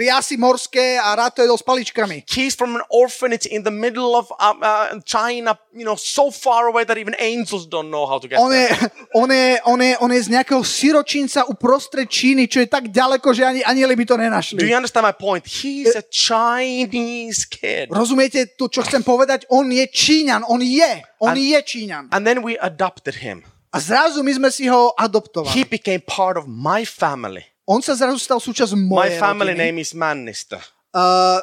riasy 0.00 0.40
morské 0.40 0.96
a 0.96 1.12
rád 1.12 1.36
to 1.36 1.44
jedol 1.44 1.60
s 1.60 1.64
paličkami. 1.68 2.24
He's 2.24 2.56
from 2.56 2.80
an 2.80 2.84
orphanage 2.88 3.44
in 3.44 3.60
the 3.60 3.70
middle 3.74 4.16
of 4.16 4.32
um, 4.40 4.64
uh, 4.64 4.88
China, 5.04 5.52
you 5.76 5.84
know, 5.84 6.00
so 6.00 6.32
far 6.32 6.64
away 6.72 6.88
that 6.88 6.96
even 6.96 7.12
angels 7.20 7.68
don't 7.68 7.92
know 7.92 8.08
how 8.08 8.16
to 8.16 8.24
get 8.24 8.40
On 8.40 8.48
there. 8.48 8.72
je, 8.72 8.88
on, 9.12 9.28
je, 9.28 9.60
on, 9.68 9.78
je, 9.84 9.92
on 10.00 10.10
je 10.16 10.20
z 10.24 10.28
nejakého 10.32 10.64
siročinca 10.64 11.44
uprostred 11.44 12.08
Číny, 12.08 12.48
čo 12.48 12.64
je 12.64 12.72
tak 12.72 12.88
ďaleko, 12.88 13.00
že 13.32 13.42
ani 13.42 13.60
anieli 13.62 13.94
by 13.94 14.04
to 14.04 14.16
Do 14.16 14.22
nenašli. 14.22 14.58
you 14.62 14.76
understand 14.76 15.02
my 15.02 15.12
point? 15.12 15.42
He's 15.42 15.92
a 15.92 16.02
Chinese 16.04 17.44
kid. 17.44 17.90
Rozumiete 17.90 18.46
to, 18.54 18.66
čo 18.66 18.82
chcem 18.82 19.02
povedať? 19.02 19.44
On 19.50 19.66
je 19.66 19.84
Číňan, 19.84 20.42
on 20.46 20.60
je, 20.60 20.92
on 21.18 21.34
And- 21.34 21.40
je 21.40 21.58
Číňan. 21.58 22.08
And 22.10 22.22
then 22.22 22.42
we 22.42 22.54
adopted 22.56 23.20
him. 23.20 23.42
A 23.72 23.80
zrazu 23.80 24.20
my 24.20 24.32
sme 24.32 24.50
si 24.52 24.68
ho 24.68 24.92
adoptovali. 24.94 25.48
He 25.50 25.64
became 25.64 26.00
part 26.00 26.36
of 26.36 26.44
my 26.44 26.84
family. 26.84 27.42
On 27.64 27.80
sa 27.80 27.96
zrazu 27.96 28.20
stal 28.20 28.36
súčasť 28.36 28.76
My 28.76 29.08
mojej 29.08 29.16
family 29.16 29.56
rodiny. 29.56 29.64
name 29.64 29.76
is 29.80 29.96
Mannister. 29.96 30.60
Uh, 30.92 31.40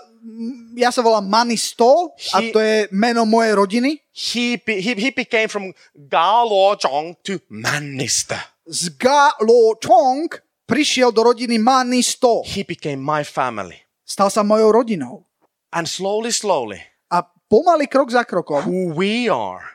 ja 0.78 0.94
sa 0.94 1.02
volám 1.02 1.26
Manisto 1.26 2.14
a 2.32 2.38
He- 2.38 2.54
to 2.54 2.62
je 2.62 2.86
meno 2.94 3.26
mojej 3.26 3.58
rodiny. 3.58 3.98
He, 4.14 4.62
he, 4.62 4.94
he 4.94 5.10
became 5.10 5.50
from 5.50 5.74
Gao 5.96 6.46
Zhong 6.78 7.18
to 7.26 7.42
Mannister. 7.50 8.38
Z 8.70 8.94
Ga 9.02 9.34
Lo 9.42 9.74
Chong 9.82 10.30
prišiel 10.70 11.10
do 11.10 11.26
rodiny 11.26 11.58
Manisto. 11.58 12.46
He 12.46 12.62
became 12.62 13.02
my 13.02 13.26
family. 13.26 13.82
Stal 14.06 14.30
sa 14.30 14.46
mojou 14.46 14.70
rodinou. 14.70 15.26
And 15.74 15.90
slowly, 15.90 16.30
slowly, 16.30 16.82
A 17.10 17.26
pomaly 17.50 17.90
krok 17.90 18.10
za 18.10 18.22
krokom, 18.22 18.62
who 18.66 18.94
we 18.94 19.26
are, 19.26 19.66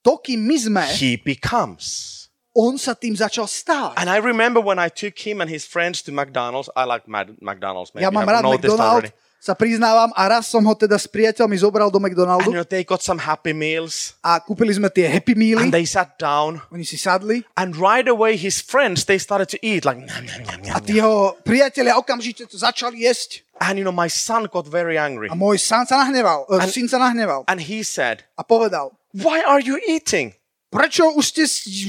to, 0.00 0.16
kým 0.16 0.40
my 0.40 0.56
sme, 0.56 0.84
he 0.96 1.16
becomes. 1.16 2.16
on 2.50 2.76
sa 2.76 2.98
tým 2.98 3.14
začal 3.14 3.46
stávať. 3.46 3.94
And 3.96 4.10
I 4.10 4.18
remember 4.18 4.58
when 4.60 4.76
I 4.76 4.90
took 4.90 5.16
him 5.22 5.40
and 5.40 5.48
his 5.48 5.64
friends 5.64 6.02
to 6.04 6.10
McDonald's. 6.10 6.68
I 6.74 6.82
like 6.84 7.06
Mad- 7.06 7.38
McDonald's. 7.40 7.94
Maybe 7.94 8.04
Ja 8.04 8.10
mám 8.10 8.26
rád 8.26 8.42
McDonald. 8.44 9.06
Sa 9.40 9.56
priznávam 9.56 10.12
a 10.12 10.22
raz 10.28 10.52
som 10.52 10.60
ho 10.60 10.74
teda 10.76 11.00
s 11.00 11.08
priateľmi 11.08 11.56
zobral 11.56 11.88
do 11.88 11.96
And 11.96 12.12
McDonaldu 12.12 12.52
know, 12.52 12.60
they 12.60 12.84
got 12.84 13.00
some 13.00 13.16
Happy 13.16 13.56
Meals. 13.56 14.12
a 14.20 14.36
kúpili 14.36 14.76
sme 14.76 14.92
tie 14.92 15.08
Happy 15.08 15.32
Mealy. 15.32 15.64
And 15.64 15.72
they 15.72 15.88
sat 15.88 16.20
down. 16.20 16.60
Oni 16.68 16.84
si 16.84 17.00
sadli 17.00 17.40
And 17.56 17.72
right 17.72 18.04
away, 18.04 18.36
his 18.36 18.60
friends, 18.60 19.08
they 19.08 19.16
started 19.16 19.48
to 19.48 19.58
eat 19.64 19.88
like, 19.88 19.96
"Nom, 19.96 20.12
nom, 20.12 20.44
nom, 20.44 20.60
nom, 20.60 20.76
a 20.76 20.78
nom." 20.78 20.84
tí 20.84 21.00
jeho 21.00 21.40
priatelia 21.40 21.96
okamžite 21.96 22.44
to 22.46 22.60
začali 22.60 23.00
jesť. 23.00 23.48
and 23.60 23.76
you 23.80 23.84
know, 23.84 23.92
my 23.92 24.08
son 24.08 24.44
got 24.48 24.68
very 24.68 25.00
angry. 25.00 25.28
A 25.28 25.36
môj 25.36 25.56
syn 25.56 25.88
sa 25.88 26.04
nahneval, 26.04 26.44
uh, 26.48 26.60
And- 26.60 26.68
syn 26.68 26.88
sa 26.88 27.00
nahneval 27.00 27.44
And 27.48 27.64
he 27.64 27.80
said, 27.80 28.28
a 28.36 28.44
povedal, 28.44 28.92
Why 29.16 29.40
are 29.40 29.60
you 29.60 29.80
eating? 29.88 30.36
prečo 30.70 31.16
už 31.16 31.24
ste, 31.34 31.44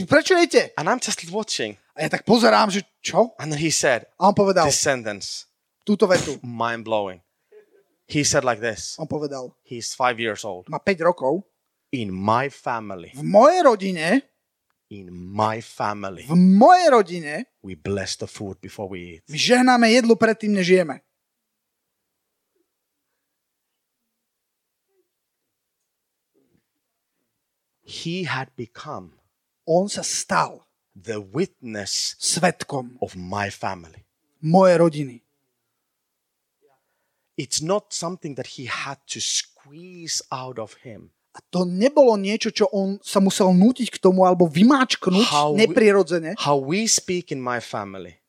prečo 0.07 0.33
jete? 0.39 0.71
And 0.79 0.87
I'm 0.87 1.03
just 1.03 1.19
watching. 1.29 1.75
A 1.93 2.07
ja 2.07 2.09
tak 2.09 2.23
pozerám, 2.23 2.71
že 2.71 2.81
čo? 3.03 3.35
And 3.37 3.51
then 3.51 3.59
he 3.59 3.69
said, 3.69 4.07
A 4.19 4.31
on 4.31 4.35
povedal 4.35 4.67
This 4.71 4.79
sentence, 4.79 5.51
túto 5.83 6.07
vetu. 6.07 6.39
mind 6.43 6.87
blowing. 6.87 7.19
He 8.11 8.27
said 8.27 8.43
like 8.43 8.59
this 8.59 8.99
On 8.99 9.07
povedal, 9.07 9.55
He's 9.63 9.95
five 9.95 10.19
years 10.19 10.43
old. 10.43 10.67
má 10.67 10.83
5 10.83 10.99
rokov. 10.99 11.47
In 11.91 12.11
my 12.11 12.51
family, 12.51 13.11
V 13.15 13.23
mojej 13.23 13.63
rodine, 13.63 14.07
in 14.91 15.11
my 15.11 15.59
family, 15.63 16.23
v 16.27 16.35
mojej 16.35 16.87
rodine, 16.91 17.35
we 17.63 17.75
bless 17.75 18.15
the 18.19 18.27
food 18.27 18.59
before 18.59 18.87
we 18.91 18.99
eat. 19.19 19.23
my 19.27 19.35
žehnáme 19.37 19.87
jedlu 19.91 20.15
predtým, 20.15 20.51
než 20.55 20.67
jeme. 20.67 20.99
He 27.83 28.23
had 28.23 28.51
become 28.55 29.13
On 29.65 29.87
sa 29.87 30.01
stal 30.01 30.67
the 30.95 31.21
witness 31.21 32.15
svetkom 32.19 32.97
of 32.99 33.15
my 33.15 33.47
family. 33.49 34.03
mojej 34.41 34.77
rodiny. 34.81 35.17
It's 37.39 37.63
not 37.63 37.95
something 37.95 38.35
that 38.35 38.59
he 38.59 38.67
had 38.67 38.99
to 39.15 39.19
squeeze 39.19 40.19
out 40.31 40.59
of 40.59 40.83
him. 40.83 41.11
A 41.31 41.39
to 41.47 41.63
nebolo 41.63 42.19
niečo, 42.19 42.51
čo 42.51 42.67
on 42.75 42.99
sa 42.99 43.23
musel 43.23 43.55
nútiť 43.55 43.87
k 43.87 43.97
tomu 44.03 44.27
alebo 44.27 44.51
vymáčknúť 44.51 45.27
How 45.31 45.55
we- 45.55 45.63
neprirodzene. 45.63 46.35
How 46.35 46.59
we 46.59 46.83
speak 46.91 47.31
in 47.31 47.39
my 47.39 47.63
family, 47.63 48.19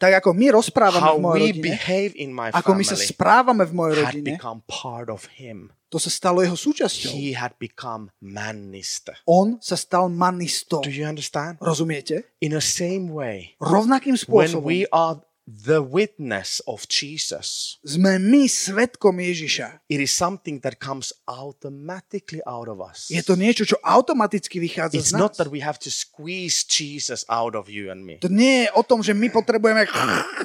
Tak 0.00 0.24
ako 0.24 0.32
my 0.32 0.48
rozprávame 0.56 1.04
how 1.04 1.20
v 1.20 1.22
mojej 1.22 1.52
we 1.60 1.76
rodine, 1.76 2.12
in 2.16 2.30
my 2.32 2.48
ako 2.56 2.72
my 2.72 2.80
sa 2.88 2.96
správame 2.96 3.68
v 3.68 3.72
mojej 3.76 3.94
rodine, 4.00 4.34
part 4.64 5.12
of 5.12 5.28
him. 5.36 5.76
to 5.92 6.00
sa 6.00 6.08
stalo 6.08 6.40
jeho 6.40 6.56
súčasťou. 6.56 7.12
He 7.12 7.36
had 7.36 7.52
become 7.60 8.08
manister. 8.22 9.18
On 9.28 9.60
sa 9.60 9.76
stal 9.76 10.08
manistom. 10.08 10.80
Do 10.80 10.88
you 10.88 11.04
understand? 11.04 11.60
Rozumiete? 11.60 12.32
In 12.40 12.56
the 12.56 12.64
same 12.64 13.12
way, 13.12 13.58
Rovnakým 13.60 14.16
when 14.16 14.48
spôsobom, 14.48 14.64
we 14.64 14.88
are 14.88 15.20
the 15.50 15.82
witness 15.82 16.62
of 16.70 16.86
Jesus. 16.86 17.78
Sme 17.82 18.22
my 18.22 18.46
svetkom 18.46 19.18
Ježiša. 19.18 19.82
It 19.90 19.98
is 19.98 20.14
something 20.14 20.62
that 20.62 20.78
comes 20.78 21.10
automatically 21.26 22.38
out 22.46 22.70
of 22.70 22.78
us. 22.78 23.10
Je 23.10 23.18
to 23.26 23.34
niečo, 23.34 23.66
čo 23.66 23.74
automaticky 23.82 24.62
vychádza 24.62 24.94
It's 24.94 25.10
z 25.10 25.18
not 25.18 25.34
nás. 25.34 25.38
that 25.42 25.50
we 25.50 25.58
have 25.58 25.82
to 25.82 25.90
squeeze 25.90 26.62
Jesus 26.62 27.26
out 27.26 27.58
of 27.58 27.66
you 27.66 27.90
and 27.90 28.06
me. 28.06 28.22
To 28.22 28.30
nie 28.30 28.66
je 28.66 28.68
o 28.78 28.82
tom, 28.86 29.02
že 29.02 29.10
my 29.10 29.26
potrebujeme 29.34 29.90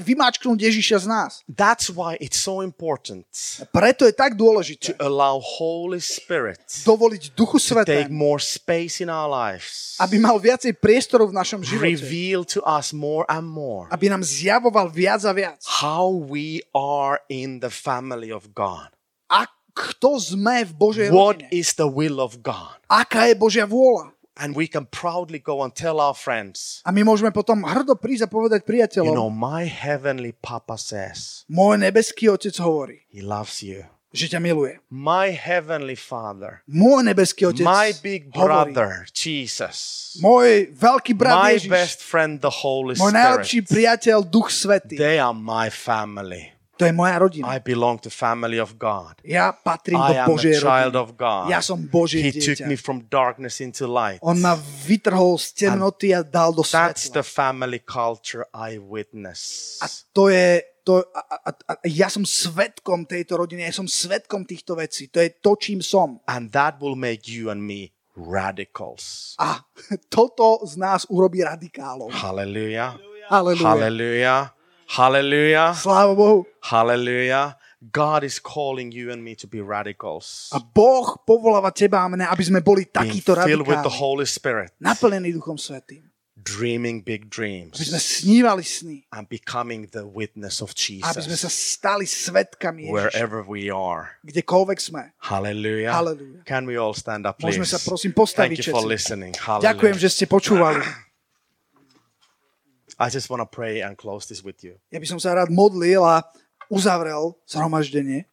vymáčknúť 0.01 0.57
Ježiša 0.57 1.05
z 1.05 1.07
nás. 1.07 1.31
That's 1.45 1.93
why 1.93 2.17
it's 2.17 2.41
so 2.41 2.65
important 2.65 3.27
Preto 3.69 4.07
je 4.09 4.13
tak 4.15 4.33
dôležité 4.33 4.95
to 4.95 5.03
allow 5.03 5.37
Holy 5.39 6.01
Spirit 6.01 6.57
dovoliť 6.87 7.37
Duchu 7.37 7.61
take 7.61 8.09
Svetému, 8.09 8.15
more 8.15 8.41
space 8.41 9.03
in 9.03 9.11
our 9.11 9.29
lives, 9.29 9.99
aby 10.01 10.17
mal 10.17 10.39
viacej 10.41 10.75
priestoru 10.79 11.29
v 11.29 11.33
našom 11.35 11.61
živote. 11.61 11.83
reveal 11.85 12.41
to 12.47 12.63
us 12.65 12.89
more 12.95 13.27
and 13.29 13.45
more 13.45 13.87
Aby 13.91 14.09
nám 14.09 14.23
zjavoval 14.23 14.89
viac 14.95 15.27
a 15.27 15.33
viac. 15.35 15.59
how 15.83 16.07
we 16.07 16.63
are 16.71 17.19
in 17.27 17.59
the 17.59 17.69
family 17.69 18.31
of 18.31 18.55
God. 18.55 18.95
A 19.27 19.45
kto 19.75 20.15
sme 20.15 20.63
v 20.63 20.71
Božej 20.71 21.07
What 21.11 21.43
rodine? 21.43 21.51
is 21.51 21.75
the 21.75 21.91
will 21.91 22.23
of 22.23 22.39
God? 22.39 22.79
Aká 22.87 23.27
je 23.27 23.35
Božia 23.35 23.67
vôľa? 23.67 24.15
And 24.35 24.51
we 24.51 24.67
can 24.67 24.83
proudly 24.91 25.39
go 25.39 25.63
and 25.63 25.71
tell 25.71 26.03
our 26.03 26.11
friends, 26.11 26.83
A 26.83 26.91
my 26.91 27.07
môžeme 27.07 27.31
potom 27.31 27.63
hrdo 27.63 27.95
prísť 27.95 28.27
a 28.27 28.29
povedať 28.31 28.63
you 28.63 28.67
priateľom, 28.67 29.15
know, 29.15 29.31
my 29.31 29.63
heavenly 29.63 30.35
Papa 30.35 30.75
says 30.75 31.47
môj 31.47 31.79
nebeský 31.79 32.27
otec 32.27 32.51
hovorí, 32.59 33.07
he 33.07 33.23
loves 33.23 33.63
you. 33.63 33.87
Že 34.15 34.27
ťa 34.31 34.39
miluje. 34.39 34.79
My 34.87 35.29
heavenly 35.29 35.93
Father, 35.93 36.63
Môj 36.65 37.03
nebeský 37.03 37.45
otec 37.45 37.61
my 37.61 37.87
big 37.99 38.31
hovorí, 38.31 38.71
brother, 38.71 39.03
Jesus, 39.11 39.77
môj 40.19 40.71
veľký 40.71 41.13
brat 41.13 41.35
my 41.35 41.51
Ježiš, 41.53 41.69
best 41.69 41.99
friend, 41.99 42.39
the 42.39 42.49
Holy 42.51 42.95
môj 42.95 43.11
najlepší 43.11 43.59
Spirit, 43.61 43.71
priateľ, 43.71 44.17
Duch 44.23 44.49
Svetý. 44.49 44.95
they 44.95 45.19
are 45.19 45.35
my 45.35 45.67
family. 45.67 46.55
To 46.75 46.83
je 46.83 46.91
moja 46.91 47.15
rodina. 47.15 47.55
I 47.55 47.63
belong 47.63 47.95
to 48.03 48.11
family 48.11 48.59
of 48.59 48.75
God. 48.75 49.15
Ja 49.23 49.55
patrím 49.55 49.95
I 49.95 50.27
do 50.27 50.35
Božej 50.35 50.59
child 50.59 50.91
rodiny. 50.91 50.99
of 50.99 51.09
God. 51.15 51.47
Ja 51.47 51.63
som 51.63 51.79
Božie 51.79 52.19
He 52.19 52.35
took 52.35 52.59
dieťa. 52.59 52.67
me 52.67 52.75
from 52.75 53.07
darkness 53.07 53.63
into 53.63 53.87
light. 53.87 54.19
On 54.19 54.35
ma 54.35 54.59
vytrhol 54.83 55.39
z 55.39 55.55
temnoty 55.55 56.11
a 56.11 56.19
dal 56.19 56.51
do 56.51 56.67
That's 56.67 57.07
svetla. 57.07 57.15
the 57.15 57.23
family 57.23 57.79
culture 57.79 58.43
I 58.51 58.75
witness. 58.75 59.79
A 59.79 59.87
to 60.11 60.27
je, 60.27 60.67
to, 60.85 61.01
a, 61.01 61.21
a, 61.49 61.51
a, 61.51 61.73
ja 61.89 62.07
som 62.07 62.21
svetkom 62.21 63.09
tejto 63.09 63.41
rodiny, 63.41 63.65
ja 63.65 63.73
som 63.73 63.89
svetkom 63.89 64.45
týchto 64.45 64.77
vecí. 64.77 65.09
To 65.09 65.17
je 65.17 65.33
to, 65.33 65.57
čím 65.57 65.81
som. 65.81 66.21
And 66.29 66.53
that 66.53 66.77
will 66.77 66.95
make 66.95 67.25
you 67.25 67.49
and 67.49 67.65
me 67.65 67.91
radicals. 68.13 69.33
A 69.41 69.65
toto 70.13 70.61
z 70.63 70.77
nás 70.77 71.09
urobí 71.09 71.41
radikálov. 71.41 72.13
Hallelujah. 72.13 72.95
Halelujá. 73.25 73.65
Hallelujah. 73.65 74.41
Hallelujah. 74.85 75.73
Sláva 75.73 76.13
Bohu. 76.13 76.45
Hallelujah. 76.61 77.57
God 77.81 78.21
is 78.23 78.37
calling 78.37 78.93
you 78.93 79.09
and 79.09 79.21
me 79.21 79.33
to 79.37 79.49
be 79.49 79.61
radicals. 79.61 80.49
A 80.53 80.61
Boh 80.61 81.17
povoláva 81.25 81.69
teba 81.73 82.01
a 82.01 82.09
mňa, 82.09 82.29
aby 82.33 82.43
sme 82.45 82.61
boli 82.61 82.85
takíto 82.89 83.37
filled 83.45 83.65
with 83.65 83.81
the 83.81 83.89
radikálni. 83.89 84.01
Holy 84.01 84.27
Spirit. 84.29 84.69
Naplnení 84.81 85.33
Duchom 85.33 85.57
Svetým. 85.57 86.05
Dreaming 86.45 87.01
big 87.01 87.25
Aby 87.25 87.73
sme 87.73 87.97
dreams. 87.97 88.21
snívali 88.21 88.61
sny. 88.61 89.09
And 89.09 89.25
becoming 89.25 89.89
the 89.89 90.05
witness 90.05 90.61
of 90.61 90.77
Aby 90.77 91.01
sme 91.25 91.33
sa 91.33 91.49
Jesus. 91.49 91.73
stali 91.81 92.05
svetkami 92.05 92.85
Ježiša. 92.85 92.93
Wherever 92.93 93.41
we 93.41 93.73
are. 93.73 94.21
Kdekoľvek 94.21 94.77
sme. 94.77 95.09
Hallelujah. 95.25 95.89
Hallelujah. 95.89 96.45
Can 96.45 96.69
we 96.69 96.77
all 96.77 96.93
stand 96.93 97.25
up, 97.25 97.41
please? 97.41 97.57
Môžeme 97.57 97.65
sa 97.65 97.81
prosím 97.81 98.13
Thank 98.13 98.21
postaviť 98.21 98.57
you 98.61 98.69
for 98.69 98.85
listening. 98.85 99.33
Ďakujem, 99.33 99.97
Hallelujah. 99.97 100.05
že 100.05 100.09
ste 100.13 100.25
počúvali. 100.29 100.85
I 102.95 103.09
just 103.09 103.27
want 103.27 103.41
to 103.41 103.49
pray 103.49 103.81
and 103.81 103.97
close 103.97 104.29
this 104.29 104.39
with 104.45 104.63
you. 104.63 104.79
Ja 104.93 105.01
by 105.01 105.07
som 105.09 105.19
sa 105.19 105.35
rád 105.35 105.51
modlil 105.51 105.99
a 106.05 106.23
uzavrel 106.71 107.35
zhromaždenie. 107.49 108.29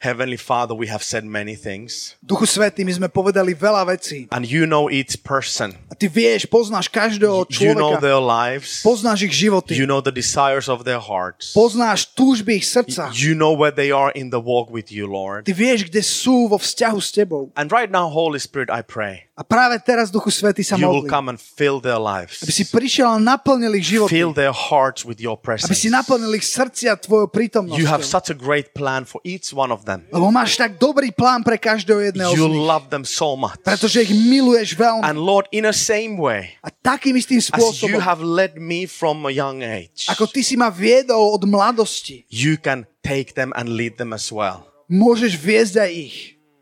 Heavenly 0.00 0.36
Father, 0.36 0.74
we 0.74 0.86
have 0.88 1.02
said 1.02 1.24
many 1.24 1.54
things, 1.54 2.16
Duchu 2.20 2.44
Svetý, 2.46 2.82
my 2.84 2.92
sme 2.92 3.08
povedali 3.08 3.54
veľa 3.54 3.86
vecí. 3.88 4.26
and 4.34 4.44
you 4.44 4.66
know 4.66 4.90
each 4.90 5.22
person. 5.22 5.74
A 5.90 5.94
ty 5.94 6.08
vieš, 6.10 6.44
poznáš 6.46 6.88
každého 6.92 7.46
You 7.48 7.72
know 7.74 7.96
človeka. 7.96 8.04
their 8.04 8.20
lives. 8.20 8.82
Poznáš 8.82 9.26
ich 9.30 9.34
životy. 9.34 9.74
You 9.78 9.86
know 9.86 10.02
the 10.02 10.12
desires 10.12 10.68
of 10.68 10.84
their 10.84 11.00
hearts. 11.00 11.54
Poznáš 11.56 12.10
túžby 12.12 12.60
ich 12.60 12.66
srdca. 12.68 13.10
You 13.14 13.32
know 13.38 13.54
where 13.56 13.72
they 13.72 13.90
are 13.94 14.10
in 14.12 14.28
the 14.34 14.40
walk 14.42 14.68
with 14.68 14.90
you, 14.92 15.06
Lord. 15.08 15.46
Ty 15.46 15.54
vieš, 15.56 15.86
kde 15.88 16.02
sú 16.04 16.50
vo 16.50 16.58
vzťahu 16.60 16.98
s 17.00 17.10
tebou. 17.14 17.48
And 17.56 17.70
right 17.72 17.88
now, 17.90 18.10
Holy 18.10 18.38
Spirit, 18.42 18.68
I 18.68 18.82
pray 18.84 19.29
A 19.40 19.42
práve 19.42 19.80
teraz, 19.80 20.12
Duchu 20.12 20.28
Svetý, 20.28 20.60
sa 20.60 20.76
you 20.76 20.84
will 20.84 21.08
come 21.08 21.32
and 21.32 21.40
fill 21.40 21.80
their 21.80 21.96
Aby 21.96 22.28
si 22.52 22.60
lives, 22.60 22.76
prišiel 22.76 23.08
a 23.08 23.16
naplnil 23.16 23.72
ich 23.72 23.88
životy. 23.88 24.12
fill 24.12 24.36
their 24.36 24.52
hearts 24.52 25.00
with 25.00 25.16
your 25.16 25.40
Aby 25.40 25.56
presence. 25.56 25.80
si 25.80 25.88
naplnil 25.88 26.28
ich 26.36 26.44
srdcia 26.44 27.00
tvojou 27.00 27.24
You 27.24 27.88
have 27.88 28.04
prítomnosťou. 28.04 28.04
such 28.04 28.28
a 28.28 28.36
great 28.36 28.76
plan 28.76 29.08
for 29.08 29.16
each 29.24 29.56
one 29.56 29.72
of 29.72 29.88
them. 29.88 30.04
Lebo 30.12 30.28
máš 30.28 30.60
tak 30.60 30.76
dobrý 30.76 31.08
plán 31.08 31.40
pre 31.40 31.56
každého 31.56 32.12
jedného 32.12 32.30
z 32.32 32.36
You 32.36 32.52
nich. 32.52 32.60
love 32.60 32.92
them 32.92 33.08
so 33.08 33.32
much. 33.32 33.56
Pretože 33.64 34.04
ich 34.04 34.12
miluješ 34.12 34.76
veľmi. 34.76 35.08
And 35.08 35.16
Lord, 35.16 35.48
in 35.56 35.64
the 35.64 35.72
same 35.72 36.20
way 36.20 36.60
A 36.60 36.68
takým 36.68 37.16
istým 37.16 37.40
as 37.40 37.48
spôsobom, 37.48 37.96
you 37.96 38.00
have 38.04 38.20
led 38.20 38.60
me 38.60 38.84
from 38.84 39.24
a 39.24 39.32
young 39.32 39.64
age, 39.64 40.04
ako 40.12 40.28
ty 40.28 40.44
si 40.44 40.52
ma 40.52 40.68
viedol 40.68 41.32
od 41.32 41.48
mladosti, 41.48 42.28
you 42.28 42.60
can 42.60 42.84
take 43.00 43.32
them 43.32 43.56
and 43.56 43.72
lead 43.72 43.96
them 43.96 44.12
as 44.12 44.28
well. 44.28 44.68
môžeš 44.92 45.32
viesť 45.40 45.74
aj 45.80 45.90
ich. 45.96 46.16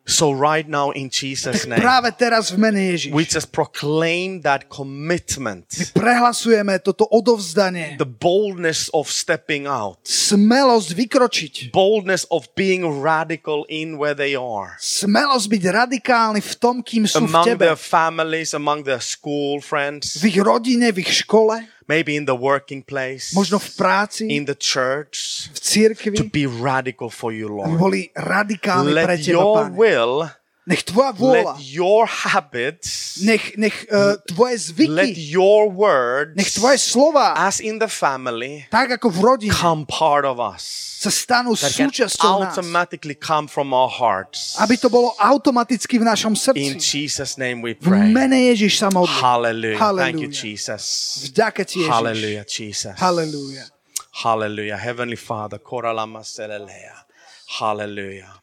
So 0.08 0.32
right 0.32 0.64
now 0.64 0.88
in 0.96 1.12
Jesus' 1.12 1.68
name, 1.68 1.84
Práve 1.84 2.08
teraz 2.16 2.48
v 2.48 2.56
mene 2.56 2.96
Ježiš. 2.96 3.12
we 3.12 3.28
just 3.28 3.52
proclaim 3.52 4.40
that 4.40 4.72
commitment, 4.72 5.68
My 5.68 5.84
prehlasujeme 5.92 6.80
toto 6.80 7.04
odovzdanie, 7.12 8.00
the 8.00 8.08
boldness 8.08 8.88
of 8.96 9.12
stepping 9.12 9.68
out, 9.68 10.00
smelosť 10.08 10.96
vykročiť, 10.96 11.54
boldness 11.76 12.24
of 12.32 12.48
being 12.56 12.88
radical 12.88 13.68
in 13.68 14.00
where 14.00 14.16
they 14.16 14.32
are, 14.32 14.80
smelosť 14.80 15.44
byť 15.44 15.62
radikálny 15.68 16.40
v 16.40 16.54
tom, 16.56 16.80
kým 16.80 17.04
sú 17.04 17.28
v 17.28 17.28
among 17.28 17.44
tebe, 17.44 17.68
their 17.68 17.76
families, 17.76 18.56
among 18.56 18.88
their 18.88 19.04
school 19.04 19.60
friends, 19.60 20.16
v 20.16 20.32
ich 20.32 20.40
rodine, 20.40 20.88
v 20.88 21.04
ich 21.04 21.20
škole, 21.20 21.68
maybe 21.88 22.14
in 22.14 22.28
the 22.28 22.36
working 22.36 22.84
place, 22.84 23.32
možno 23.32 23.58
v 23.58 23.68
práci, 23.74 24.28
in 24.28 24.44
the 24.44 24.54
church, 24.54 25.48
v 25.50 25.58
cirkvi, 25.58 26.16
to 26.20 26.28
be 26.28 26.44
radical 26.44 27.08
for 27.08 27.32
you, 27.32 27.48
Lord. 27.48 27.80
boli 27.80 28.12
radikálni 28.12 28.92
pre 28.92 28.94
Let 28.94 29.08
teba, 29.18 29.32
your 29.32 29.48
Pane. 29.64 29.72
will, 29.74 30.14
Nech 30.68 30.84
tvoja 30.84 31.16
vôľa, 31.16 31.56
let 31.56 31.64
your 31.64 32.04
habits, 32.04 33.16
nech, 33.24 33.56
nech 33.56 33.88
uh, 33.88 34.20
tvoje 34.28 34.52
let 34.84 35.16
zvyky, 35.16 35.16
your 35.32 35.72
words, 35.72 36.36
nech 36.36 36.52
tvoje 36.52 36.76
slova, 36.76 37.32
as 37.40 37.56
in 37.56 37.80
the 37.80 37.88
family, 37.88 38.68
tak 38.68 39.00
ako 39.00 39.08
v 39.08 39.18
rodine, 39.24 39.54
come 39.56 39.88
part 39.88 40.28
of 40.28 40.36
us. 40.36 40.84
sa 40.98 41.08
stanú 41.08 41.54
That 41.54 41.72
súčasťou 41.72 42.42
nás. 42.42 42.58
automatically 42.58 43.14
come 43.14 43.46
from 43.48 43.70
our 43.72 43.88
hearts. 43.88 44.58
Aby 44.58 44.76
to 44.76 44.90
bolo 44.90 45.14
automaticky 45.16 45.96
v 45.96 46.04
našom 46.04 46.34
In 46.34 46.76
srdci. 46.76 46.76
Jesus' 46.76 47.38
name 47.38 47.62
we 47.62 47.72
V 47.78 47.86
pray. 47.88 48.10
mene 48.10 48.50
Ježiš 48.50 48.82
sa 48.82 48.90
modlí. 48.90 49.14
Hallelujah. 49.14 49.78
Thank 49.94 50.20
you, 50.20 50.28
Hallelujah. 50.28 50.34
Jesus. 50.34 50.82
Vďaka 51.30 51.62
ti, 51.64 51.86
Ježiš. 51.86 51.94
Hallelujah, 51.94 52.44
Jesus. 52.44 52.96
Halelúja. 52.98 53.64
Hallelujah. 54.26 54.74
Heavenly 54.76 55.14
Father. 55.16 55.62
koralama 55.62 56.26
selelea. 56.26 57.06
Hallelujah. 57.62 58.34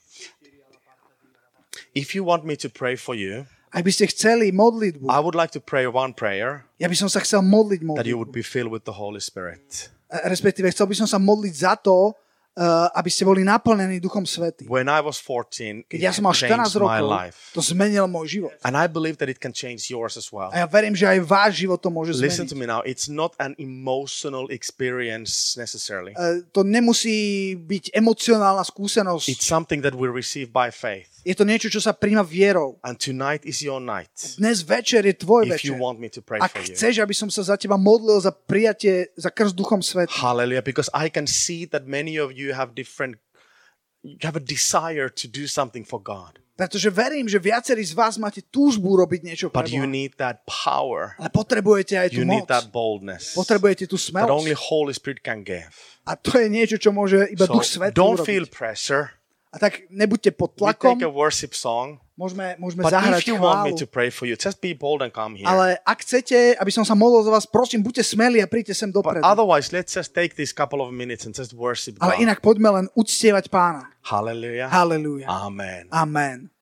If 1.95 2.11
you 2.13 2.27
want 2.27 2.43
me 2.43 2.59
to 2.59 2.67
pray 2.67 2.95
for 2.95 3.15
you, 3.15 3.47
Ak 3.71 3.83
by 3.83 3.91
ste 3.91 4.07
chceli 4.07 4.51
modlitbu, 4.51 5.07
I 5.07 5.19
would 5.19 5.35
like 5.35 5.51
to 5.51 5.59
pray 5.59 5.83
one 5.83 6.11
prayer 6.11 6.63
ja 6.75 6.87
by 6.87 6.95
som 6.95 7.07
sa 7.07 7.19
chcel 7.19 7.39
modliť 7.39 7.79
that 7.95 8.07
you 8.07 8.15
modlitbu. 8.15 8.19
would 8.19 8.31
be 8.31 8.43
filled 8.43 8.71
with 8.71 8.83
the 8.83 8.95
Holy 8.95 9.19
Spirit. 9.19 9.91
Respektíve 10.07 10.71
chcel 10.71 10.87
by 10.87 10.95
som 10.95 11.07
sa 11.07 11.19
modliť 11.19 11.53
za 11.55 11.75
to, 11.75 12.15
uh, 12.55 12.87
aby 12.95 13.11
ste 13.11 13.27
boli 13.27 13.43
naplnení 13.43 13.99
Duchom 13.99 14.23
Svetým. 14.23 14.63
When 14.71 14.87
I 14.87 15.03
was 15.03 15.19
14, 15.19 15.91
Keď 15.91 15.99
ja 15.99 16.15
som 16.15 16.23
mal 16.23 16.31
14 16.31 16.47
changed 16.47 16.75
my 16.79 16.83
rokov, 17.03 17.07
life. 17.11 17.39
to 17.51 17.59
zmenil 17.59 18.07
môj 18.07 18.39
život. 18.39 18.55
And 18.63 18.79
I 18.79 18.87
believe 18.87 19.19
that 19.19 19.27
it 19.27 19.43
can 19.43 19.51
change 19.51 19.91
yours 19.91 20.15
as 20.15 20.31
well. 20.31 20.55
A 20.55 20.63
ja 20.63 20.67
verím, 20.71 20.95
že 20.95 21.03
aj 21.03 21.19
váš 21.27 21.63
život 21.67 21.83
to 21.83 21.91
môže 21.91 22.15
Listen 22.15 22.47
zmeniť. 22.47 22.51
to 22.51 22.55
me 22.55 22.63
now. 22.63 22.79
It's 22.87 23.11
not 23.11 23.35
an 23.43 23.59
emotional 23.59 24.47
experience 24.55 25.59
necessarily. 25.59 26.15
Uh, 26.15 26.47
to 26.55 26.63
nemusí 26.63 27.55
byť 27.59 27.91
emocionálna 27.91 28.63
skúsenosť. 28.63 29.27
It's 29.27 29.43
something 29.43 29.83
that 29.83 29.95
we 29.95 30.07
receive 30.07 30.55
by 30.55 30.71
faith. 30.71 31.11
Je 31.25 31.33
to 31.33 31.41
niečo, 31.41 31.73
čo 31.73 31.81
sa 31.81 31.89
príjma 31.89 32.21
vierou. 32.21 32.77
And 32.85 33.01
tonight 33.01 33.41
is 33.43 33.65
your 33.65 33.81
night. 33.81 34.13
Dnes 34.37 34.61
večer 34.61 35.01
je 35.01 35.17
tvoj 35.17 35.49
If 35.49 35.65
you 35.65 35.73
večer. 35.73 35.81
want 35.81 35.97
me 35.97 36.05
to 36.13 36.21
pray 36.21 36.37
Ak 36.37 36.53
for 36.53 36.61
you. 36.61 36.69
chceš, 36.69 37.01
aby 37.01 37.17
som 37.17 37.33
sa 37.33 37.41
za 37.41 37.57
teba 37.57 37.81
modlil 37.81 38.21
za 38.21 38.29
prijatie, 38.29 39.09
za 39.17 39.33
krst 39.33 39.57
Duchom 39.57 39.81
Svetým. 39.81 40.13
Hallelujah. 40.21 40.61
Because 40.61 40.85
I 40.93 41.09
can 41.09 41.25
see 41.25 41.65
that 41.65 41.89
many 41.89 42.21
of 42.21 42.29
you 42.29 42.53
have 42.53 42.77
different, 42.77 43.17
you 44.05 44.21
have 44.21 44.37
a 44.37 44.43
desire 44.43 45.09
to 45.09 45.25
do 45.25 45.49
something 45.49 45.81
for 45.81 45.97
God. 45.97 46.37
Pretože 46.55 46.87
verím, 46.87 47.27
že 47.27 47.35
viacerí 47.35 47.83
z 47.83 47.91
vás 47.91 48.15
máte 48.15 48.39
túžbu 48.39 48.95
robiť 48.95 49.21
niečo 49.27 49.45
pre 49.51 49.65
But 49.65 49.73
you 49.75 49.83
need 49.83 50.15
that 50.21 50.45
power. 50.47 51.11
Ale 51.19 51.27
potrebujete 51.27 51.99
aj 51.99 52.15
tú 52.15 52.21
You 52.21 52.29
need 52.29 52.45
moc. 52.45 52.53
that 52.53 52.71
boldness 52.71 53.33
Potrebujete 53.35 53.89
tú 53.91 53.97
that 53.99 54.29
only 54.31 54.53
smelosť. 54.55 54.69
Holy 54.71 54.93
Spirit 54.95 55.19
can 55.19 55.43
give. 55.43 55.73
A 56.07 56.15
to 56.15 56.37
je 56.39 56.47
niečo, 56.47 56.77
čo 56.79 56.93
môže 56.95 57.27
iba 57.27 57.43
So 57.49 57.59
Duch 57.59 57.65
Svetý 57.67 57.97
don't 57.97 58.21
urobiť. 58.21 58.29
feel 58.29 58.45
pressure. 58.47 59.11
A 59.55 59.57
tak 59.57 59.87
nebuďte 59.87 60.35
pod 60.35 60.51
We 60.51 60.67
tlakom, 60.67 60.99
take 60.99 61.07
a 61.07 61.09
worship 61.09 61.55
song. 61.55 62.03
môžeme, 62.13 62.59
môžeme 62.59 62.83
But 62.83 62.91
zahrať 62.91 63.23
if 63.23 63.31
you 63.31 63.39
want 63.39 63.63
me 63.63 63.71
chválu. 63.71 63.79
to 63.79 63.87
pray 63.87 64.11
for 64.11 64.27
you, 64.27 64.35
just 64.35 64.59
be 64.59 64.75
bold 64.75 64.99
and 64.99 65.15
come 65.15 65.39
here. 65.39 65.47
Ale 65.47 65.79
ak 65.79 66.03
chcete, 66.03 66.59
aby 66.59 66.71
som 66.71 66.83
sa 66.83 66.91
modlil 66.91 67.23
za 67.23 67.31
vás, 67.31 67.47
prosím, 67.47 67.79
buďte 67.79 68.03
smelí 68.03 68.43
a 68.43 68.51
príďte 68.51 68.75
sem 68.75 68.91
But 68.91 68.99
dopredu. 68.99 69.23
otherwise, 69.23 69.71
let's 69.71 69.95
just 69.95 70.11
take 70.11 70.35
these 70.35 70.51
couple 70.51 70.83
of 70.83 70.91
minutes 70.91 71.23
and 71.23 71.31
just 71.31 71.55
worship 71.55 71.95
Ale 72.03 72.19
God. 72.19 72.23
inak 72.27 72.43
poďme 72.43 72.69
len 72.73 72.85
uctievať 72.93 73.47
pána. 73.47 73.95
Hallelujah. 74.03 74.67
Halelúja. 74.67 75.25
Amen. 75.25 75.87
Amen. 75.87 76.51